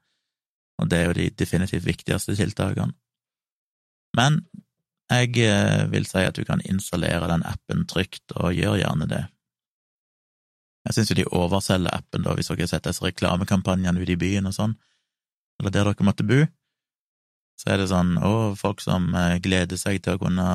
og 0.80 0.90
det 0.90 0.98
er 0.98 1.08
jo 1.08 1.16
de 1.18 1.28
definitivt 1.36 1.86
viktigste 1.86 2.36
tiltakene. 2.38 2.96
Men 4.16 4.40
jeg 5.10 5.34
eh, 5.44 5.84
vil 5.90 6.06
si 6.08 6.22
at 6.24 6.38
du 6.38 6.46
kan 6.46 6.62
installere 6.64 7.28
den 7.30 7.44
appen 7.46 7.84
trygt, 7.90 8.24
og 8.36 8.54
gjør 8.56 8.78
gjerne 8.80 9.08
det. 9.10 9.24
Jeg 10.88 10.96
syns 10.96 11.10
jo 11.12 11.18
de 11.18 11.28
overselger 11.36 11.92
appen, 11.92 12.24
da, 12.24 12.34
hvis 12.34 12.48
dere 12.50 12.64
har 12.64 12.72
sett 12.72 12.88
disse 12.88 13.04
reklamekampanjene 13.04 14.00
ute 14.00 14.16
i 14.16 14.20
byen 14.20 14.48
og 14.48 14.56
sånn, 14.56 14.78
eller 15.60 15.74
der 15.74 15.90
dere 15.90 16.08
måtte 16.08 16.26
bo 16.26 16.40
så 17.60 17.74
er 17.74 17.80
det 17.82 17.90
sånn 17.90 18.14
å, 18.24 18.32
folk 18.56 18.80
som 18.80 19.10
eh, 19.12 19.36
gleder 19.44 19.76
seg 19.76 20.00
til 20.04 20.16
å 20.16 20.20
kunne 20.22 20.46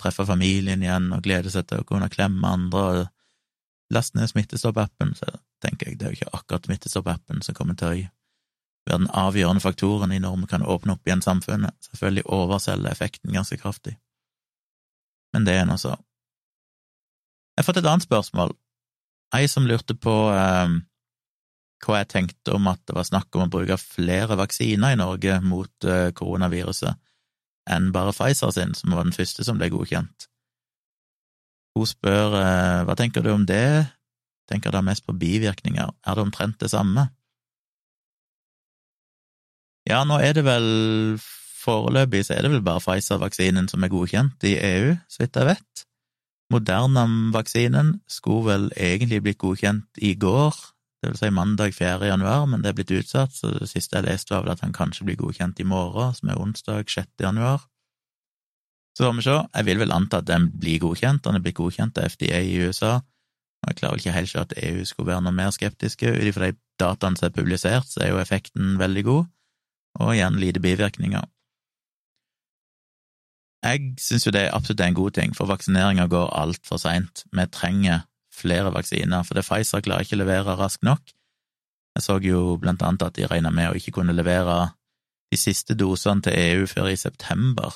treffe 0.00 0.26
familien 0.28 0.82
igjen, 0.84 1.08
og 1.16 1.24
gleder 1.24 1.52
seg 1.52 1.70
til 1.70 1.80
å 1.80 1.86
kunne 1.88 2.10
klemme 2.12 2.50
andre, 2.58 2.82
og 2.84 3.94
last 3.94 4.16
ned 4.16 4.28
Smittestopp-appen, 4.28 5.14
så 5.16 5.30
tenker 5.64 5.88
jeg 5.88 6.00
det 6.00 6.06
er 6.06 6.12
jo 6.12 6.20
ikke 6.20 6.36
akkurat 6.36 6.68
Smittestopp-appen 6.68 7.40
som 7.46 7.56
kommer 7.56 7.78
til 7.80 7.88
å 7.88 8.02
være 8.86 9.00
den 9.04 9.12
avgjørende 9.16 9.62
faktoren 9.64 10.12
i 10.12 10.20
når 10.20 10.40
vi 10.42 10.50
kan 10.50 10.66
åpne 10.66 10.96
opp 10.96 11.06
igjen 11.08 11.24
samfunnet. 11.24 11.76
Selvfølgelig 11.88 12.26
overselger 12.26 12.90
effekten 12.90 13.32
ganske 13.32 13.58
kraftig. 13.60 13.96
Men 15.32 15.46
det 15.48 15.56
er 15.58 15.68
nå 15.68 15.78
så. 15.80 15.96
Jeg 17.54 17.62
har 17.62 17.68
fått 17.68 17.80
et 17.80 17.88
annet 17.88 18.06
spørsmål. 18.06 18.52
Ei 19.34 19.46
som 19.50 19.66
lurte 19.66 19.96
på 19.98 20.14
eh, 20.34 20.74
hva 21.84 22.00
jeg 22.00 22.10
tenkte 22.12 22.54
om 22.56 22.68
at 22.70 22.82
det 22.88 22.96
var 22.96 23.08
snakk 23.08 23.34
om 23.34 23.46
å 23.46 23.50
bruke 23.50 23.78
flere 23.80 24.36
vaksiner 24.38 24.94
i 24.94 25.00
Norge 25.00 25.40
mot 25.44 25.88
eh, 25.88 26.10
koronaviruset 26.16 27.00
enn 27.70 27.90
bare 27.94 28.12
Pfizer 28.12 28.52
sin, 28.52 28.74
som 28.76 28.92
var 28.92 29.06
den 29.06 29.16
første 29.16 29.44
som 29.46 29.56
ble 29.56 29.70
godkjent. 29.72 30.28
Hun 31.74 31.88
spør 31.88 32.36
eh, 32.38 32.80
hva 32.86 32.96
tenker 32.98 33.24
du 33.24 33.32
om 33.32 33.46
det, 33.48 33.86
tenker 34.50 34.74
da 34.74 34.82
mest 34.84 35.06
på 35.06 35.16
bivirkninger, 35.16 35.88
er 35.88 36.18
det 36.18 36.26
omtrent 36.26 36.60
det 36.60 36.70
samme? 36.74 37.08
Ja, 39.88 40.02
nå 40.08 40.18
er 40.24 40.36
det 40.36 40.44
vel 40.46 40.68
foreløpig 41.64 42.24
så 42.26 42.36
er 42.36 42.44
det 42.44 42.52
vel 42.54 42.64
bare 42.64 42.82
Pfizer-vaksinen 42.84 43.68
som 43.70 43.84
er 43.84 43.92
godkjent 43.92 44.44
i 44.48 44.54
EU, 44.58 44.94
så 45.08 45.24
vidt 45.24 45.36
jeg 45.40 45.48
vet. 45.48 45.84
Moderna-vaksinen 46.52 47.98
skulle 48.10 48.46
vel 48.50 48.70
egentlig 48.76 49.22
blitt 49.24 49.40
godkjent 49.40 50.02
i 50.04 50.14
går, 50.20 50.56
det 51.04 51.10
vil 51.12 51.18
si 51.20 51.28
mandag 51.36 51.74
4. 51.76 52.06
januar, 52.08 52.46
men 52.48 52.62
det 52.64 52.70
er 52.70 52.76
blitt 52.78 52.92
utsatt, 52.96 53.32
så 53.36 53.50
det 53.52 53.68
siste 53.68 53.98
jeg 53.98 54.06
leste, 54.06 54.32
var 54.32 54.46
vel 54.46 54.54
at 54.54 54.62
han 54.64 54.72
kanskje 54.72 55.04
blir 55.04 55.18
godkjent 55.20 55.60
i 55.60 55.66
morgen, 55.68 56.14
som 56.16 56.30
er 56.32 56.40
onsdag 56.40 56.88
6. 56.88 57.10
januar. 57.20 57.66
Så 58.96 59.04
får 59.04 59.18
vi 59.18 59.24
se. 59.26 59.34
Jeg 59.58 59.66
vil 59.68 59.82
vel 59.82 59.92
anta 59.92 60.22
at 60.22 60.30
den 60.30 60.46
blir 60.60 60.78
godkjent. 60.80 61.24
Den 61.26 61.36
er 61.36 61.42
blitt 61.44 61.58
godkjent 61.58 61.98
av 61.98 62.08
FDA 62.14 62.40
i 62.40 62.56
USA. 62.62 62.94
Jeg 63.66 63.76
klarer 63.80 63.98
vel 63.98 64.00
ikke 64.00 64.16
helt 64.16 64.30
se 64.30 64.40
at 64.40 64.56
EU 64.62 64.84
skulle 64.88 65.10
være 65.10 65.26
noe 65.26 65.36
mer 65.36 65.52
skeptiske. 65.52 66.08
Ut 66.08 66.28
ifra 66.30 66.48
de 66.48 66.56
dataene 66.80 67.20
som 67.20 67.28
er 67.28 67.36
publisert, 67.36 67.90
så 67.90 68.04
er 68.04 68.14
jo 68.14 68.22
effekten 68.22 68.78
veldig 68.80 69.04
god, 69.04 69.28
og 70.00 70.14
igjen 70.14 70.38
lite 70.40 70.62
bivirkninger. 70.62 71.26
Jeg 73.64 73.94
syns 74.00 74.26
jo 74.26 74.32
det 74.34 74.42
er 74.44 74.56
absolutt 74.56 74.82
en 74.84 74.96
god 74.96 75.14
ting, 75.16 75.34
for 75.36 75.48
vaksineringa 75.48 76.06
går 76.12 76.32
altfor 76.36 76.80
seint. 76.82 77.24
Vi 77.32 77.46
trenger 77.52 78.04
flere 78.34 78.72
vaksiner, 78.74 79.22
for 79.24 79.38
det 79.38 79.46
Pfizer 79.46 79.84
klarer 79.84 80.04
ikke 80.04 80.18
å 80.18 80.24
levere 80.24 80.56
raskt 80.58 80.84
nok. 80.84 81.14
Jeg 81.94 82.02
så 82.02 82.18
jo 82.20 82.56
blant 82.60 82.82
annet 82.82 83.06
at 83.06 83.16
de 83.16 83.28
regna 83.30 83.52
med 83.54 83.70
å 83.70 83.78
ikke 83.78 83.94
kunne 84.00 84.16
levere 84.16 84.74
de 85.32 85.38
siste 85.38 85.76
dosene 85.78 86.26
til 86.26 86.36
EU 86.36 86.66
før 86.70 86.92
i 86.92 87.00
september, 87.00 87.72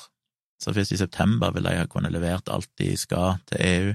Så 0.59 0.73
først 0.73 0.91
i 0.91 0.97
september 0.97 1.53
vil 1.55 1.63
de 1.63 1.71
ha 1.77 1.85
kunnet 1.87 2.11
levert 2.11 2.49
alt 2.51 2.67
de 2.77 2.89
skal 2.97 3.37
til 3.47 3.61
EU. 3.63 3.93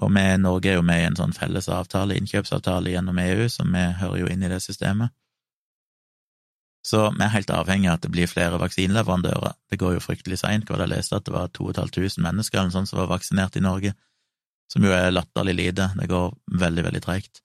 Og 0.00 0.08
vi, 0.14 0.22
Norge 0.40 0.70
er 0.70 0.78
jo 0.78 0.82
med 0.82 1.02
i 1.02 1.04
en 1.10 1.18
sånn 1.18 1.34
felles 1.36 1.68
avtale, 1.68 2.16
innkjøpsavtale 2.16 2.94
gjennom 2.94 3.18
EU, 3.20 3.44
så 3.52 3.66
vi 3.68 3.82
hører 4.00 4.22
jo 4.22 4.30
inn 4.32 4.42
i 4.42 4.48
det 4.48 4.62
systemet. 4.64 5.12
Så 6.86 7.00
vi 7.16 7.24
er 7.24 7.32
helt 7.32 7.50
avhengig 7.50 7.88
av 7.90 7.96
at 7.98 8.04
det 8.04 8.12
blir 8.14 8.30
flere 8.30 8.60
vaksineleverandører. 8.62 9.56
Det 9.70 9.78
går 9.80 9.96
jo 9.96 10.04
fryktelig 10.04 10.38
seint. 10.38 10.68
Jeg 10.70 10.90
leste 10.92 11.18
at 11.18 11.26
det 11.26 11.34
var 11.34 11.50
2500 11.50 12.22
mennesker 12.22 12.60
eller 12.60 12.74
sånn 12.74 12.86
som 12.86 13.00
var 13.00 13.10
vaksinert 13.10 13.58
i 13.58 13.64
Norge, 13.64 13.96
som 14.70 14.86
jo 14.86 14.92
er 14.94 15.10
latterlig 15.10 15.56
lite. 15.58 15.88
Det 15.98 16.06
går 16.10 16.30
veldig, 16.62 16.84
veldig 16.86 17.02
treigt. 17.02 17.42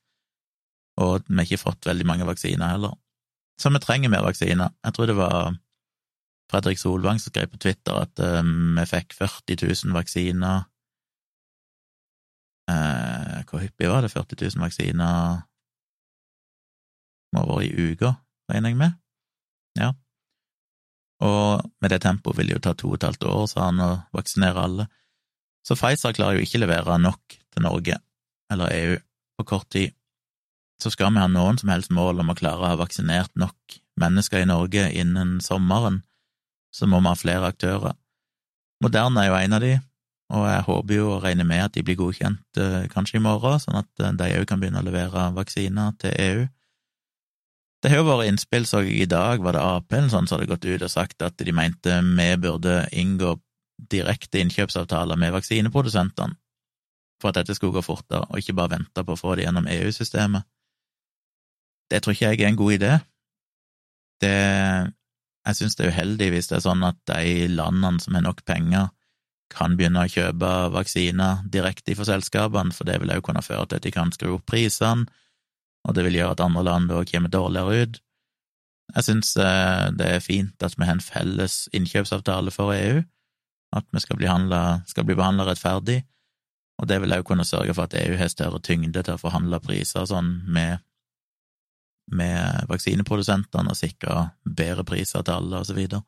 Og 1.01 1.25
vi 1.25 1.39
har 1.39 1.47
ikke 1.47 1.63
fått 1.63 1.89
veldig 1.89 2.05
mange 2.05 2.27
vaksiner 2.29 2.75
heller. 2.75 2.93
Så 3.57 3.73
vi 3.73 3.81
trenger 3.81 4.13
mer 4.13 4.27
vaksiner. 4.27 4.73
Jeg 4.85 4.93
tror 4.93 5.09
det 5.09 5.17
var 5.17 5.57
Fredrik 6.51 6.77
Solvang 6.77 7.19
som 7.21 7.33
skrev 7.33 7.49
på 7.49 7.61
Twitter 7.63 7.97
at 7.97 8.21
uh, 8.21 8.41
vi 8.45 8.87
fikk 8.89 9.15
40 9.17 9.57
000 9.87 9.95
vaksiner 9.95 10.65
uh, 12.69 13.37
Hvor 13.47 13.63
hyppig 13.63 13.89
var 13.89 14.03
det? 14.03 14.11
40 14.11 14.41
000 14.57 14.65
vaksiner 14.65 15.45
må 17.31 17.45
ha 17.45 17.47
vært 17.47 17.69
i 17.71 17.93
uka, 17.93 18.17
regner 18.51 18.73
jeg 18.73 18.81
med? 18.81 18.97
Ja. 19.79 19.93
Og 21.21 21.61
med 21.81 21.93
det 21.93 22.01
tempoet 22.03 22.39
vil 22.39 22.49
det 22.49 22.57
jo 22.57 22.63
ta 22.65 22.73
to 22.73 22.89
og 22.89 22.97
et 22.97 23.05
halvt 23.05 23.27
år, 23.29 23.45
sa 23.51 23.67
han, 23.69 23.81
å 23.83 23.91
vaksinere 24.15 24.65
alle. 24.65 24.87
Så 25.67 25.77
Pfizer 25.77 26.15
klarer 26.17 26.39
jo 26.39 26.45
ikke 26.47 26.63
levere 26.63 26.97
nok 26.97 27.37
til 27.53 27.65
Norge, 27.65 27.99
eller 28.51 28.73
EU, 28.73 28.95
på 29.37 29.47
kort 29.53 29.69
tid. 29.73 29.93
Så 30.81 30.89
skal 30.89 31.13
vi 31.13 31.21
ha 31.21 31.29
noen 31.29 31.59
som 31.61 31.69
helst 31.69 31.93
mål 31.93 32.23
om 32.23 32.33
å 32.33 32.37
klare 32.37 32.63
å 32.63 32.71
ha 32.71 32.79
vaksinert 32.79 33.35
nok 33.37 33.77
mennesker 34.01 34.41
i 34.41 34.49
Norge 34.49 34.87
innen 34.97 35.37
sommeren, 35.45 36.01
så 36.73 36.87
må 36.89 37.01
vi 37.03 37.11
ha 37.11 37.19
flere 37.19 37.51
aktører. 37.53 37.93
Moderne 38.81 39.21
er 39.21 39.29
jo 39.29 39.37
en 39.37 39.57
av 39.57 39.61
de, 39.61 39.75
og 40.31 40.47
jeg 40.47 40.65
håper 40.65 40.95
jo 40.95 41.09
og 41.11 41.25
regner 41.25 41.45
med 41.45 41.65
at 41.65 41.75
de 41.75 41.83
blir 41.85 41.99
godkjent 41.99 42.57
eh, 42.57 42.87
kanskje 42.89 43.19
i 43.19 43.23
morgen, 43.23 43.59
sånn 43.61 43.77
at 43.83 44.01
eh, 44.01 44.15
de 44.17 44.29
òg 44.39 44.47
kan 44.49 44.61
begynne 44.61 44.81
å 44.81 44.87
levere 44.87 45.27
vaksiner 45.35 45.93
til 46.01 46.15
EU. 46.25 46.47
Det 47.81 47.89
har 47.89 47.97
jo 48.01 48.05
vært 48.05 48.29
innspill, 48.29 48.65
så 48.69 48.83
i 48.85 49.07
dag 49.09 49.41
var 49.41 49.57
det 49.57 49.61
Ap 49.65 49.93
eller 49.93 50.11
sånn 50.11 50.27
som 50.29 50.37
hadde 50.37 50.51
gått 50.51 50.67
ut 50.69 50.83
og 50.85 50.93
sagt 50.93 51.23
at 51.25 51.41
de 51.41 51.53
mente 51.55 51.95
vi 52.05 52.27
burde 52.37 52.83
inngå 52.93 53.35
direkte 53.91 54.43
innkjøpsavtaler 54.43 55.17
med 55.17 55.33
vaksineprodusentene 55.33 56.37
for 57.21 57.31
at 57.31 57.41
dette 57.41 57.55
skulle 57.57 57.75
gå 57.77 57.83
fortere, 57.85 58.25
og 58.29 58.41
ikke 58.41 58.55
bare 58.57 58.75
vente 58.77 59.03
på 59.05 59.13
å 59.13 59.19
få 59.19 59.35
det 59.37 59.45
gjennom 59.45 59.67
EU-systemet. 59.69 60.45
Det 61.91 61.99
tror 62.01 62.15
ikke 62.15 62.31
jeg 62.31 62.41
er 62.41 62.49
en 62.49 62.61
god 62.61 62.77
idé. 62.77 62.95
Det 64.21 64.37
Jeg 65.41 65.55
synes 65.57 65.75
det 65.75 65.85
er 65.85 65.89
uheldig 65.89 66.27
hvis 66.29 66.47
det 66.51 66.55
er 66.59 66.65
sånn 66.67 66.83
at 66.85 66.97
de 67.09 67.47
landene 67.49 67.97
som 67.99 68.13
har 68.13 68.21
nok 68.21 68.43
penger, 68.45 68.91
kan 69.49 69.73
begynne 69.75 70.03
å 70.05 70.11
kjøpe 70.11 70.49
vaksiner 70.71 71.41
direkte 71.49 71.95
fra 71.97 72.05
selskapene, 72.05 72.71
for 72.71 72.85
det 72.85 72.99
vil 73.01 73.09
også 73.09 73.25
kunne 73.25 73.41
føre 73.41 73.65
til 73.65 73.81
at 73.81 73.87
de 73.87 73.91
kan 73.91 74.13
skru 74.13 74.35
opp 74.35 74.45
prisene, 74.45 75.09
og 75.87 75.95
det 75.97 76.05
vil 76.05 76.19
gjøre 76.19 76.35
at 76.35 76.43
andre 76.45 76.63
land 76.67 76.93
òg 76.93 77.09
kommer 77.09 77.31
dårligere 77.33 77.85
ut. 77.85 78.01
Jeg 78.95 79.07
syns 79.07 79.33
eh, 79.39 79.87
det 79.95 80.07
er 80.17 80.23
fint 80.23 80.63
at 80.65 80.75
vi 80.77 80.85
har 80.85 80.97
en 80.97 81.03
felles 81.03 81.63
innkjøpsavtale 81.75 82.51
for 82.53 82.75
EU, 82.75 83.01
at 83.71 83.87
vi 83.95 84.03
skal 84.03 84.19
bli, 84.19 84.27
handlet, 84.27 84.93
bli 85.07 85.15
behandla 85.15 85.47
rettferdig, 85.47 86.01
og 86.81 86.89
det 86.89 86.99
vil 87.01 87.15
òg 87.15 87.25
kunne 87.27 87.47
sørge 87.47 87.75
for 87.77 87.87
at 87.87 87.95
EU 88.01 88.17
har 88.19 88.31
større 88.31 88.59
tyngde 88.63 89.03
til 89.05 89.15
å 89.15 89.21
forhandle 89.21 89.61
priser 89.63 90.07
sånn 90.09 90.33
med, 90.51 90.81
med 92.11 92.67
vaksineprodusentene 92.71 93.71
og 93.71 93.79
sikre 93.79 94.31
bedre 94.43 94.83
priser 94.87 95.23
til 95.23 95.37
alle, 95.37 95.61
og 95.61 95.69
så 95.69 95.77
videre. 95.77 96.03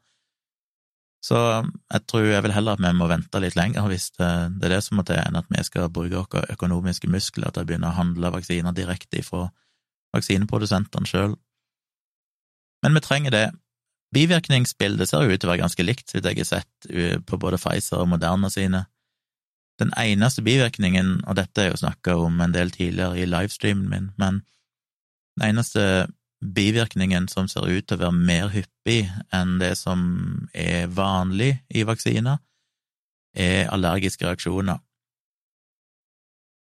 Så 1.24 1.38
jeg 1.40 2.04
tror 2.12 2.26
jeg 2.28 2.44
vil 2.44 2.52
heller 2.52 2.76
at 2.76 2.84
vi 2.84 2.90
må 3.00 3.08
vente 3.08 3.40
litt 3.40 3.56
lenger 3.56 3.86
hvis 3.88 4.10
det, 4.18 4.32
det 4.60 4.68
er 4.68 4.74
det 4.76 4.82
som 4.84 5.00
må 5.00 5.06
til, 5.08 5.22
enn 5.22 5.40
at 5.40 5.48
vi 5.48 5.62
skal 5.64 5.92
bruke 5.94 6.20
våre 6.20 6.50
økonomiske 6.52 7.08
muskler 7.08 7.54
til 7.54 7.64
å 7.64 7.70
begynne 7.70 7.92
å 7.94 7.96
handle 7.96 8.34
vaksiner 8.34 8.76
direkte 8.76 9.24
fra 9.24 9.46
vaksineprodusentene 10.14 11.10
sjøl. 11.10 11.36
Men 12.84 12.98
vi 12.98 13.04
trenger 13.04 13.34
det. 13.34 13.46
Bivirkningsbildet 14.14 15.10
ser 15.10 15.26
jo 15.26 15.34
ut 15.34 15.42
til 15.42 15.50
å 15.50 15.54
være 15.54 15.64
ganske 15.64 15.86
likt, 15.86 16.12
hvis 16.14 16.26
jeg 16.26 16.42
har 16.42 16.50
sett 16.50 16.90
på 17.26 17.40
både 17.42 17.58
Pfizer 17.58 18.04
og 18.04 18.12
Moderna 18.12 18.52
sine. 18.54 18.86
Den 19.82 19.94
eneste 19.98 20.44
bivirkningen, 20.46 21.24
og 21.26 21.38
dette 21.40 21.64
er 21.64 21.72
jo 21.72 21.80
snakka 21.82 22.18
om 22.22 22.42
en 22.44 22.54
del 22.54 22.70
tidligere 22.72 23.18
i 23.18 23.26
livestreamen 23.26 23.90
min, 23.90 24.12
men 24.22 24.44
den 25.40 25.48
eneste 25.48 25.86
bivirkningen 26.44 27.28
som 27.32 27.48
ser 27.50 27.66
ut 27.66 27.88
til 27.88 27.98
å 27.98 28.04
være 28.04 28.26
mer 28.30 28.52
hyppig 28.54 29.08
enn 29.34 29.58
det 29.62 29.74
som 29.80 30.04
er 30.54 30.92
vanlig 30.94 31.56
i 31.74 31.86
vaksiner, 31.88 32.38
er 33.34 33.72
allergiske 33.74 34.28
reaksjoner. 34.28 34.78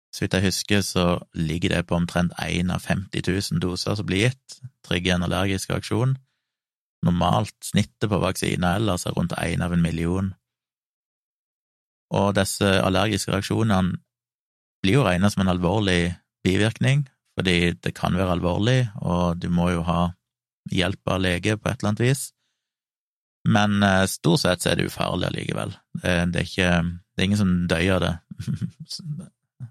Så 0.09 0.23
vidt 0.23 0.33
jeg 0.33 0.47
husker, 0.47 0.81
så 0.81 1.05
ligger 1.37 1.75
det 1.75 1.85
på 1.87 1.97
omtrent 1.97 2.33
én 2.41 2.73
av 2.73 2.81
50 2.81 3.21
000 3.27 3.61
doser 3.61 3.95
som 3.95 4.07
blir 4.09 4.25
gitt, 4.27 4.59
trigger 4.85 5.15
en 5.15 5.27
allergisk 5.27 5.69
reaksjon. 5.69 6.15
Normalt 7.05 7.55
snittet 7.63 8.09
på 8.09 8.19
vaksiner 8.19 8.79
ellers 8.79 9.05
er 9.05 9.15
rundt 9.15 9.37
én 9.37 9.61
av 9.63 9.73
en 9.73 9.85
million. 9.85 10.33
Og 12.09 12.33
disse 12.35 12.65
allergiske 12.65 13.31
reaksjonene 13.31 13.99
blir 14.83 14.97
jo 14.97 15.05
regnet 15.05 15.33
som 15.33 15.45
en 15.45 15.53
alvorlig 15.53 16.15
bivirkning, 16.43 17.05
fordi 17.37 17.75
det 17.77 17.93
kan 17.95 18.17
være 18.17 18.39
alvorlig, 18.39 18.79
og 18.95 19.37
du 19.39 19.49
må 19.53 19.69
jo 19.75 19.85
ha 19.87 20.09
hjelp 20.73 21.13
av 21.13 21.21
lege 21.21 21.57
på 21.57 21.69
et 21.69 21.79
eller 21.79 21.93
annet 21.93 22.03
vis. 22.03 22.23
Men 23.47 23.83
eh, 23.83 24.05
stort 24.09 24.43
sett 24.43 24.63
så 24.63 24.71
er 24.71 24.79
det 24.79 24.89
ufarlig 24.89 25.29
allikevel. 25.29 25.71
Det, 26.01 26.11
er 26.11 26.43
ikke 26.43 26.71
Det 26.83 27.21
er 27.21 27.27
ingen 27.29 27.39
som 27.39 27.53
dør 27.71 27.95
av 27.95 28.01
det. 28.03 28.13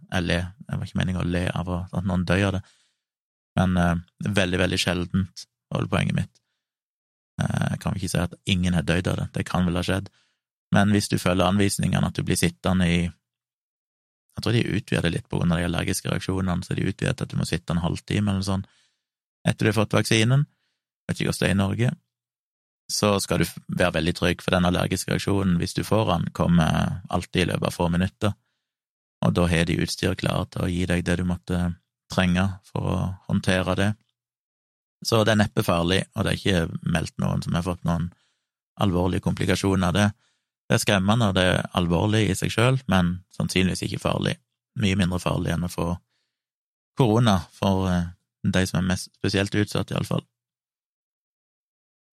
Jeg 0.08 0.24
ler, 0.24 0.50
det 0.64 0.78
var 0.78 0.88
ikke 0.88 1.00
meningen 1.00 1.20
å 1.20 1.28
le 1.28 1.44
av 1.52 1.70
at 1.76 2.06
noen 2.06 2.24
dør 2.28 2.46
av 2.48 2.56
det, 2.56 2.62
men 3.58 3.76
eh, 3.76 4.00
veldig, 4.40 4.60
veldig 4.64 4.80
sjeldent, 4.80 5.44
var 5.68 5.84
poenget 5.92 6.16
mitt. 6.16 6.32
Jeg 7.38 7.78
kan 7.82 7.92
vel 7.92 8.00
ikke 8.00 8.10
si 8.10 8.18
at 8.18 8.32
ingen 8.50 8.74
har 8.74 8.86
dødd 8.88 9.10
av 9.12 9.18
det, 9.20 9.26
det 9.36 9.44
kan 9.46 9.66
vel 9.68 9.76
ha 9.78 9.82
skjedd, 9.84 10.08
men 10.74 10.94
hvis 10.94 11.10
du 11.12 11.18
følger 11.20 11.46
anvisningene, 11.46 12.08
at 12.08 12.16
du 12.16 12.24
blir 12.26 12.40
sittende 12.40 12.88
i 12.88 12.98
Jeg 14.38 14.44
tror 14.44 14.54
de 14.54 14.78
utvider 14.78 15.10
litt 15.10 15.26
på 15.26 15.40
grunn 15.40 15.50
av 15.50 15.58
de 15.58 15.64
allergiske 15.66 16.08
reaksjonene, 16.08 16.62
så 16.62 16.74
de 16.78 16.86
utvider 16.86 17.24
at 17.24 17.30
du 17.30 17.36
må 17.36 17.46
sitte 17.48 17.74
en 17.74 17.82
halvtime 17.82 18.30
eller 18.30 18.46
sånn 18.46 18.66
etter 19.48 19.66
du 19.66 19.70
har 19.72 19.78
fått 19.80 19.96
vaksinen, 19.96 20.44
vet 21.08 21.18
ikke 21.18 21.32
hvordan 21.32 21.42
det 21.42 21.48
er 21.48 21.56
i 21.56 21.58
Norge, 21.58 21.90
så 22.88 23.10
skal 23.20 23.42
du 23.42 23.46
være 23.80 23.96
veldig 23.98 24.14
trygg, 24.14 24.44
for 24.44 24.54
den 24.54 24.68
allergiske 24.68 25.10
reaksjonen, 25.10 25.56
hvis 25.58 25.74
du 25.74 25.82
får 25.84 26.04
den, 26.12 26.28
kommer 26.36 27.00
alltid 27.10 27.42
i 27.42 27.48
løpet 27.50 27.68
av 27.70 27.74
få 27.74 27.88
minutter 27.92 28.34
og 29.24 29.34
da 29.34 29.46
har 29.50 29.66
de 29.66 29.78
utstyr 29.82 30.16
klart 30.18 30.52
til 30.54 30.64
å 30.64 30.70
gi 30.70 30.84
deg 30.86 31.04
det 31.06 31.18
du 31.20 31.24
måtte 31.26 31.58
trenge 32.12 32.44
for 32.68 32.86
å 32.86 32.98
håndtere 33.28 33.74
det. 33.78 33.90
Så 35.06 35.22
det 35.24 35.34
er 35.34 35.42
neppe 35.42 35.64
farlig, 35.66 36.02
og 36.14 36.24
det 36.24 36.32
er 36.32 36.40
ikke 36.40 36.90
meldt 36.94 37.14
noen 37.22 37.42
som 37.44 37.54
har 37.54 37.66
fått 37.66 37.84
noen 37.86 38.08
alvorlige 38.82 39.24
komplikasjoner 39.26 39.90
av 39.90 39.96
det. 39.96 40.08
Det 40.68 40.76
er 40.76 40.82
skremmende, 40.82 41.30
og 41.30 41.38
det 41.38 41.44
er 41.48 41.68
alvorlig 41.78 42.26
i 42.28 42.36
seg 42.38 42.52
sjøl, 42.52 42.80
men 42.90 43.18
sannsynligvis 43.34 43.86
ikke 43.86 44.02
farlig. 44.02 44.36
Mye 44.78 44.98
mindre 44.98 45.20
farlig 45.22 45.54
enn 45.54 45.66
å 45.66 45.72
få 45.72 45.92
korona 46.98 47.38
for 47.54 47.86
eh, 47.90 48.10
de 48.42 48.64
som 48.66 48.80
er 48.82 48.90
mest 48.90 49.10
spesielt 49.14 49.54
utsatt, 49.54 49.94
iallfall. 49.94 50.24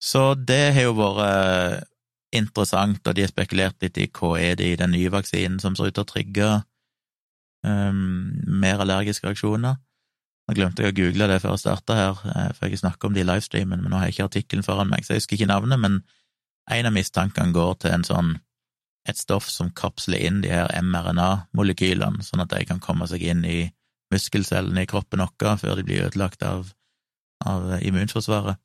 Så 0.02 0.34
det 0.38 0.76
har 0.76 0.88
jo 0.88 0.96
vært 0.98 1.22
eh, 1.26 1.76
interessant, 2.40 3.02
og 3.06 3.18
de 3.18 3.26
har 3.26 3.34
spekulert 3.34 3.82
litt 3.82 3.98
i 3.98 4.10
hva 4.14 4.36
er 4.42 4.58
det 4.60 4.72
i 4.72 4.80
den 4.80 4.94
nye 4.94 5.12
vaksinen 5.14 5.60
som 5.64 5.78
ser 5.78 5.90
ut 5.90 5.98
til 5.98 6.06
å 6.06 6.10
trigge 6.10 6.50
um, 7.66 8.32
mer 8.62 8.82
allergiske 8.84 9.28
reaksjoner. 9.28 9.78
Nå 10.46 10.56
glemte 10.58 10.86
jeg 10.86 10.94
å 10.94 10.98
google 11.00 11.28
det 11.32 11.40
før 11.42 11.56
jeg 11.56 11.64
starta 11.64 11.96
her, 11.98 12.20
eh, 12.30 12.50
for 12.54 12.70
jeg 12.70 12.82
snakker 12.84 13.10
om 13.10 13.16
det 13.16 13.24
i 13.24 13.28
livestreamen, 13.28 13.82
men 13.82 13.90
nå 13.90 13.98
har 13.98 14.10
jeg 14.10 14.16
ikke 14.16 14.28
artikkelen 14.30 14.66
foran 14.66 14.92
meg, 14.92 15.06
så 15.06 15.16
jeg 15.16 15.24
husker 15.24 15.40
ikke 15.40 15.50
navnet, 15.50 15.82
men 15.82 16.04
en 16.76 16.90
av 16.90 16.94
mistankene 16.94 17.56
går 17.56 17.80
til 17.82 17.96
en 17.96 18.06
sånn 18.06 18.36
et 19.10 19.18
stoff 19.18 19.48
som 19.54 19.70
kapsler 19.78 20.22
inn 20.26 20.40
de 20.42 20.50
her 20.50 20.70
mRNA-molekylene, 20.82 22.26
sånn 22.26 22.42
at 22.42 22.54
de 22.54 22.64
kan 22.66 22.82
komme 22.82 23.06
seg 23.10 23.22
inn 23.26 23.44
i 23.46 23.60
muskelcellene 24.14 24.86
i 24.86 24.90
kroppen 24.90 25.22
vår 25.22 25.60
før 25.62 25.78
de 25.78 25.86
blir 25.86 26.08
ødelagt 26.08 26.46
av, 26.46 26.72
av 27.46 27.76
immunforsvaret. 27.86 28.58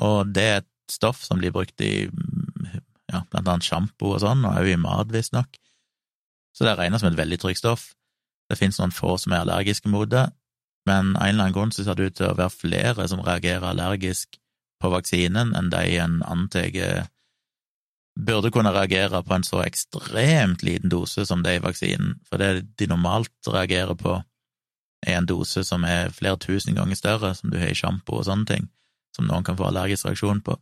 Og 0.00 0.32
det 0.32 0.44
er 0.44 0.60
et 0.60 0.68
stoff 0.92 1.22
som 1.24 1.40
blir 1.40 1.54
brukt 1.56 1.80
i 1.84 2.08
ja, 2.08 3.22
blant 3.32 3.48
annet 3.48 3.64
sjampo 3.64 4.14
og 4.14 4.20
sånn, 4.24 4.44
og 4.44 4.60
også 4.60 4.74
i 4.76 4.80
mat, 4.80 5.12
visstnok 5.12 5.60
så 6.56 6.66
det 6.66 6.76
regnet 6.78 7.02
som 7.02 7.10
et 7.10 7.18
veldig 7.18 7.38
trygt 7.40 7.62
stoff. 7.62 7.90
Det 8.50 8.58
finnes 8.58 8.80
noen 8.80 8.94
få 8.94 9.16
som 9.20 9.32
er 9.32 9.44
allergiske 9.44 9.90
mot 9.90 10.10
det, 10.10 10.26
men 10.88 11.14
en 11.14 11.22
eller 11.22 11.46
annen 11.46 11.54
grunn 11.54 11.72
så 11.74 11.84
ser 11.84 11.98
det 11.98 12.10
ut 12.10 12.18
til 12.18 12.30
å 12.30 12.36
være 12.38 12.54
flere 12.54 13.06
som 13.10 13.22
reagerer 13.24 13.68
allergisk 13.70 14.40
på 14.80 14.90
vaksinen 14.90 15.52
enn 15.56 15.70
de 15.72 15.82
en 16.00 16.20
antar 16.26 17.06
burde 18.20 18.50
kunne 18.52 18.72
reagere 18.74 19.22
på 19.22 19.34
en 19.34 19.44
så 19.46 19.62
ekstremt 19.64 20.64
liten 20.66 20.90
dose 20.92 21.24
som 21.26 21.44
det 21.44 21.52
er 21.52 21.60
i 21.60 21.64
vaksinen, 21.64 22.18
for 22.26 22.42
det 22.42 22.76
de 22.80 22.88
normalt 22.90 23.32
reagerer 23.46 23.96
på, 23.96 24.18
er 25.06 25.16
en 25.16 25.28
dose 25.28 25.62
som 25.64 25.84
er 25.88 26.10
flere 26.12 26.36
tusen 26.40 26.76
ganger 26.76 26.98
større, 26.98 27.34
som 27.34 27.52
du 27.52 27.58
har 27.60 27.70
i 27.70 27.76
sjampo 27.76 28.18
og 28.18 28.26
sånne 28.28 28.48
ting, 28.50 28.68
som 29.16 29.28
noen 29.28 29.46
kan 29.46 29.56
få 29.56 29.70
allergisk 29.70 30.08
reaksjon 30.08 30.42
på. 30.44 30.58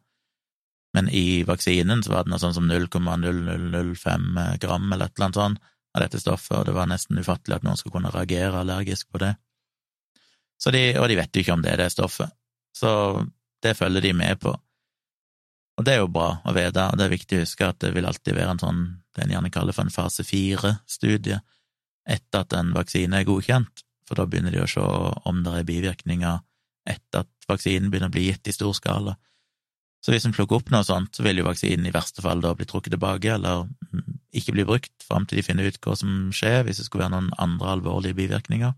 Men 0.94 1.08
i 1.12 1.42
vaksinen 1.48 2.04
så 2.04 2.14
var 2.14 2.24
det 2.24 2.32
noe 2.32 2.42
sånn 2.42 2.54
som 2.56 2.68
0,0005 2.70 4.38
gram 4.62 4.92
eller 4.92 5.08
et 5.08 5.16
eller 5.16 5.26
annet 5.26 5.40
sånt 5.40 5.74
av 5.94 6.04
dette 6.04 6.20
stoffet, 6.20 6.54
og 6.58 6.66
det 6.68 6.74
var 6.76 6.88
nesten 6.90 7.18
ufattelig 7.20 7.58
at 7.58 7.66
noen 7.66 7.78
skulle 7.78 7.96
kunne 7.96 8.12
reagere 8.14 8.60
allergisk 8.60 9.08
på 9.12 9.22
det. 9.22 9.34
De, 10.68 10.82
og 10.98 11.06
de 11.08 11.18
vet 11.18 11.36
jo 11.36 11.44
ikke 11.44 11.54
om 11.54 11.62
det 11.64 11.72
er 11.72 11.82
det 11.84 11.92
stoffet, 11.94 12.32
så 12.74 12.90
det 13.62 13.76
følger 13.78 14.04
de 14.04 14.14
med 14.16 14.40
på. 14.42 14.52
Og 15.78 15.86
det 15.86 15.94
er 15.94 16.00
jo 16.02 16.10
bra 16.10 16.40
å 16.42 16.54
vite, 16.56 16.88
og 16.90 16.98
det 16.98 17.06
er 17.06 17.14
viktig 17.14 17.38
å 17.38 17.44
huske 17.44 17.68
at 17.68 17.78
det 17.84 17.92
vil 17.94 18.08
alltid 18.08 18.34
være 18.34 18.56
en 18.56 18.62
sånn, 18.62 18.80
det 19.14 19.24
en 19.24 19.36
gjerne 19.36 19.52
kaller 19.54 19.76
for 19.76 19.86
en 19.86 19.94
fase 19.94 20.26
fire-studie, 20.26 21.38
etter 22.08 22.42
at 22.42 22.56
en 22.58 22.74
vaksine 22.74 23.20
er 23.20 23.28
godkjent, 23.28 23.84
for 24.08 24.18
da 24.18 24.26
begynner 24.26 24.54
de 24.54 24.64
å 24.64 24.70
se 24.70 24.82
om 25.28 25.42
det 25.44 25.54
er 25.54 25.68
bivirkninger 25.68 26.44
etter 26.88 27.24
at 27.24 27.48
vaksinen 27.50 27.92
begynner 27.92 28.10
å 28.10 28.14
bli 28.14 28.26
gitt 28.30 28.48
i 28.48 28.54
stor 28.56 28.74
skala. 28.76 29.14
Så 30.02 30.14
hvis 30.14 30.24
en 30.26 30.34
plukker 30.34 30.58
opp 30.58 30.70
noe 30.72 30.86
sånt, 30.86 31.12
så 31.14 31.24
vil 31.26 31.40
jo 31.40 31.46
vaksinen 31.48 31.86
i 31.88 31.94
verste 31.94 32.22
fall 32.24 32.42
da 32.42 32.54
bli 32.56 32.66
trukket 32.68 32.94
tilbake, 32.94 33.34
eller 33.34 33.66
ikke 34.36 34.52
blir 34.52 34.68
brukt 34.68 35.04
fram 35.04 35.26
til 35.26 35.40
de 35.40 35.46
finner 35.46 35.68
ut 35.68 35.80
hva 35.84 35.94
som 35.96 36.28
skjer, 36.34 36.62
hvis 36.66 36.80
det 36.80 36.86
skulle 36.88 37.06
være 37.06 37.16
noen 37.16 37.32
andre 37.40 37.72
alvorlige 37.76 38.16
bivirkninger. 38.18 38.74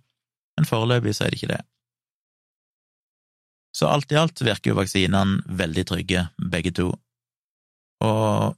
Men 0.59 0.69
foreløpig 0.69 1.15
så 1.17 1.27
er 1.27 1.33
det 1.33 1.41
ikke 1.41 1.53
det. 1.55 1.61
Så 3.75 3.89
alt 3.91 4.11
i 4.13 4.19
alt 4.19 4.43
virker 4.43 4.73
jo 4.73 4.79
vaksinene 4.81 5.43
veldig 5.47 5.85
trygge, 5.91 6.25
begge 6.53 6.73
to. 6.75 6.89
Og 8.05 8.57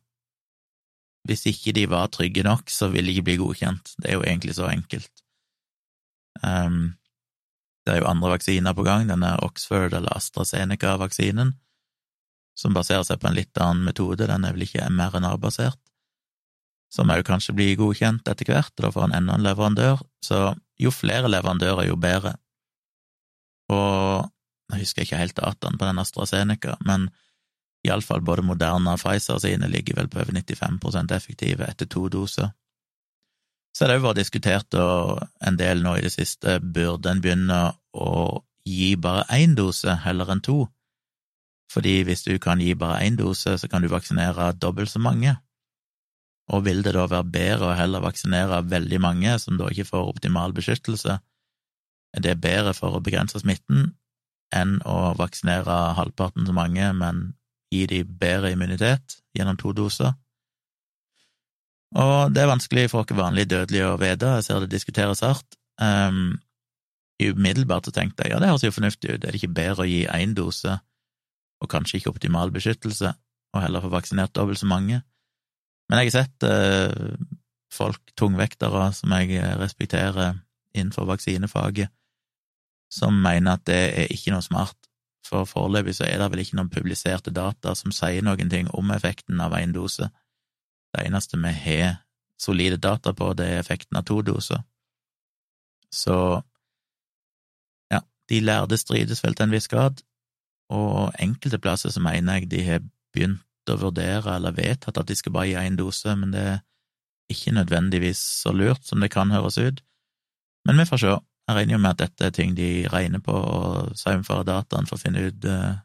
hvis 1.29 1.45
ikke 1.47 1.75
de 1.77 1.85
var 1.91 2.11
trygge 2.13 2.45
nok, 2.47 2.71
så 2.73 2.89
vil 2.93 3.07
de 3.07 3.15
ikke 3.15 3.29
bli 3.29 3.39
godkjent. 3.41 3.95
Det 3.99 4.11
er 4.11 4.19
jo 4.19 4.25
egentlig 4.27 4.57
så 4.57 4.69
enkelt. 4.73 5.13
Um, 6.43 6.97
det 7.85 7.95
er 7.95 8.01
jo 8.01 8.09
andre 8.11 8.33
vaksiner 8.35 8.75
på 8.75 8.85
gang, 8.87 9.07
denne 9.11 9.37
Oxford- 9.45 9.95
eller 9.95 10.17
AstraZeneca-vaksinen, 10.17 11.55
som 12.59 12.75
baserer 12.75 13.05
seg 13.07 13.21
på 13.21 13.31
en 13.31 13.37
litt 13.37 13.59
annen 13.61 13.85
metode, 13.87 14.27
den 14.29 14.45
er 14.45 14.55
vel 14.55 14.67
ikke 14.67 14.89
mRNA-basert 14.91 15.81
som 16.93 17.11
òg 17.13 17.25
kanskje 17.25 17.55
blir 17.57 17.79
godkjent 17.81 18.29
etter 18.29 18.53
hvert, 18.53 18.73
og 18.77 18.85
da 18.85 18.93
får 18.93 19.07
han 19.07 19.17
enda 19.17 19.39
en 19.39 19.47
leverandør, 19.47 20.03
så 20.25 20.53
jo 20.81 20.93
flere 20.93 21.31
leverandører, 21.31 21.87
jo 21.89 21.97
bedre. 21.97 22.35
Og 23.73 24.29
jeg 24.73 24.85
husker 24.85 25.07
ikke 25.07 25.21
helt 25.21 25.39
dataen 25.39 25.79
på 25.81 25.89
den 25.89 26.01
AstraZeneca, 26.03 26.77
men 26.85 27.09
iallfall 27.87 28.23
både 28.25 28.45
Moderna 28.47 28.95
og 28.95 29.01
Pfizer 29.03 29.41
sine 29.43 29.69
ligger 29.71 29.99
vel 29.99 30.11
på 30.11 30.21
over 30.23 30.37
95% 30.37 31.15
effektive 31.17 31.67
etter 31.67 31.89
to 31.91 32.07
doser. 32.13 32.53
Så 33.73 33.87
det 33.87 33.95
har 33.95 34.03
jo 34.03 34.09
vært 34.11 34.21
diskutert 34.21 34.77
og 34.77 35.23
en 35.41 35.57
del 35.57 35.81
nå 35.83 35.97
i 35.97 36.05
det 36.05 36.13
siste, 36.13 36.59
burde 36.61 37.09
en 37.09 37.23
begynne 37.25 37.61
å 37.97 38.43
gi 38.69 38.93
bare 39.01 39.25
én 39.41 39.57
dose 39.57 39.97
heller 40.05 40.29
enn 40.33 40.45
to? 40.45 40.67
Fordi 41.73 42.03
hvis 42.05 42.27
du 42.27 42.37
kan 42.39 42.61
gi 42.61 42.75
bare 42.77 43.01
én 43.07 43.17
dose, 43.17 43.57
så 43.59 43.69
kan 43.69 43.83
du 43.83 43.89
vaksinere 43.89 44.53
dobbelt 44.61 44.93
så 44.93 45.01
mange. 45.01 45.39
Og 46.53 46.65
vil 46.67 46.83
det 46.85 46.93
da 46.97 47.07
være 47.09 47.33
bedre 47.33 47.71
å 47.71 47.77
heller 47.77 48.05
vaksinere 48.05 48.61
veldig 48.69 49.01
mange 49.01 49.37
som 49.41 49.57
da 49.61 49.71
ikke 49.73 49.89
får 49.89 50.11
optimal 50.13 50.55
beskyttelse? 50.57 51.19
Er 52.13 52.25
det 52.25 52.41
bedre 52.45 52.75
for 52.77 52.97
å 52.97 53.05
begrense 53.05 53.41
smitten 53.41 53.95
enn 54.53 54.77
å 54.85 55.15
vaksinere 55.17 55.95
halvparten 55.97 56.45
så 56.45 56.53
mange, 56.53 56.91
men 56.93 57.31
gi 57.73 57.87
de 57.89 58.03
bedre 58.05 58.53
immunitet 58.53 59.17
gjennom 59.37 59.57
to 59.61 59.73
doser? 59.77 60.13
Og 61.97 62.33
det 62.33 62.43
er 62.43 62.53
vanskelig 62.53 62.89
for 62.93 63.05
oss 63.05 63.17
vanlige 63.17 63.53
dødelige 63.53 63.89
å 63.89 63.99
vite, 64.01 64.37
jeg 64.39 64.47
ser 64.47 64.65
det 64.65 64.73
diskuteres 64.73 65.25
hardt. 65.25 65.59
Um, 65.81 66.41
umiddelbart 67.21 67.89
så 67.89 67.93
tenkte 67.95 68.27
jeg 68.27 68.35
ja, 68.35 68.41
det 68.41 68.49
høres 68.51 68.65
jo 68.65 68.75
fornuftig 68.75 69.13
ut, 69.13 69.25
er 69.25 69.33
det 69.33 69.41
ikke 69.41 69.57
bedre 69.57 69.85
å 69.85 69.89
gi 69.89 70.03
én 70.09 70.35
dose 70.37 70.79
og 71.63 71.71
kanskje 71.71 72.01
ikke 72.01 72.13
optimal 72.13 72.51
beskyttelse, 72.53 73.13
og 73.55 73.63
heller 73.63 73.85
få 73.85 73.93
vaksinert 73.93 74.35
dobbelt 74.35 74.61
så 74.61 74.69
mange? 74.69 75.03
Men 75.93 76.01
jeg 76.01 76.09
har 76.09 76.23
sett 76.23 76.45
eh, 76.49 77.17
folk, 77.69 78.15
tungvektere, 78.17 78.87
som 78.97 79.13
jeg 79.13 79.35
eh, 79.37 79.51
respekterer 79.61 80.39
innenfor 80.73 81.05
vaksinefaget, 81.05 81.93
som 82.89 83.19
mener 83.21 83.59
at 83.59 83.67
det 83.69 83.83
er 84.01 84.15
ikke 84.15 84.33
noe 84.33 84.41
smart. 84.41 84.79
For 85.29 85.45
foreløpig 85.45 85.99
så 85.99 86.07
er 86.09 86.17
det 86.17 86.31
vel 86.33 86.41
ikke 86.47 86.57
noen 86.57 86.73
publiserte 86.73 87.35
data 87.37 87.75
som 87.77 87.93
sier 87.93 88.25
noen 88.25 88.49
ting 88.49 88.73
om 88.73 88.89
effekten 88.97 89.45
av 89.45 89.53
én 89.61 89.77
dose. 89.77 90.09
Det 90.97 91.05
eneste 91.05 91.37
vi 91.45 91.53
har 91.61 92.01
solide 92.41 92.81
data 92.81 93.13
på, 93.13 93.35
det 93.37 93.51
er 93.51 93.61
effekten 93.61 94.01
av 94.01 94.09
to 94.09 94.23
doser. 94.25 94.65
Så 95.93 96.17
ja, 97.93 98.01
de 98.33 98.41
lærde 98.41 98.81
strides 98.81 99.21
vel 99.21 99.37
til 99.37 99.45
en 99.45 99.57
viss 99.61 99.69
grad, 99.69 100.01
og 100.73 101.13
enkelte 101.21 101.61
plasser 101.61 101.93
så 101.93 102.01
mener 102.01 102.41
jeg 102.41 102.51
de 102.57 102.65
har 102.65 102.87
begynt 103.13 103.45
å 103.71 103.79
vurdere 103.79 104.37
eller 104.37 104.55
vedtatt 104.57 104.99
at 104.99 105.09
de 105.09 105.17
skal 105.19 105.35
bare 105.37 105.51
gi 105.51 105.59
én 105.61 105.79
dose, 105.79 106.15
men 106.19 106.35
det 106.35 106.43
er 106.43 106.61
ikke 107.33 107.55
nødvendigvis 107.55 108.21
så 108.43 108.53
lurt 108.55 108.85
som 108.87 109.01
det 109.01 109.13
kan 109.13 109.31
høres 109.31 109.59
ut. 109.59 109.83
Men 110.67 110.79
vi 110.79 110.89
får 110.89 111.03
se. 111.03 111.13
Jeg 111.49 111.57
regner 111.59 111.75
jo 111.75 111.83
med 111.83 111.95
at 111.95 112.03
dette 112.05 112.27
er 112.27 112.35
ting 112.35 112.55
de 112.55 112.69
regner 112.91 113.23
på 113.23 113.35
og 113.35 113.95
saumfører 113.99 114.47
dataen 114.47 114.87
for 114.87 114.99
å 114.99 115.03
finne 115.03 115.25
ut, 115.27 115.45
eh, 115.45 115.79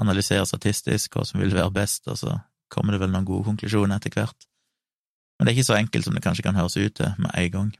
analysere 0.00 0.46
statistisk 0.46 1.16
hva 1.16 1.24
som 1.26 1.40
vil 1.40 1.54
være 1.54 1.72
best, 1.74 2.06
og 2.08 2.18
så 2.18 2.36
kommer 2.70 2.94
det 2.94 3.00
vel 3.02 3.10
noen 3.10 3.26
gode 3.26 3.46
konklusjoner 3.48 3.98
etter 3.98 4.14
hvert. 4.14 4.46
Men 5.38 5.46
det 5.46 5.52
er 5.52 5.58
ikke 5.58 5.70
så 5.72 5.78
enkelt 5.78 6.06
som 6.06 6.14
det 6.14 6.22
kanskje 6.22 6.46
kan 6.46 6.58
høres 6.58 6.76
ut 6.78 6.94
til 6.94 7.10
med 7.18 7.30
en 7.34 7.50
gang. 7.50 7.72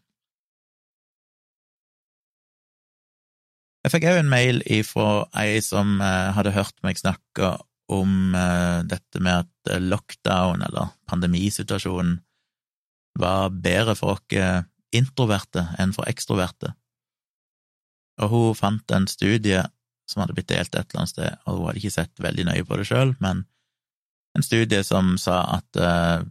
Jeg 3.84 3.92
fikk 3.92 4.06
òg 4.08 4.18
en 4.22 4.32
mail 4.32 4.62
ifra 4.72 5.08
ei 5.36 5.60
som 5.60 5.98
eh, 6.00 6.32
hadde 6.34 6.54
hørt 6.56 6.78
meg 6.82 6.96
snakke 6.96 7.50
om 7.94 8.34
uh, 8.34 8.82
dette 8.88 9.20
med 9.22 9.44
at 9.44 9.72
eh, 9.72 9.82
lockdown, 9.82 10.62
eller 10.66 10.92
pandemisituasjonen, 11.10 12.18
var 13.18 13.52
bedre 13.54 13.94
for 13.94 14.16
oss 14.16 14.64
introverte 14.94 15.62
enn 15.78 15.92
for 15.94 16.06
ekstroverte. 16.10 16.72
Og 18.22 18.30
hun 18.30 18.56
fant 18.58 18.94
en 18.94 19.06
studie 19.10 19.62
som 20.10 20.22
hadde 20.22 20.34
blitt 20.36 20.50
delt 20.50 20.74
et 20.74 20.82
eller 20.82 21.02
annet 21.02 21.12
sted, 21.12 21.36
og 21.46 21.58
hun 21.58 21.68
hadde 21.68 21.80
ikke 21.80 21.94
sett 21.94 22.22
veldig 22.22 22.46
nøye 22.50 22.66
på 22.66 22.78
det 22.78 22.86
sjøl, 22.90 23.14
men 23.22 23.44
en 24.34 24.44
studie 24.44 24.82
som 24.86 25.14
sa 25.20 25.40
at 25.58 25.78
eh, 25.78 26.26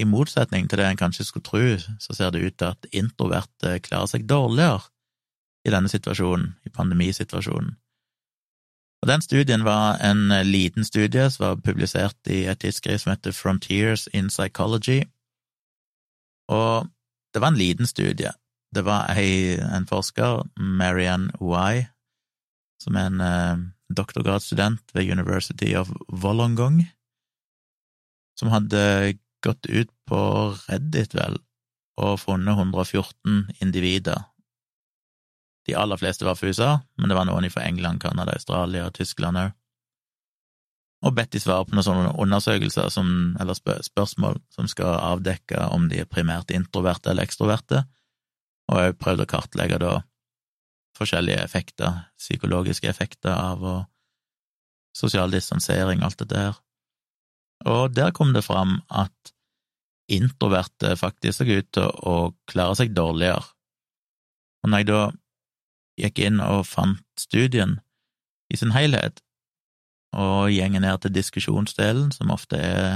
i 0.00 0.06
motsetning 0.08 0.66
til 0.68 0.80
det 0.80 0.88
en 0.88 0.98
kanskje 0.98 1.26
skulle 1.28 1.46
tro, 1.46 1.64
så 2.00 2.16
ser 2.16 2.32
det 2.34 2.42
ut 2.42 2.56
til 2.58 2.72
at 2.72 2.88
introverte 2.90 3.76
klarer 3.84 4.10
seg 4.10 4.26
dårligere 4.28 4.82
i 5.64 5.72
denne 5.72 5.88
situasjonen, 5.92 6.54
i 6.66 6.72
pandemisituasjonen. 6.72 7.76
Og 9.04 9.08
Den 9.08 9.20
studien 9.20 9.64
var 9.64 9.98
en 10.00 10.30
eh, 10.32 10.46
liten 10.48 10.84
studie 10.84 11.26
som 11.30 11.42
var 11.44 11.58
publisert 11.60 12.16
i 12.32 12.46
et 12.48 12.62
tidsskrift 12.62 13.02
som 13.02 13.10
heter 13.12 13.36
Frontiers 13.36 14.06
in 14.16 14.30
Psychology, 14.32 15.02
og 16.48 16.88
det 17.34 17.42
var 17.42 17.52
en 17.52 17.60
liten 17.60 17.86
studie. 17.86 18.32
Det 18.74 18.84
var 18.84 19.12
ei, 19.12 19.60
en 19.60 19.84
forsker, 19.84 20.46
Marianne 20.56 21.36
Wai, 21.36 21.84
som 22.80 22.96
er 22.96 23.10
en 23.10 23.20
eh, 23.20 23.60
doktorgradsstudent 23.92 24.96
ved 24.96 25.12
University 25.12 25.74
of 25.76 25.92
Wollongong, 26.08 26.86
som 28.40 28.56
hadde 28.56 29.18
gått 29.44 29.68
ut 29.68 29.92
på 30.08 30.22
Reddit, 30.64 31.12
vel, 31.12 31.36
og 32.00 32.22
funnet 32.24 32.56
114 32.56 33.52
individer 33.60 34.24
de 35.66 35.76
aller 35.78 36.00
fleste 36.00 36.26
var 36.26 36.36
fra 36.38 36.50
USA, 36.50 36.70
men 37.00 37.10
det 37.10 37.16
var 37.16 37.28
noen 37.28 37.48
fra 37.52 37.64
England, 37.64 38.02
Canada, 38.02 38.36
Australia 38.36 38.86
og 38.88 38.96
Tyskland 38.96 39.40
òg. 39.40 39.52
Og 41.04 41.12
bedt 41.12 41.34
de 41.34 41.40
svare 41.42 41.66
på 41.68 41.76
noen 41.76 41.84
sånne 41.84 42.12
undersøkelser 42.20 42.88
som, 42.92 43.08
eller 43.40 43.56
spørsmål 43.56 44.38
som 44.54 44.68
skal 44.70 44.96
avdekke 45.12 45.66
om 45.74 45.90
de 45.90 46.00
er 46.00 46.08
primært 46.08 46.52
introverte 46.54 47.12
eller 47.12 47.28
ekstroverte, 47.28 47.84
og 48.72 48.80
jeg 48.80 48.96
prøvd 49.00 49.24
å 49.24 49.28
kartlegge 49.28 49.80
da 49.82 49.94
forskjellige 50.96 51.42
effekter, 51.44 52.06
psykologiske 52.16 52.88
effekter 52.88 53.34
av 53.34 53.64
å 53.64 53.74
sosial 54.96 55.32
distansering, 55.34 56.04
alt 56.06 56.20
dette 56.22 56.38
her. 56.38 56.60
Og 57.68 57.92
der 57.96 58.12
kom 58.14 58.32
det 58.34 58.44
fram 58.46 58.78
at 58.88 59.34
introverte 60.12 60.94
faktisk 61.00 61.40
så 61.40 61.48
ut 61.48 61.68
til 61.72 61.90
å 62.04 62.16
klare 62.50 62.76
seg 62.78 62.94
dårligere. 62.96 63.42
Og 64.62 64.70
når 64.70 64.82
jeg 64.82 64.88
da 64.90 65.00
gikk 66.00 66.20
inn 66.26 66.40
og 66.42 66.64
fant 66.66 67.04
studien 67.20 67.78
i 68.52 68.58
sin 68.60 68.74
helhet, 68.74 69.20
og 70.14 70.52
gjenger 70.54 70.82
ned 70.84 71.02
til 71.02 71.14
diskusjonsdelen, 71.14 72.12
som 72.14 72.32
ofte 72.34 72.58
er 72.58 72.86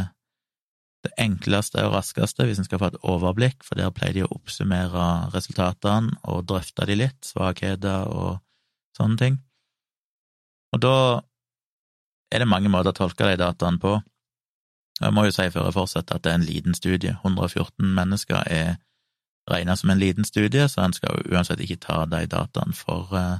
det 1.07 1.13
enkleste 1.23 1.83
og 1.87 1.95
raskeste 1.95 2.47
hvis 2.47 2.59
en 2.59 2.67
skal 2.67 2.81
få 2.83 2.91
et 2.91 3.01
overblikk, 3.07 3.63
for 3.67 3.79
der 3.79 3.93
pleier 3.95 4.17
de 4.17 4.25
å 4.27 4.33
oppsummere 4.35 5.31
resultatene 5.35 6.19
og 6.27 6.47
drøfte 6.51 6.87
de 6.91 6.99
litt, 6.99 7.19
svakheter 7.27 8.11
og 8.11 8.41
sånne 8.99 9.21
ting. 9.21 9.39
Og 10.75 10.83
da 10.83 10.97
er 12.35 12.43
det 12.43 12.51
mange 12.51 12.71
måter 12.73 12.93
å 12.93 12.99
tolke 12.99 13.31
de 13.31 13.39
dataene 13.41 13.81
på. 13.83 13.97
Jeg 14.99 15.15
må 15.15 15.25
jo 15.29 15.35
si 15.35 15.47
før 15.55 15.69
jeg 15.69 15.77
fortsetter 15.77 16.19
at 16.19 16.27
det 16.27 16.33
er 16.33 16.41
en 16.41 16.49
liten 16.49 16.75
studie. 16.77 17.15
114 17.23 17.95
mennesker 17.95 18.43
er 18.51 18.77
regna 19.51 19.77
som 19.77 19.91
en 19.91 20.01
liten 20.01 20.27
studie, 20.29 20.69
så 20.69 20.85
en 20.85 20.95
skal 20.97 21.17
jo 21.17 21.35
uansett 21.37 21.61
ikke 21.65 21.81
ta 21.83 22.03
de 22.11 22.25
dataene 22.31 22.77
for 22.77 23.13
uh, 23.17 23.39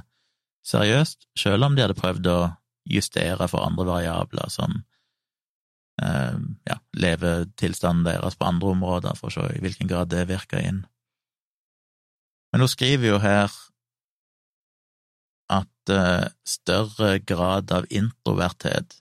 seriøst, 0.65 1.27
selv 1.37 1.65
om 1.65 1.75
de 1.75 1.85
hadde 1.85 1.97
prøvd 1.97 2.29
å 2.31 2.39
justere 2.89 3.47
for 3.49 3.65
andre 3.65 3.85
variabler, 3.87 4.49
som 4.51 4.81
eh, 6.01 6.37
ja, 6.69 6.77
levetilstanden 6.97 8.07
deres 8.07 8.37
på 8.39 8.47
andre 8.49 8.73
områder, 8.73 9.17
for 9.19 9.29
å 9.29 9.35
se 9.35 9.57
i 9.57 9.63
hvilken 9.63 9.89
grad 9.91 10.11
det 10.13 10.27
virker 10.29 10.61
inn. 10.63 10.83
Men 12.51 12.65
hun 12.65 12.71
skriver 12.71 13.11
jo 13.11 13.19
her 13.21 13.53
at 15.53 15.93
eh, 15.93 16.29
større 16.47 17.19
grad 17.19 17.71
av 17.73 17.87
introverthet 17.89 18.99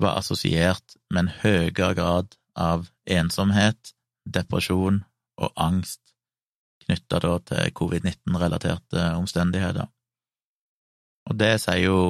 var 0.00 0.18
assosiert 0.22 0.96
med 1.10 1.26
en 1.26 1.34
høyere 1.42 1.94
grad 1.94 2.36
av 2.56 2.88
ensomhet, 3.10 3.92
depresjon 4.24 5.02
og 5.40 5.52
angst 5.56 6.02
knytta 6.84 7.20
til 7.20 7.72
covid-19-relaterte 7.76 9.12
omstendigheter. 9.18 9.88
Og 11.30 11.38
det 11.38 11.54
sier 11.62 11.86
jo 11.86 12.00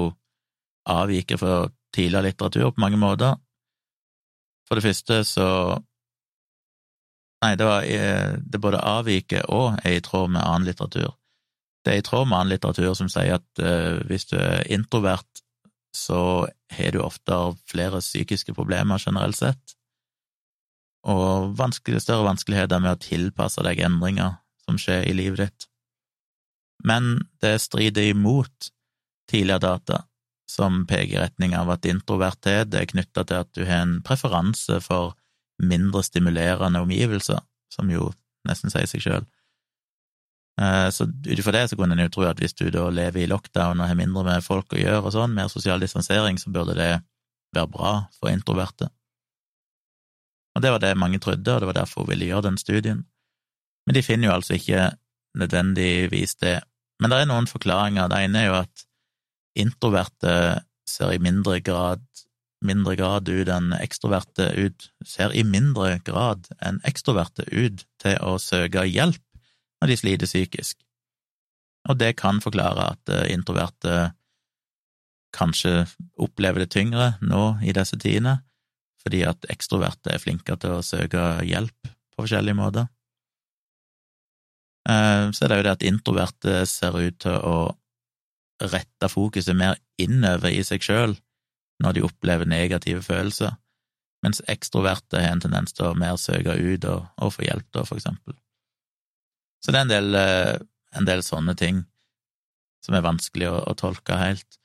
avviker 0.88 1.40
fra 1.40 1.68
tidligere 1.94 2.30
litteratur 2.30 2.70
på 2.72 2.82
mange 2.82 3.00
måter. 3.00 3.36
For 4.68 4.78
det 4.78 4.86
første 4.86 5.22
så 5.26 5.48
Nei, 7.40 7.54
det, 7.56 7.64
var, 7.64 7.86
det 8.36 8.58
både 8.60 8.82
avviker 8.84 9.46
og 9.48 9.78
er 9.80 9.94
i 9.96 10.02
tråd 10.04 10.28
med 10.34 10.44
annen 10.44 10.66
litteratur. 10.68 11.14
Det 11.80 11.94
er 11.94 12.02
i 12.02 12.04
tråd 12.04 12.26
med 12.28 12.36
annen 12.36 12.52
litteratur 12.52 12.92
som 12.98 13.08
sier 13.08 13.38
at 13.38 13.62
uh, 13.64 13.96
hvis 14.10 14.28
du 14.28 14.34
er 14.36 14.66
introvert, 14.68 15.40
så 15.96 16.44
har 16.76 16.92
du 16.92 17.00
ofte 17.00 17.38
flere 17.70 18.02
psykiske 18.04 18.52
problemer 18.54 19.00
generelt 19.00 19.38
sett, 19.38 19.72
og 21.08 21.54
vanskelig, 21.56 22.02
større 22.04 22.26
vanskeligheter 22.28 22.82
med 22.82 22.96
å 22.96 23.00
tilpasse 23.00 23.62
deg 23.64 23.80
endringer 23.86 24.38
som 24.66 24.78
skjer 24.80 25.06
i 25.08 25.16
livet 25.16 25.46
ditt. 25.46 25.66
Men 26.84 27.26
det 27.40 27.58
strider 27.60 28.10
imot 28.12 28.70
tidligere 29.30 29.64
data 29.64 30.04
som 30.50 30.84
peker 30.90 31.16
i 31.16 31.22
retning 31.22 31.54
av 31.56 31.70
at 31.70 31.86
introverthet 31.86 32.74
er 32.74 32.88
knytta 32.90 33.24
til 33.24 33.44
at 33.44 33.50
du 33.54 33.64
har 33.64 33.84
en 33.84 33.98
preferanse 34.04 34.80
for 34.84 35.14
mindre 35.62 36.02
stimulerende 36.02 36.80
omgivelser, 36.82 37.40
som 37.72 37.90
jo 37.92 38.10
nesten 38.48 38.72
sier 38.72 38.88
seg 38.90 39.04
sjøl. 39.04 39.28
Eh, 40.60 40.88
så 40.92 41.06
ut 41.06 41.38
ifra 41.38 41.54
det 41.54 41.66
så 41.70 41.78
kunne 41.78 41.96
en 41.96 42.04
jo 42.04 42.12
tro 42.12 42.26
at 42.28 42.40
hvis 42.40 42.56
du 42.58 42.66
da 42.72 42.88
lever 42.92 43.22
i 43.22 43.28
lockdown 43.30 43.80
og 43.80 43.88
har 43.88 43.98
mindre 43.98 44.24
med 44.26 44.44
folk 44.44 44.74
å 44.74 44.80
gjøre 44.80 45.04
og 45.04 45.14
sånn, 45.14 45.36
mer 45.36 45.52
sosial 45.52 45.80
distansering, 45.80 46.40
så 46.40 46.52
burde 46.52 46.76
det 46.76 46.92
være 47.54 47.70
bra 47.70 47.92
for 48.18 48.32
introverte. 48.32 48.90
Og 50.54 50.62
det 50.64 50.72
var 50.74 50.82
det 50.82 50.96
mange 50.98 51.20
trodde, 51.22 51.54
og 51.54 51.60
det 51.62 51.68
var 51.70 51.78
derfor 51.78 52.04
hun 52.04 52.10
ville 52.10 52.26
gjøre 52.30 52.48
den 52.48 52.58
studien. 52.58 53.04
Men 53.86 53.96
de 53.96 54.02
finner 54.02 54.28
jo 54.28 54.34
altså 54.34 54.56
ikke 54.56 54.90
nødvendigvis 55.38 56.34
det. 56.42 56.58
Men 57.00 57.12
det 57.12 57.20
er 57.20 57.30
noen 57.30 57.46
forklaringer. 57.50 58.10
Det 58.10 58.24
ene 58.24 58.42
er 58.42 58.50
jo 58.50 58.58
at 58.60 58.84
introverte 59.58 60.34
ser 60.90 61.14
i 61.14 61.22
mindre 61.22 61.60
grad 61.62 62.02
mindre 62.64 62.96
grad 62.96 63.28
ut 63.28 63.48
enn 63.48 63.72
ekstroverte 63.78 64.50
ut, 64.58 64.90
ser 65.06 65.32
i 65.32 65.44
mindre 65.46 65.98
grad 66.04 66.50
enn 66.60 66.80
ekstroverte 66.88 67.46
ut 67.48 67.86
til 68.02 68.16
å 68.20 68.36
søke 68.40 68.84
hjelp 68.84 69.22
når 69.80 69.92
de 69.92 69.96
sliter 69.96 70.28
psykisk. 70.28 70.76
Og 71.88 71.96
det 72.00 72.14
kan 72.20 72.42
forklare 72.44 72.90
at 72.94 73.12
eh, 73.12 73.30
introverte 73.32 74.10
kanskje 75.32 75.86
opplever 76.20 76.64
det 76.64 76.72
tyngre 76.74 77.14
nå 77.24 77.44
i 77.64 77.72
disse 77.72 77.96
tidene, 77.96 78.40
fordi 79.00 79.22
at 79.28 79.46
ekstroverte 79.52 80.12
er 80.12 80.22
flinkere 80.22 80.60
til 80.60 80.76
å 80.76 80.84
søke 80.84 81.24
hjelp 81.46 81.76
på 81.88 82.22
forskjellige 82.22 82.58
måter. 82.58 82.88
Eh, 84.88 85.30
så 85.32 85.44
er 85.44 85.52
det 85.52 85.60
jo 85.60 85.66
det 85.66 85.76
at 85.76 85.86
introverte 85.88 86.60
ser 86.68 86.96
ut 86.96 87.18
til 87.22 87.36
å 87.36 87.56
rette 88.60 89.08
fokuset 89.08 89.56
mer 89.56 89.78
innover 90.00 90.52
i 90.52 90.62
seg 90.66 90.84
sjøl 90.84 91.16
når 91.80 91.96
de 91.96 92.04
opplever 92.04 92.48
negative 92.48 93.00
følelser, 93.04 93.54
mens 94.24 94.42
ekstroverte 94.52 95.20
har 95.20 95.32
en 95.32 95.40
tendens 95.40 95.72
til 95.72 95.88
å 95.88 95.96
mer 95.96 96.18
søke 96.20 96.56
ut 96.58 96.84
og, 96.84 97.06
og 97.16 97.32
få 97.32 97.46
hjelp, 97.46 97.68
da, 97.72 97.86
for 97.88 97.96
eksempel. 97.96 98.36
Så 99.64 99.72
det 99.72 99.80
er 99.80 99.86
en 99.86 99.92
del, 99.92 100.16
eh, 100.16 100.56
en 100.96 101.08
del 101.08 101.24
sånne 101.24 101.56
ting 101.56 101.84
som 102.84 102.96
er 102.96 103.04
vanskelig 103.04 103.48
å, 103.48 103.56
å, 103.68 103.76
tolke 103.76 104.16
helt. 104.20 104.60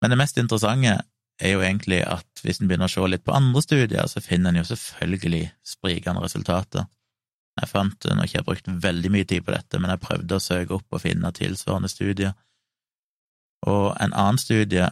Men 0.00 0.12
det 0.12 0.20
mest 0.20 0.40
interessante 0.40 0.98
er 1.42 1.54
jo 1.54 1.62
egentlig 1.64 2.02
at 2.04 2.31
hvis 2.42 2.60
en 2.60 2.70
begynner 2.70 2.90
å 2.90 2.92
se 2.92 3.06
litt 3.08 3.24
på 3.26 3.34
andre 3.36 3.62
studier, 3.62 4.08
så 4.10 4.22
finner 4.24 4.52
en 4.52 4.60
jo 4.62 4.68
selvfølgelig 4.68 5.44
sprikende 5.66 6.22
resultater. 6.24 6.88
Jeg 7.60 7.68
fant, 7.68 8.06
nå 8.08 8.16
har 8.16 8.28
ikke 8.28 8.38
jeg 8.38 8.48
brukt 8.48 8.70
veldig 8.86 9.10
mye 9.12 9.28
tid 9.28 9.44
på 9.44 9.52
dette, 9.54 9.78
men 9.78 9.92
jeg 9.92 10.02
prøvde 10.02 10.38
å 10.38 10.42
søke 10.42 10.78
opp 10.78 10.96
og 10.96 11.02
finne 11.04 11.32
tilsvarende 11.36 11.90
studier. 11.92 12.32
Og 13.68 13.92
en 14.00 14.14
annen 14.16 14.40
studie 14.40 14.88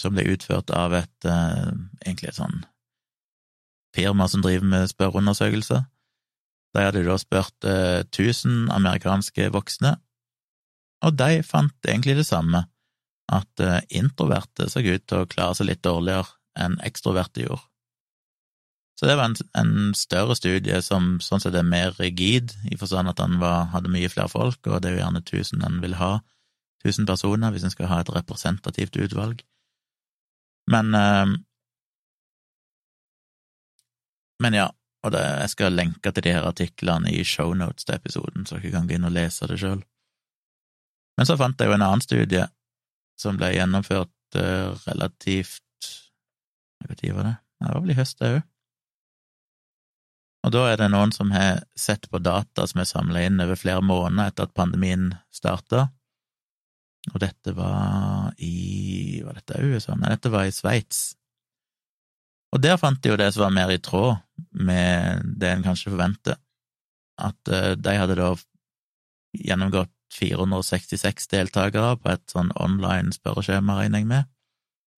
som 0.00 0.14
ble 0.16 0.26
utført 0.32 0.70
av 0.72 0.94
et 0.96 1.28
eh, 1.28 1.70
egentlig 2.04 2.30
et 2.30 2.38
sånn 2.38 2.62
firma 3.96 4.28
som 4.30 4.44
driver 4.44 4.68
med 4.70 4.92
spørreundersøkelser. 4.92 5.82
Der 6.76 6.86
hadde 6.86 7.02
da 7.04 7.16
spurt 7.18 7.66
eh, 7.66 8.04
1000 8.06 8.70
amerikanske 8.72 9.50
voksne, 9.56 9.96
og 11.00 11.16
de 11.16 11.40
fant 11.46 11.88
egentlig 11.88 12.18
det 12.20 12.28
samme, 12.28 12.66
at 13.30 13.62
eh, 13.62 13.80
introverte 14.00 14.68
så 14.70 14.82
ut 14.82 15.04
til 15.06 15.22
å 15.22 15.28
klare 15.30 15.56
seg 15.58 15.70
litt 15.70 15.84
dårligere 15.86 16.28
enn 16.58 16.78
ekstroverte 16.86 17.44
gjorde. 17.44 17.66
Så 18.98 19.08
det 19.08 19.14
var 19.16 19.30
en, 19.30 19.36
en, 19.56 19.94
større 19.96 20.34
studie 20.36 20.82
som 20.84 21.14
sånn 21.24 21.40
sett 21.40 21.54
er 21.56 21.64
mer 21.64 21.94
rigid, 21.96 22.52
i 22.68 22.76
forstand 22.76 23.08
at 23.08 23.22
han 23.22 23.38
var, 23.40 23.70
hadde 23.72 23.92
mye 23.92 24.10
flere 24.12 24.28
folk, 24.28 24.60
og 24.66 24.82
det 24.82 24.90
er 24.90 24.98
jo 24.98 25.04
gjerne 25.04 25.22
1000 25.24 25.64
en 25.64 25.78
vil 25.80 25.96
ha, 25.96 26.10
1000 26.84 27.08
personer, 27.08 27.54
hvis 27.54 27.64
en 27.64 27.72
skal 27.72 27.88
ha 27.88 28.02
et 28.02 28.12
representativt 28.12 28.98
utvalg. 29.00 29.40
Men 30.70 30.92
eh, 30.96 31.38
Men 34.40 34.56
ja, 34.56 34.70
og 35.04 35.12
det, 35.12 35.20
jeg 35.20 35.52
skal 35.52 35.76
lenke 35.76 36.12
til 36.16 36.24
de 36.24 36.32
her 36.32 36.46
artiklene 36.48 37.12
i 37.12 37.24
shownotes 37.28 37.84
til 37.84 37.98
episoden, 37.98 38.46
så 38.48 38.56
dere 38.56 38.72
kan 38.72 38.88
gå 38.88 38.96
inn 38.96 39.04
og 39.04 39.12
lese 39.12 39.48
det 39.50 39.58
sjøl. 39.60 39.82
Men 41.20 41.28
så 41.28 41.36
fant 41.36 41.60
jeg 41.60 41.68
jo 41.68 41.76
en 41.76 41.84
annen 41.84 42.04
studie 42.04 42.46
som 43.20 43.38
ble 43.40 43.52
gjennomført 43.54 44.38
uh, 44.38 44.72
relativt 44.86 45.64
Når 46.80 47.12
var 47.12 47.26
det? 47.28 47.36
Det 47.60 47.68
var 47.74 47.82
vel 47.84 47.92
i 47.92 47.98
høst, 47.98 48.18
det 48.20 48.32
òg. 48.38 48.42
Og 50.40 50.52
da 50.54 50.62
er 50.70 50.78
det 50.80 50.88
noen 50.88 51.10
som 51.12 51.32
har 51.34 51.64
sett 51.76 52.06
på 52.08 52.18
data 52.24 52.64
som 52.66 52.80
er 52.80 52.88
samla 52.88 53.26
inn 53.26 53.42
over 53.44 53.58
flere 53.60 53.84
måneder 53.84 54.30
etter 54.30 54.48
at 54.48 54.56
pandemien 54.56 55.10
starta, 55.34 55.90
og 57.12 57.20
dette 57.22 57.52
var 57.56 58.34
i 58.44 59.20
Var 59.24 59.36
dette 59.38 59.60
USA? 59.60 59.96
Nei, 59.96 60.12
dette 60.12 60.32
var 60.32 60.48
i 60.48 60.52
Sveits. 60.52 61.14
Og 62.52 62.60
der 62.60 62.80
fant 62.80 63.00
de 63.02 63.12
jo 63.12 63.18
det 63.20 63.30
som 63.32 63.46
var 63.46 63.54
mer 63.54 63.72
i 63.72 63.80
tråd 63.80 64.18
med 64.56 65.24
det 65.40 65.52
en 65.52 65.64
kanskje 65.64 65.92
forventer, 65.92 66.36
at 67.20 67.52
uh, 67.52 67.72
de 67.76 67.96
hadde 67.96 68.16
da 68.18 68.32
gjennomgått 69.36 69.92
466 70.14 71.30
deltakere 71.30 71.94
på 72.00 72.10
et 72.12 72.24
sånn 72.32 72.50
online 72.58 73.14
spørreskjema, 73.14 73.78
regner 73.78 74.02
jeg 74.02 74.10
med, 74.10 74.30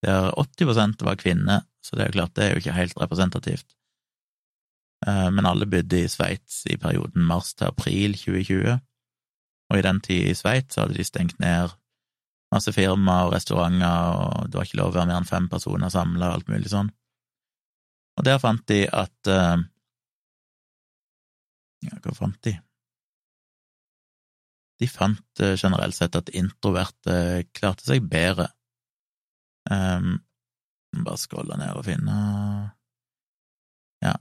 der 0.03 0.33
80% 0.39 1.05
var 1.07 1.21
kvinner, 1.21 1.67
så 1.83 1.97
det 1.97 2.05
er 2.05 2.11
jo 2.11 2.19
klart, 2.19 2.35
det 2.37 2.45
er 2.45 2.55
jo 2.55 2.63
ikke 2.63 2.79
helt 2.79 2.99
representativt. 3.01 3.69
Uh, 5.07 5.29
men 5.35 5.47
alle 5.47 5.67
bodde 5.67 5.99
i 5.99 6.09
Sveits 6.11 6.63
i 6.71 6.79
perioden 6.79 7.27
mars 7.27 7.53
til 7.59 7.71
april 7.71 8.17
2020, 8.19 8.81
og 9.73 9.79
i 9.79 9.85
den 9.85 10.01
tid 10.05 10.31
i 10.31 10.35
Sveits 10.39 10.79
hadde 10.79 10.99
de 10.99 11.07
stengt 11.07 11.39
ned 11.43 11.73
masse 12.53 12.73
firmaer 12.77 13.31
og 13.31 13.37
restauranter, 13.37 14.19
og 14.19 14.51
det 14.51 14.59
var 14.59 14.69
ikke 14.69 14.81
lov 14.83 14.93
å 14.93 14.97
være 14.99 15.09
mer 15.09 15.23
enn 15.23 15.29
fem 15.29 15.49
personer 15.51 15.93
samla 15.93 16.35
alt 16.35 16.51
mulig 16.53 16.71
sånn. 16.73 16.91
Og 18.21 18.27
der 18.29 18.43
fant 18.43 18.67
de 18.69 18.85
at 18.87 19.33
uh, 19.33 19.57
Ja, 21.83 21.97
hva 22.05 22.13
fant 22.15 22.37
de? 22.47 22.53
De 24.83 24.89
fant 24.91 25.43
uh, 25.43 25.55
generelt 25.55 25.97
sett 25.97 26.19
at 26.19 26.33
introverte 26.35 27.47
klarte 27.55 27.87
seg 27.87 28.05
bedre. 28.11 28.51
Um, 29.71 30.17
bare 30.93 31.21
skrolle 31.21 31.57
ned 31.61 31.77
og 31.79 31.87
finne 31.87 32.17
Ja. 34.03 34.17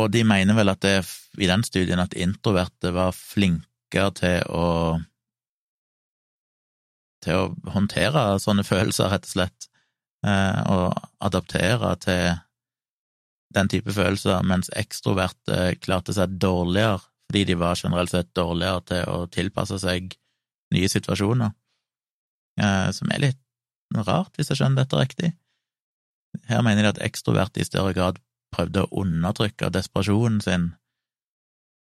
Og 0.00 0.08
de 0.14 0.22
mener 0.24 0.56
vel 0.56 0.72
at 0.72 0.80
det 0.80 0.96
i 1.36 1.48
den 1.50 1.62
studien 1.68 2.00
at 2.00 2.16
introverte 2.16 2.94
var 2.96 3.12
flinkere 3.12 4.12
til 4.16 4.46
å 4.48 4.68
til 7.22 7.38
å 7.38 7.72
håndtere 7.74 8.40
sånne 8.42 8.64
følelser, 8.72 9.12
rett 9.12 9.28
og 9.28 9.34
slett, 9.36 9.68
eh, 10.26 10.62
og 10.72 10.96
adaptere 11.22 11.92
til 12.02 12.24
den 13.54 13.68
type 13.70 13.92
følelser, 13.94 14.40
mens 14.48 14.72
ekstroverte 14.74 15.76
klarte 15.84 16.16
seg 16.16 16.34
dårligere 16.40 17.04
fordi 17.32 17.46
de 17.48 17.54
var 17.56 17.78
generelt 17.80 18.10
sett 18.12 18.34
dårligere 18.36 18.82
til 18.84 19.06
å 19.08 19.20
tilpasse 19.32 19.78
seg 19.80 20.12
nye 20.74 20.88
situasjoner, 20.88 21.54
eh, 22.60 22.90
som 22.92 23.08
er 23.08 23.22
litt 23.24 23.38
rart, 23.96 24.36
hvis 24.36 24.52
jeg 24.52 24.60
skjønner 24.60 24.84
dette 24.84 25.00
riktig. 25.00 25.30
Her 26.48 26.60
mener 26.60 26.84
de 26.84 26.90
at 26.92 27.00
ekstroverte 27.00 27.60
i 27.60 27.64
større 27.64 27.94
grad 27.96 28.20
prøvde 28.52 28.84
å 28.84 29.00
undertrykke 29.00 29.72
desperasjonen 29.72 30.42
sin, 30.44 30.74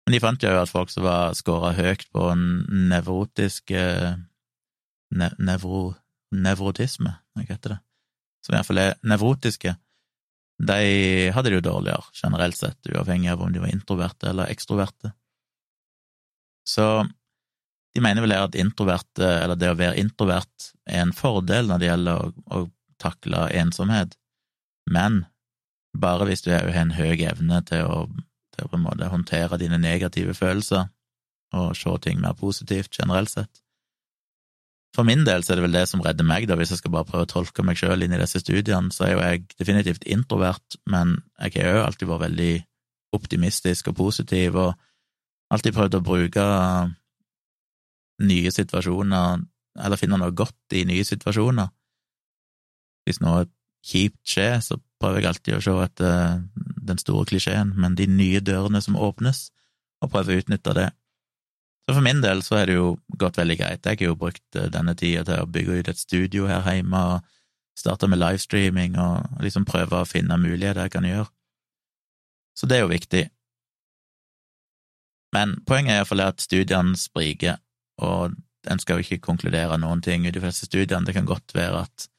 men 0.05 0.15
de 0.15 0.21
fant 0.23 0.39
jo 0.39 0.53
at 0.55 0.71
folk 0.71 0.93
som 0.93 1.03
var 1.03 1.35
scora 1.35 1.73
høyt 1.75 2.07
på 2.13 2.29
nevrotiske 2.37 3.83
nevro, 5.11 5.81
nevrotisme, 6.31 7.17
hva 7.35 7.43
heter 7.43 7.75
det? 7.75 7.81
som 8.45 8.53
iallfall 8.53 8.77
er 8.77 8.95
nevrotiske, 9.01 9.73
de 10.61 11.31
hadde 11.33 11.49
det 11.49 11.57
jo 11.57 11.65
dårligere, 11.65 12.11
generelt 12.13 12.55
sett, 12.55 12.79
uavhengig 12.87 13.33
av 13.33 13.41
om 13.41 13.51
de 13.51 13.59
var 13.59 13.73
introverte 13.73 14.29
eller 14.29 14.51
ekstroverte. 14.53 15.11
Så 16.67 17.05
de 17.95 18.03
mener 18.03 18.25
vel 18.25 18.35
at 18.35 18.57
introverte, 18.59 19.23
eller 19.23 19.59
det 19.59 19.71
å 19.71 19.77
være 19.79 20.01
introvert, 20.01 20.71
er 20.89 21.05
en 21.05 21.13
fordel 21.15 21.69
når 21.69 21.81
det 21.81 21.89
gjelder 21.91 22.23
å, 22.23 22.31
å 22.51 22.65
takle 23.01 23.47
ensomhet, 23.55 24.15
men 24.89 25.23
bare 25.95 26.27
hvis 26.27 26.43
du 26.45 26.51
har 26.51 26.67
en 26.67 26.95
høy 26.95 27.23
evne 27.25 27.61
til 27.67 27.87
å, 27.87 27.99
til 28.55 28.65
å 28.65 28.71
på 28.71 28.79
en 28.79 28.85
måte 28.85 29.11
håndtere 29.11 29.59
dine 29.61 29.79
negative 29.81 30.35
følelser 30.37 30.89
og 31.55 31.75
se 31.77 31.93
ting 32.03 32.19
mer 32.19 32.35
positivt 32.35 32.97
generelt 32.99 33.31
sett. 33.31 33.61
For 34.95 35.07
min 35.07 35.25
del 35.27 35.43
så 35.43 35.53
er 35.53 35.59
det 35.59 35.65
vel 35.65 35.75
det 35.75 35.85
som 35.91 36.03
redder 36.03 36.27
meg, 36.27 36.47
da, 36.47 36.55
hvis 36.59 36.71
jeg 36.71 36.79
skal 36.79 36.93
bare 36.93 37.07
prøve 37.09 37.27
å 37.27 37.31
tolke 37.31 37.63
meg 37.67 37.79
sjøl 37.79 38.05
inn 38.05 38.15
i 38.15 38.19
disse 38.19 38.39
studiene, 38.39 38.93
så 38.95 39.07
er 39.07 39.13
jo 39.13 39.23
jeg 39.23 39.43
definitivt 39.59 40.07
introvert, 40.07 40.77
men 40.91 41.17
jeg 41.41 41.65
har 41.65 41.79
jo 41.79 41.85
alltid 41.87 42.11
vært 42.11 42.25
veldig 42.29 42.53
optimistisk 43.15 43.91
og 43.91 43.97
positiv, 43.99 44.59
og 44.59 44.84
alltid 45.55 45.75
prøvd 45.75 45.97
å 45.99 46.05
bruke 46.05 46.45
nye 48.25 48.51
situasjoner, 48.53 49.43
eller 49.85 49.99
finne 49.99 50.19
noe 50.21 50.35
godt 50.35 50.75
i 50.77 50.85
nye 50.87 51.03
situasjoner. 51.07 51.71
Hvis 53.05 53.21
noe 53.21 53.45
kjipt 53.85 54.21
skjer, 54.25 54.59
så 54.65 54.79
prøver 55.01 55.21
jeg 55.21 55.31
alltid 55.31 55.57
å 55.57 55.63
se 55.63 55.75
etter 55.83 56.43
den 56.89 57.01
store 57.01 57.27
klisjeen, 57.29 57.73
men 57.77 57.97
de 57.97 58.07
nye 58.09 58.41
dørene 58.41 58.81
som 58.81 58.97
åpnes, 58.97 59.49
og 60.01 60.11
prøver 60.13 60.35
å 60.35 60.43
utnytte 60.43 60.75
det. 60.77 60.89
Så 61.85 61.93
for 61.93 62.05
min 62.05 62.21
del 62.23 62.41
så 62.41 62.59
har 62.59 62.69
det 62.69 62.79
jo 62.79 62.95
gått 63.21 63.37
veldig 63.37 63.57
greit. 63.59 63.85
Jeg 63.85 63.99
har 63.99 64.09
jo 64.09 64.17
brukt 64.17 64.57
eh, 64.57 64.71
denne 64.73 64.95
tida 64.97 65.21
til 65.27 65.43
å 65.43 65.49
bygge 65.49 65.79
ut 65.79 65.89
et 65.91 66.01
studio 66.01 66.47
her 66.49 66.65
hjemme 66.65 67.01
og 67.11 67.27
starte 67.77 68.09
med 68.09 68.21
livestreaming 68.21 68.95
og 69.01 69.43
liksom 69.43 69.67
prøve 69.69 70.01
å 70.01 70.09
finne 70.09 70.39
muligheter 70.41 70.87
jeg 70.87 70.95
kan 70.95 71.05
gjøre. 71.05 71.29
Så 72.57 72.69
det 72.71 72.79
er 72.79 72.85
jo 72.85 72.93
viktig. 72.93 73.23
Men 75.33 75.57
poenget 75.67 75.93
er 75.93 76.01
iallfall 76.01 76.23
at 76.25 76.43
studiene 76.43 76.97
spriker, 76.99 77.57
og 78.01 78.35
en 78.69 78.81
skal 78.81 78.99
jo 78.99 79.05
ikke 79.05 79.23
konkludere 79.25 79.77
noen 79.79 80.01
ting 80.01 80.25
i 80.25 80.33
de 80.33 80.41
fleste 80.41 80.67
studiene. 80.69 81.05
Det 81.05 81.15
kan 81.15 81.27
godt 81.29 81.55
være 81.55 81.85
at 81.85 82.09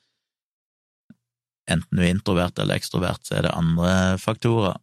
enten 1.71 1.99
du 1.99 2.03
er 2.03 2.13
introvert 2.13 2.59
eller 2.63 2.79
ekstrovert, 2.79 3.25
så 3.27 3.39
er 3.39 3.47
det 3.47 3.55
andre 3.57 4.19
faktorer 4.23 4.77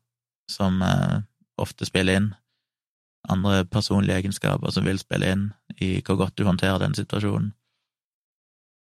som 0.51 0.81
eh, 0.83 1.21
ofte 1.61 1.87
spiller 1.87 2.19
inn 2.19 2.33
andre 3.29 3.65
personlige 3.65 4.17
egenskaper 4.19 4.71
som 4.71 4.85
vil 4.87 4.99
spille 4.99 5.31
inn 5.31 5.43
i 5.81 5.95
hvor 6.03 6.19
godt 6.19 6.37
du 6.37 6.45
håndterer 6.47 6.81
den 6.81 6.95
situasjonen. 6.97 7.53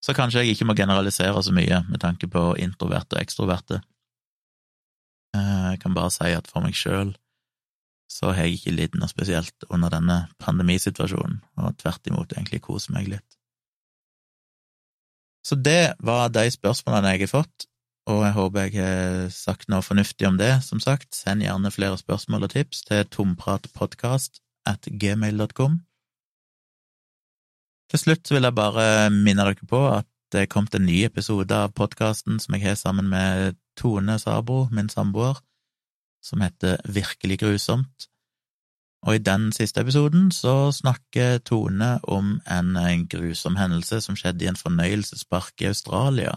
Så 0.01 0.15
kanskje 0.17 0.45
jeg 0.45 0.55
ikke 0.55 0.71
må 0.71 0.77
generalisere 0.77 1.43
så 1.45 1.53
mye 1.53 1.83
med 1.91 2.01
tanke 2.01 2.29
på 2.31 2.55
introverte 2.57 3.19
og 3.19 3.21
ekstroverte. 3.23 3.83
Eh, 5.37 5.67
jeg 5.75 5.81
kan 5.83 5.95
bare 5.95 6.13
si 6.15 6.31
at 6.33 6.49
for 6.49 6.65
meg 6.65 6.77
sjøl 6.77 7.13
så 8.11 8.33
har 8.35 8.47
jeg 8.47 8.59
ikke 8.59 8.75
lidd 8.75 8.97
noe 8.99 9.11
spesielt 9.11 9.67
under 9.71 9.93
denne 9.93 10.25
pandemisituasjonen, 10.43 11.39
og 11.63 11.77
tvert 11.79 12.11
imot 12.11 12.35
egentlig 12.35 12.63
koser 12.65 12.97
meg 12.97 13.11
litt. 13.13 13.37
Så 15.47 15.57
det 15.57 15.95
var 16.05 16.33
de 16.35 16.45
spørsmålene 16.53 17.15
jeg 17.15 17.25
har 17.25 17.35
fått, 17.39 17.67
og 18.11 18.25
jeg 18.25 18.35
håper 18.35 18.67
jeg 18.67 18.83
har 18.83 19.29
sagt 19.33 19.69
noe 19.71 19.85
fornuftig 19.85 20.27
om 20.29 20.39
det, 20.41 20.53
som 20.67 20.81
sagt. 20.83 21.15
Send 21.15 21.45
gjerne 21.45 21.73
flere 21.73 21.99
spørsmål 22.01 22.49
og 22.49 22.55
tips 22.57 22.83
til 22.89 23.07
tompratpodkast 23.15 24.43
at 24.69 24.89
gmail.com. 24.91 25.79
Til 27.91 27.99
slutt 27.99 28.31
vil 28.31 28.47
jeg 28.47 28.55
bare 28.57 28.87
minne 29.11 29.47
dere 29.47 29.69
på 29.71 29.85
at 29.91 30.09
det 30.31 30.45
er 30.45 30.51
kommet 30.51 30.77
en 30.79 30.87
ny 30.87 31.01
episode 31.07 31.55
av 31.55 31.73
podkasten 31.75 32.39
som 32.43 32.55
jeg 32.55 32.69
har 32.69 32.77
sammen 32.79 33.09
med 33.11 33.57
Tone 33.79 34.15
Sabro, 34.23 34.69
min 34.71 34.91
samboer, 34.91 35.41
som 36.23 36.41
heter 36.45 36.81
Virkelig 36.85 37.39
grusomt. 37.41 38.09
Og 39.07 39.17
i 39.17 39.23
den 39.25 39.49
siste 39.53 39.81
episoden 39.81 40.29
så 40.33 40.73
snakker 40.73 41.39
Tone 41.39 41.99
om 42.05 42.41
en, 42.51 42.77
grusom 43.09 43.57
hendelse 43.57 44.01
som 44.05 44.17
skjedde 44.17 44.45
i 44.45 44.51
en 44.51 44.61
fornøyelsespark 44.61 45.65
i 45.65 45.71
Australia 45.71 46.35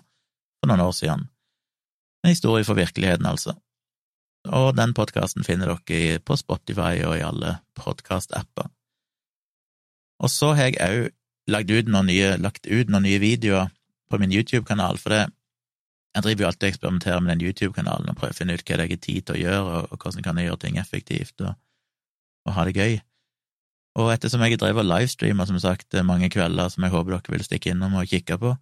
for 0.60 0.72
noen 0.72 0.86
år 0.86 0.96
siden. 0.96 1.28
En 2.24 2.32
historie 2.32 2.64
for 2.64 2.80
virkeligheten, 2.80 3.26
altså. 3.26 3.58
Og 4.48 4.78
den 4.78 4.94
podkasten 4.96 5.44
finner 5.44 5.76
dere 5.76 6.20
på 6.20 6.36
Spotify 6.40 7.04
og 7.04 7.18
i 7.18 7.26
alle 7.28 7.58
podkast-apper. 7.76 8.72
Og 10.24 10.32
så 10.32 10.54
har 10.56 10.72
jeg 10.72 10.80
òg 10.80 11.12
lagt 11.52 11.72
lagt 12.40 12.68
ut 12.68 12.90
noen 12.90 13.04
nye 13.04 13.20
videoer 13.20 13.68
på 14.10 14.18
min 14.18 14.32
YouTube-kanal, 14.32 14.98
for 14.98 15.10
det 15.10 15.26
jeg 16.14 16.26
driver 16.26 16.44
jo 16.44 16.50
alltid 16.50 16.68
og 16.68 16.74
eksperimenterer 16.74 17.24
med 17.24 17.34
den 17.34 17.48
YouTube-kanalen 17.48 18.12
og 18.12 18.18
prøver 18.20 18.36
å 18.36 18.38
finne 18.38 18.58
ut 18.58 18.64
hva 18.68 18.78
det 18.80 18.86
er 18.86 19.00
tid 19.02 19.26
til 19.26 19.36
å 19.36 19.40
gjøre, 19.40 19.64
og, 19.64 19.88
og 19.92 20.04
hvordan 20.04 20.26
kan 20.26 20.38
jeg 20.38 20.50
gjøre 20.50 20.62
ting 20.62 20.78
effektivt 20.82 21.42
og, 21.42 21.56
og 22.46 22.56
ha 22.58 22.66
det 22.68 22.76
gøy. 22.78 23.00
Og 24.02 24.10
ettersom 24.14 24.42
jeg 24.42 24.56
har 24.56 24.62
drevet 24.62 24.88
livestreamer, 24.90 25.50
som 25.50 25.58
sagt, 25.62 25.98
mange 26.06 26.30
kvelder 26.34 26.70
som 26.74 26.86
jeg 26.86 26.94
håper 26.94 27.16
dere 27.16 27.36
vil 27.36 27.46
stikke 27.46 27.74
innom 27.74 27.98
og 27.98 28.10
kikke 28.10 28.38
på, 28.42 28.54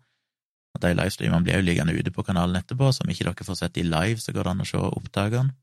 at 0.76 0.86
de 0.86 0.93
livestreamene 0.95 1.43
blir 1.43 1.60
jo 1.60 1.68
liggende 1.68 1.95
ute 1.95 2.14
på 2.16 2.24
kanalen 2.28 2.60
etterpå, 2.60 2.91
så 2.91 3.04
om 3.04 3.12
ikke 3.12 3.28
dere 3.28 3.47
får 3.47 3.60
sett 3.60 3.76
de 3.76 3.84
live, 3.88 4.20
så 4.24 4.36
går 4.36 4.47
det 4.47 4.54
an 4.56 4.64
å 4.64 4.68
se 4.68 4.82
opptakene. 4.88 5.56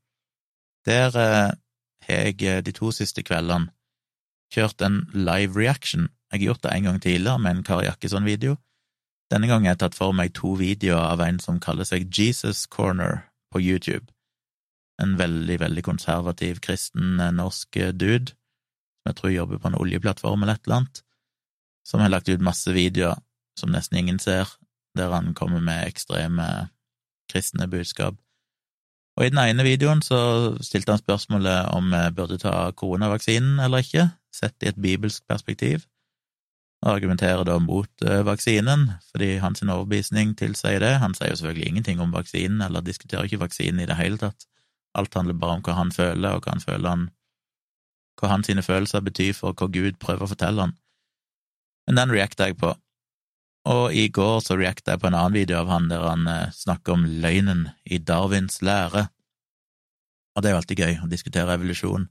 Der 0.87 1.17
eh, 1.17 1.51
har 2.07 2.23
jeg 2.29 2.41
eh, 2.45 2.61
de 2.65 2.73
to 2.73 2.93
siste 2.95 3.25
kveldene 3.25 3.73
kjørt 4.53 4.81
en 4.85 5.03
live 5.13 5.57
reaction. 5.57 6.07
Jeg 6.29 6.39
har 6.39 6.45
gjort 6.45 6.65
det 6.65 6.73
en 6.73 6.89
gang 6.89 7.01
tidligere 7.01 7.41
med 7.41 7.57
en 7.57 7.65
Kari 7.65 7.89
Jakkesson-video. 7.89 8.57
Denne 9.29 9.47
gangen 9.49 9.69
har 9.69 9.75
jeg 9.75 9.83
tatt 9.83 9.97
for 9.97 10.15
meg 10.15 10.33
to 10.37 10.55
videoer 10.57 11.11
av 11.13 11.21
en 11.21 11.37
som 11.41 11.59
kaller 11.61 11.85
seg 11.85 12.09
Jesus 12.09 12.65
Corner 12.65 13.27
på 13.53 13.61
YouTube. 13.61 14.09
En 15.01 15.15
veldig, 15.19 15.59
veldig 15.61 15.83
konservativ, 15.85 16.59
kristen, 16.65 17.21
norsk 17.37 17.77
dude, 17.93 18.33
som 18.99 19.11
jeg 19.11 19.19
tror 19.19 19.35
jobber 19.35 19.61
på 19.61 19.69
en 19.69 19.77
oljeplattform 19.79 20.43
eller 20.43 20.57
et 20.57 20.65
eller 20.65 20.81
annet, 20.81 21.03
som 21.85 22.01
har 22.03 22.11
lagt 22.11 22.29
ut 22.29 22.41
masse 22.43 22.73
videoer 22.73 23.21
som 23.59 23.71
nesten 23.73 23.99
ingen 23.99 24.19
ser, 24.19 24.49
der 24.97 25.13
han 25.13 25.35
kommer 25.37 25.61
med 25.61 25.85
ekstreme 25.87 26.69
kristne 27.29 27.67
budskap. 27.69 28.17
Og 29.19 29.25
i 29.27 29.31
den 29.33 29.41
ene 29.41 29.65
videoen 29.67 30.01
så 30.01 30.19
stilte 30.63 30.95
han 30.95 31.01
spørsmålet 31.01 31.69
om 31.75 31.91
vi 31.91 32.03
burde 32.15 32.39
ta 32.41 32.71
koronavaksinen 32.71 33.59
eller 33.61 33.83
ikke, 33.83 34.09
sett 34.33 34.55
i 34.63 34.71
et 34.71 34.79
bibelsk 34.79 35.25
perspektiv, 35.27 35.83
argumenterer 36.85 37.43
da 37.43 37.57
mot 37.59 38.05
eh, 38.05 38.21
vaksinen, 38.23 38.85
fordi 39.11 39.33
hans 39.43 39.63
overbevisning 39.63 40.35
tilsier 40.39 40.79
det. 40.79 40.95
Han 41.03 41.15
sier 41.17 41.33
jo 41.33 41.39
selvfølgelig 41.41 41.67
ingenting 41.67 42.03
om 42.03 42.13
vaksinen, 42.15 42.61
eller 42.63 42.85
diskuterer 42.85 43.27
ikke 43.27 43.43
vaksinen 43.43 43.83
i 43.83 43.87
det 43.89 43.99
hele 43.99 44.19
tatt. 44.21 44.47
Alt 44.97 45.13
handler 45.13 45.37
bare 45.37 45.59
om 45.59 45.65
hva 45.65 45.75
han 45.77 45.91
føler, 45.93 46.35
og 46.35 46.45
hva 46.45 46.55
han 46.55 46.63
føler 46.63 46.89
han 46.89 47.09
hva 48.19 48.33
hans 48.33 48.49
følelser 48.51 48.99
betyr 48.99 49.31
for 49.31 49.55
hva 49.55 49.69
Gud 49.71 49.95
prøver 49.99 50.25
å 50.25 50.31
fortelle 50.33 50.65
han. 50.65 50.73
Men 51.87 52.01
den 52.01 52.11
reacta 52.11 52.49
jeg 52.49 52.57
på, 52.59 52.73
og 53.69 53.93
i 53.95 54.07
går 54.13 54.39
så 54.43 54.57
reacta 54.59 54.95
jeg 54.95 55.01
på 55.01 55.09
en 55.09 55.17
annen 55.17 55.35
video 55.35 55.59
av 55.61 55.71
han 55.71 55.89
der 55.91 56.03
han 56.05 56.27
eh, 56.27 56.51
snakker 56.55 56.95
om 56.95 57.05
løgnen 57.23 57.67
i 57.83 57.99
Darwins 57.99 58.61
lære. 58.65 59.07
Og 60.35 60.43
det 60.43 60.49
er 60.49 60.55
jo 60.55 60.61
alltid 60.61 60.81
gøy 60.83 60.99
å 61.03 61.09
diskutere 61.11 61.55
evolusjon. 61.57 62.07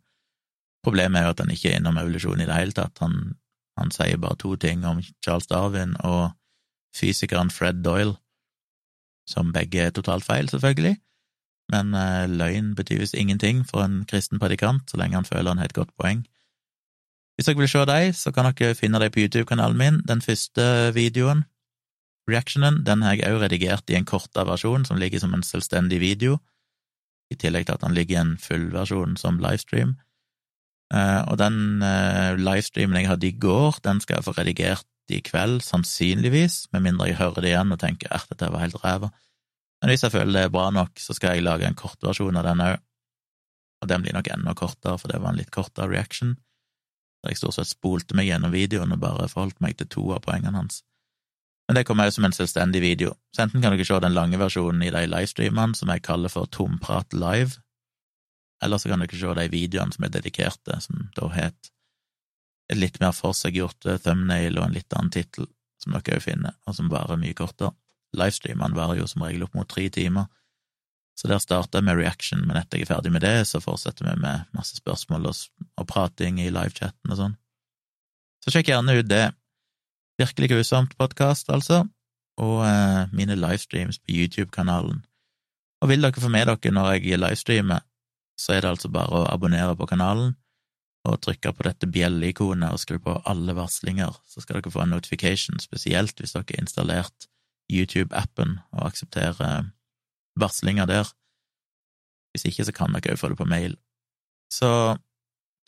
Problemet 0.85 1.21
er 1.21 1.27
jo 1.27 1.35
at 1.35 1.43
han 1.43 1.53
ikke 1.55 1.73
er 1.73 1.81
innom 1.81 1.99
evolusjon 2.01 2.43
i 2.45 2.49
det 2.49 2.59
hele 2.59 2.77
tatt. 2.77 3.01
Han, 3.03 3.39
han 3.79 3.93
sier 3.95 4.21
bare 4.21 4.39
to 4.41 4.55
ting 4.61 4.85
om 4.87 5.03
Charles 5.25 5.49
Darwin 5.51 5.97
og 6.05 6.33
fysikeren 6.97 7.51
Fred 7.51 7.83
Doyle, 7.85 8.17
som 9.29 9.53
begge 9.53 9.85
er 9.85 9.95
totalt 9.95 10.25
feil, 10.25 10.49
selvfølgelig. 10.49 10.97
Men 11.73 11.93
eh, 11.95 12.25
løgn 12.31 12.73
betyr 12.75 13.03
visst 13.03 13.17
ingenting 13.19 13.63
for 13.69 13.85
en 13.85 14.03
kristen 14.09 14.41
predikant, 14.41 14.89
så 14.91 14.97
lenge 15.01 15.19
han 15.19 15.29
føler 15.29 15.53
han 15.53 15.61
har 15.61 15.69
et 15.69 15.77
godt 15.77 15.93
poeng. 16.01 16.25
Hvis 17.37 17.47
dere 17.47 17.61
vil 17.61 17.71
se 17.71 17.85
dem, 17.87 18.13
så 18.17 18.33
kan 18.35 18.49
dere 18.51 18.75
finne 18.75 18.99
dem 18.99 19.13
på 19.15 19.21
YouTube-kanalen 19.23 19.79
min. 19.79 20.01
Den 20.09 20.23
første 20.25 20.91
videoen, 20.97 21.45
reactionen, 22.29 22.81
den 22.87 23.03
har 23.03 23.15
jeg 23.15 23.29
også 23.29 23.45
redigert 23.45 23.91
i 23.91 23.95
en 23.95 24.09
korta 24.09 24.45
versjon 24.49 24.85
som 24.85 24.99
ligger 24.99 25.23
som 25.23 25.35
en 25.35 25.45
selvstendig 25.47 26.01
video, 26.01 26.39
i 27.31 27.37
tillegg 27.37 27.69
til 27.69 27.77
at 27.77 27.85
den 27.85 27.95
ligger 27.95 28.17
i 28.17 28.21
en 28.21 28.37
full 28.41 28.71
versjon 28.73 29.17
som 29.21 29.39
livestream. 29.39 29.99
Eh, 30.95 31.23
og 31.29 31.37
den 31.41 31.83
eh, 31.85 32.39
livestreamen 32.41 33.03
jeg 33.03 33.11
hadde 33.11 33.29
i 33.29 33.37
går, 33.37 33.81
den 33.85 34.01
skal 34.01 34.19
jeg 34.19 34.27
få 34.29 34.37
redigert 34.39 34.87
i 35.13 35.21
kveld, 35.25 35.61
sannsynligvis, 35.65 36.67
med 36.73 36.85
mindre 36.85 37.09
jeg 37.11 37.21
hører 37.21 37.45
det 37.45 37.53
igjen 37.53 37.73
og 37.73 37.81
tenker 37.81 38.13
at 38.13 38.29
dette 38.33 38.51
var 38.53 38.65
helt 38.65 38.81
ræva. 38.83 39.13
Men 39.81 39.93
hvis 39.93 40.05
jeg 40.05 40.13
føler 40.13 40.35
det 40.35 40.43
er 40.49 40.53
bra 40.53 40.69
nok, 40.75 40.99
så 41.01 41.15
skal 41.17 41.37
jeg 41.37 41.47
lage 41.47 41.69
en 41.69 41.79
kortversjon 41.79 42.41
av 42.41 42.49
den 42.49 42.65
òg. 42.65 42.77
Og 43.79 43.89
den 43.89 44.03
blir 44.03 44.17
nok 44.17 44.29
enda 44.35 44.55
kortere, 44.59 44.99
for 44.99 45.11
det 45.13 45.21
var 45.23 45.33
en 45.33 45.39
litt 45.39 45.55
kortere 45.55 45.91
reaction 45.93 46.37
der 47.23 47.33
jeg 47.33 47.41
stort 47.41 47.57
sett 47.57 47.71
spolte 47.73 48.15
meg 48.15 48.29
gjennom 48.29 48.53
videoen 48.55 48.95
og 48.95 49.01
bare 49.03 49.25
forholdt 49.31 49.59
meg 49.65 49.75
til 49.79 49.89
to 49.91 50.05
av 50.15 50.23
poengene 50.23 50.55
hans. 50.55 50.85
Men 51.67 51.77
det 51.77 51.85
kommer 51.89 52.09
òg 52.09 52.15
som 52.15 52.29
en 52.29 52.35
selvstendig 52.37 52.81
video, 52.81 53.17
så 53.35 53.45
enten 53.45 53.61
kan 53.61 53.75
dere 53.75 53.85
se 53.85 53.99
den 54.01 54.15
lange 54.15 54.39
versjonen 54.41 54.85
i 54.87 54.93
de 54.95 55.03
livestreamene 55.11 55.77
som 55.77 55.91
jeg 55.93 56.05
kaller 56.07 56.33
for 56.33 56.47
Tomprat 56.47 57.13
live, 57.13 57.59
eller 58.63 58.81
så 58.81 58.91
kan 58.91 59.03
dere 59.03 59.19
se 59.19 59.35
de 59.39 59.51
videoene 59.53 59.95
som 59.95 60.07
er 60.07 60.15
dedikerte, 60.15 60.81
som 60.85 61.09
da 61.17 61.29
het 61.35 61.71
et 62.69 62.79
litt 62.79 62.99
mer 63.01 63.15
forseggjort 63.17 63.87
thumbnail 64.05 64.59
og 64.59 64.67
en 64.67 64.75
litt 64.77 64.93
annen 64.93 65.13
tittel, 65.15 65.49
som 65.81 65.95
dere 65.95 66.19
òg 66.19 66.25
finner, 66.25 66.57
og 66.67 66.77
som 66.77 66.91
bare 66.93 67.15
er 67.15 67.23
mye 67.23 67.37
kortere. 67.37 67.73
livestreamene 68.17 68.77
varer 68.77 69.03
jo 69.03 69.07
som 69.07 69.23
regel 69.23 69.45
opp 69.45 69.55
mot 69.55 69.69
tre 69.69 69.89
timer. 69.93 70.29
Så 71.19 71.29
der 71.29 71.41
starter 71.43 71.81
jeg 71.81 71.85
med 71.85 71.99
reaction, 71.99 72.45
men 72.47 72.57
etter 72.57 72.79
jeg 72.79 72.87
er 72.87 72.95
ferdig 72.95 73.13
med 73.13 73.21
det, 73.21 73.47
så 73.51 73.61
fortsetter 73.61 74.07
vi 74.07 74.15
med 74.23 74.47
masse 74.55 74.79
spørsmål 74.79 75.29
og, 75.29 75.43
og 75.77 75.89
prating 75.91 76.39
i 76.41 76.49
livechatten 76.49 77.13
og 77.13 77.19
sånn. 77.19 77.35
Så 78.45 78.55
sjekk 78.55 78.71
gjerne 78.71 78.95
ut 79.01 79.11
det. 79.11 79.27
Virkelig 80.19 80.49
grusomt 80.53 80.95
podkast, 80.99 81.51
altså, 81.51 81.83
og 82.39 82.63
eh, 82.67 83.11
mine 83.13 83.37
livestreams 83.39 83.99
på 83.99 84.15
YouTube-kanalen. 84.15 85.03
Og 85.83 85.91
vil 85.91 86.07
dere 86.07 86.23
få 86.23 86.31
med 86.33 86.49
dere 86.49 86.75
når 86.75 86.95
jeg 86.97 87.21
livestreamer, 87.21 87.85
så 88.39 88.55
er 88.55 88.63
det 88.63 88.71
altså 88.71 88.91
bare 88.93 89.23
å 89.23 89.27
abonnere 89.33 89.75
på 89.77 89.89
kanalen 89.91 90.37
og 91.09 91.21
trykke 91.25 91.53
på 91.55 91.65
dette 91.67 91.89
bjelleikonet 91.91 92.75
og 92.75 92.81
skru 92.83 92.99
på 93.03 93.17
alle 93.29 93.55
varslinger, 93.57 94.15
så 94.29 94.43
skal 94.43 94.59
dere 94.59 94.73
få 94.73 94.83
en 94.85 94.95
notification, 94.97 95.61
spesielt 95.63 96.21
hvis 96.21 96.35
dere 96.35 96.47
har 96.51 96.63
installert 96.63 97.29
YouTube-appen 97.73 98.59
og 98.73 98.87
aksepterer 98.89 99.71
varslinger 100.39 100.89
der. 100.89 101.11
Hvis 102.33 102.49
ikke, 102.51 102.67
så 102.67 102.75
kan 102.77 102.95
dere 102.95 103.15
også 103.15 103.25
få 103.25 103.33
det 103.33 103.41
på 103.41 103.49
mail. 103.49 103.77
Så 104.53 104.71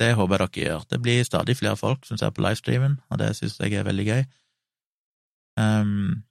det 0.01 0.15
håper 0.17 0.37
jeg 0.37 0.49
dere 0.49 0.67
gjør. 0.67 0.85
Det 0.91 1.03
blir 1.03 1.25
stadig 1.25 1.57
flere 1.57 1.77
folk 1.77 2.07
som 2.09 2.19
ser 2.19 2.33
på 2.35 2.45
livestreamen, 2.45 3.01
og 3.11 3.19
det 3.19 3.35
synes 3.37 3.59
jeg 3.61 3.75
er 3.75 3.89
veldig 3.89 4.07
gøy. 4.07 4.23
Um, 5.61 6.23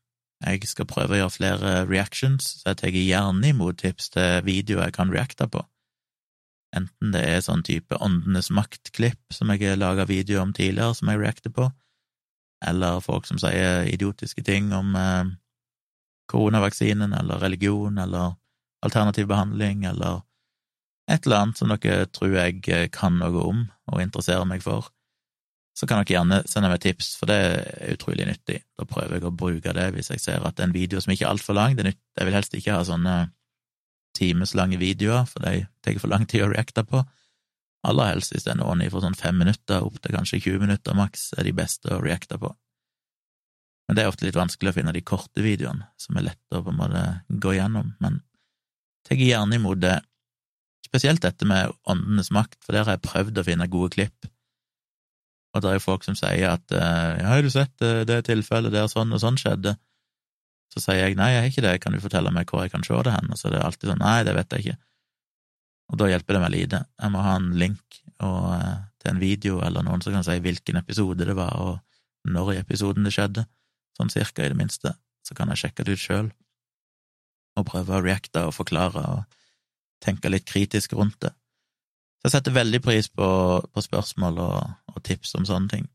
jeg 0.45 0.63
skal 0.69 0.87
prøve 0.87 1.17
å 1.17 1.19
gjøre 1.19 1.35
flere 1.35 1.73
reactions, 1.89 2.53
så 2.61 2.71
jeg 2.71 2.79
tar 2.81 2.95
gjerne 2.95 3.51
imot 3.51 3.81
tips 3.81 4.13
til 4.15 4.45
videoer 4.47 4.87
jeg 4.87 4.95
kan 4.95 5.11
reacte 5.13 5.49
på. 5.51 5.65
Enten 6.75 7.13
det 7.15 7.21
er 7.25 7.41
sånn 7.41 7.63
type 7.65 7.97
Åndenes 7.97 8.51
makt-klipp 8.53 9.33
som 9.33 9.49
jeg 9.49 9.63
har 9.65 9.79
laga 9.79 10.05
video 10.09 10.43
om 10.43 10.53
tidligere, 10.53 10.93
som 10.97 11.09
jeg 11.09 11.21
reacter 11.21 11.53
på, 11.53 11.69
eller 12.65 13.01
folk 13.01 13.25
som 13.25 13.39
sier 13.41 13.87
idiotiske 13.89 14.43
ting 14.45 14.69
om 14.75 14.93
eh, 14.99 15.31
koronavaksinen, 16.29 17.15
eller 17.17 17.41
religion, 17.41 17.97
eller 17.97 18.35
alternativ 18.85 19.27
behandling, 19.31 19.85
eller 19.89 20.21
et 21.09 21.25
eller 21.25 21.41
annet 21.41 21.57
som 21.57 21.73
dere 21.73 22.05
tror 22.13 22.35
jeg 22.37 22.61
eh, 22.69 22.87
kan 22.93 23.17
noe 23.17 23.45
om 23.49 23.65
og 23.89 24.03
interesserer 24.03 24.45
meg 24.45 24.61
for, 24.61 24.91
så 25.79 25.87
kan 25.87 26.03
dere 26.03 26.19
gjerne 26.19 26.41
sende 26.49 26.69
meg 26.69 26.83
tips, 26.83 27.13
for 27.17 27.31
det 27.31 27.39
er 27.39 27.95
utrolig 27.95 28.27
nyttig. 28.27 28.59
Da 28.77 28.85
prøver 28.85 29.17
jeg 29.17 29.25
å 29.25 29.33
bruke 29.33 29.73
det 29.73 29.89
hvis 29.95 30.11
jeg 30.13 30.21
ser 30.21 30.45
at 30.45 30.57
det 30.57 30.65
er 30.65 30.69
en 30.69 30.75
video 30.75 31.01
som 31.01 31.13
ikke 31.15 31.25
er 31.25 31.33
altfor 31.33 31.55
lang. 31.57 31.77
Jeg 31.79 32.27
vil 32.27 32.35
helst 32.35 32.53
ikke 32.57 32.75
ha 32.75 32.83
sånne 32.85 33.15
timeslange 34.19 34.79
videoer, 34.81 35.25
for 35.29 35.43
de 35.45 35.65
tar 35.85 35.99
for 36.01 36.11
lang 36.11 36.27
tid 36.29 36.45
å 36.45 36.51
reacte 36.51 36.83
på. 36.87 37.03
Aller 37.87 38.11
helst 38.11 38.33
hvis 38.35 38.45
det 38.45 38.53
er 38.53 38.59
noen 38.59 38.83
fra 38.91 39.03
sånn 39.05 39.17
fem 39.17 39.37
minutter 39.39 39.85
opp 39.85 40.01
til 40.03 40.15
kanskje 40.15 40.41
20 40.43 40.65
minutter 40.65 40.97
maks, 40.97 41.29
er 41.39 41.47
de 41.47 41.55
beste 41.55 41.93
å 41.95 42.01
reacte 42.03 42.39
på. 42.41 42.51
Men 43.87 43.97
det 43.97 44.03
er 44.03 44.11
ofte 44.11 44.27
litt 44.27 44.37
vanskelig 44.37 44.69
å 44.69 44.75
finne 44.75 44.93
de 44.93 45.01
korte 45.01 45.41
videoene, 45.41 45.87
som 45.97 46.19
er 46.19 46.27
lette 46.27 46.59
å 46.59 46.61
på 46.65 46.73
en 46.73 46.77
måte 46.77 47.03
gå 47.41 47.55
gjennom, 47.55 47.95
men 48.03 48.19
tar 49.07 49.17
gjerne 49.17 49.57
imot 49.57 49.81
det. 49.81 49.95
Spesielt 50.85 51.23
dette 51.23 51.47
med 51.49 51.73
åndenes 51.89 52.29
makt, 52.35 52.59
for 52.65 52.75
der 52.75 52.85
har 52.85 52.97
jeg 52.97 53.07
prøvd 53.07 53.41
å 53.41 53.45
finne 53.47 53.69
gode 53.71 53.95
klipp. 53.95 54.29
Og 55.55 55.63
det 55.63 55.71
er 55.71 55.79
jo 55.79 55.85
folk 55.87 56.05
som 56.05 56.17
sier 56.17 56.51
at 56.51 56.73
eh, 56.75 57.15
ja, 57.21 57.31
har 57.31 57.41
du 57.41 57.49
sett 57.49 57.73
det, 57.81 58.05
det 58.09 58.19
tilfellet 58.27 58.73
der 58.73 58.89
sånn 58.91 59.13
og 59.15 59.23
sånn 59.23 59.39
skjedde? 59.41 59.73
Så 60.69 60.83
sier 60.83 61.01
jeg 61.01 61.17
nei, 61.17 61.31
jeg 61.33 61.41
har 61.41 61.49
ikke 61.49 61.65
det, 61.65 61.73
kan 61.81 61.95
du 61.95 62.01
fortelle 62.03 62.31
meg 62.33 62.49
hvor 62.49 62.61
jeg 62.61 62.73
kan 62.73 62.85
se 62.85 62.97
det 63.05 63.15
hen? 63.15 63.31
Og 63.33 63.39
så 63.39 63.49
er 63.49 63.55
det 63.55 63.65
alltid 63.65 63.89
sånn 63.89 64.03
nei, 64.03 64.17
det 64.27 64.35
vet 64.37 64.53
jeg 64.53 64.65
ikke. 64.65 64.77
Og 65.89 65.97
da 65.97 66.09
hjelper 66.11 66.37
det 66.37 66.41
meg 66.43 66.53
lite. 66.53 66.81
Jeg 67.01 67.13
må 67.13 67.23
ha 67.25 67.35
en 67.39 67.47
link 67.57 68.01
og, 68.19 68.43
eh, 68.53 68.75
til 69.01 69.11
en 69.13 69.21
video 69.21 69.61
eller 69.65 69.85
noen 69.85 70.03
som 70.05 70.13
kan 70.13 70.25
si 70.27 70.37
hvilken 70.43 70.77
episode 70.77 71.25
det 71.25 71.35
var, 71.37 71.55
og 71.57 72.29
når 72.29 72.53
i 72.53 72.59
episoden 72.59 73.07
det 73.07 73.15
skjedde, 73.15 73.45
sånn 73.97 74.11
cirka, 74.13 74.45
i 74.45 74.51
det 74.51 74.59
minste. 74.59 74.93
Så 75.25 75.35
kan 75.35 75.49
jeg 75.49 75.63
sjekke 75.63 75.85
det 75.87 75.97
ut 75.97 76.03
sjøl, 76.03 76.31
og 77.57 77.67
prøve 77.67 77.97
å 77.97 78.03
reacte 78.03 78.43
og 78.45 78.55
forklare 78.55 79.01
og 79.15 79.39
tenke 80.03 80.31
litt 80.31 80.45
kritisk 80.47 80.93
rundt 80.93 81.17
det. 81.25 81.33
Så 82.19 82.27
jeg 82.27 82.35
setter 82.35 82.55
veldig 82.55 82.81
pris 82.83 83.07
på, 83.09 83.27
på 83.63 83.83
spørsmål 83.83 84.39
og, 84.43 84.59
og 84.91 85.01
tips 85.07 85.33
om 85.39 85.47
sånne 85.47 85.71
ting. 85.71 85.89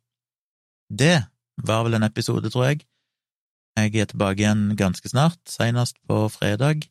Det 0.88 1.18
var 1.62 1.84
vel 1.84 1.98
en 1.98 2.06
episode, 2.06 2.48
tror 2.50 2.70
jeg. 2.70 2.84
Jeg 3.74 3.96
er 3.98 4.06
tilbake 4.06 4.38
igjen 4.44 4.76
ganske 4.78 5.08
snart, 5.10 5.40
senest 5.50 5.96
på 6.06 6.28
fredag, 6.30 6.86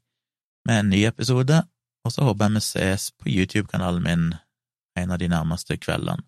med 0.67 0.79
en 0.79 0.89
ny 0.91 1.05
episode, 1.07 1.61
og 2.03 2.11
så 2.11 2.25
håper 2.27 2.49
jeg 2.49 2.57
vi 2.57 2.61
ses 2.65 3.05
på 3.15 3.31
YouTube-kanalen 3.31 4.03
min 4.03 4.25
en 4.99 5.11
av 5.11 5.19
de 5.21 5.29
nærmeste 5.31 5.77
kveldene. 5.79 6.25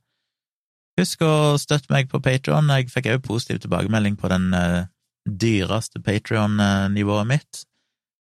Husk 0.96 1.26
å 1.28 1.58
støtte 1.60 1.92
meg 1.92 2.08
på 2.08 2.22
Patron. 2.24 2.72
Jeg 2.72 2.88
fikk 2.88 3.10
også 3.12 3.26
positiv 3.28 3.60
tilbakemelding 3.66 4.16
på 4.16 4.32
den 4.32 4.48
uh, 4.56 4.88
dyreste 5.28 6.00
Patron-nivået 6.00 7.28
mitt, 7.28 7.66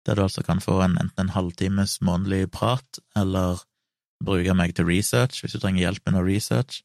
der 0.05 0.15
du 0.15 0.27
altså 0.27 0.45
kan 0.45 0.61
få 0.61 0.77
en, 0.85 0.99
enten 1.01 1.25
en 1.25 1.33
halvtimes 1.33 1.97
månedlig 2.05 2.51
prat, 2.53 3.01
eller 3.17 3.65
bruke 4.23 4.53
meg 4.53 4.75
til 4.77 4.85
research 4.85 5.41
hvis 5.41 5.55
du 5.55 5.63
trenger 5.63 5.87
hjelp 5.87 6.05
med 6.05 6.17
noe 6.17 6.27
research. 6.27 6.83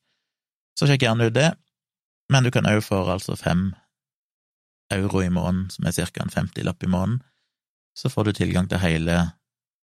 Så 0.78 0.88
sjekk 0.88 1.04
gjerne 1.04 1.28
ut 1.28 1.36
det, 1.36 1.52
men 2.32 2.46
du 2.46 2.50
kan 2.54 2.66
også 2.66 2.88
få 2.88 3.04
altså 3.12 3.36
fem 3.36 3.74
euro 4.92 5.22
i 5.22 5.30
måneden, 5.30 5.70
som 5.70 5.86
er 5.86 5.92
ca. 5.92 6.22
en 6.22 6.30
femtilapp 6.30 6.82
i 6.82 6.90
måneden, 6.90 7.22
så 7.94 8.10
får 8.10 8.24
du 8.24 8.32
tilgang 8.32 8.68
til 8.68 8.82
hele 8.82 9.30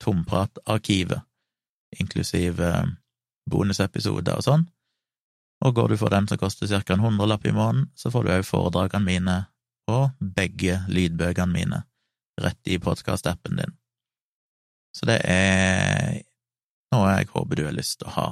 Tompratarkivet, 0.03 1.23
inklusiv 1.99 2.61
eh, 2.61 2.87
bonusepisoder 3.51 4.37
og 4.37 4.45
sånn. 4.45 4.67
Og 5.65 5.75
går 5.75 5.95
du 5.95 5.97
for 5.97 6.13
den 6.13 6.29
som 6.29 6.39
koster 6.39 6.69
ca. 6.69 6.95
en 6.95 7.05
hundrelapp 7.05 7.47
i 7.47 7.55
måneden, 7.55 7.91
så 7.95 8.11
får 8.11 8.25
du 8.25 8.33
òg 8.35 8.47
foredragene 8.47 9.07
mine 9.07 9.39
og 9.89 10.11
begge 10.19 10.81
lydbøkene 10.89 11.53
mine 11.53 11.83
rett 12.41 12.69
i 12.69 12.79
podkast-appen 12.83 13.61
din. 13.61 13.75
Så 14.95 15.07
det 15.07 15.21
er 15.27 16.23
noe 16.95 17.11
jeg 17.17 17.31
håper 17.35 17.59
du 17.59 17.67
har 17.67 17.77
lyst 17.77 18.01
til 18.01 18.11
å 18.11 18.17
ha. 18.17 18.29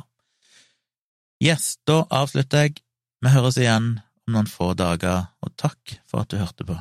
Yes, 1.42 1.76
da 1.86 2.04
avslutter 2.10 2.66
jeg. 2.66 2.82
Vi 3.22 3.30
høres 3.34 3.58
igjen 3.58 3.96
om 4.26 4.36
noen 4.36 4.50
få 4.50 4.72
dager, 4.78 5.28
og 5.42 5.54
takk 5.60 5.98
for 6.08 6.22
at 6.22 6.30
du 6.32 6.38
hørte 6.40 6.66
på. 6.68 6.78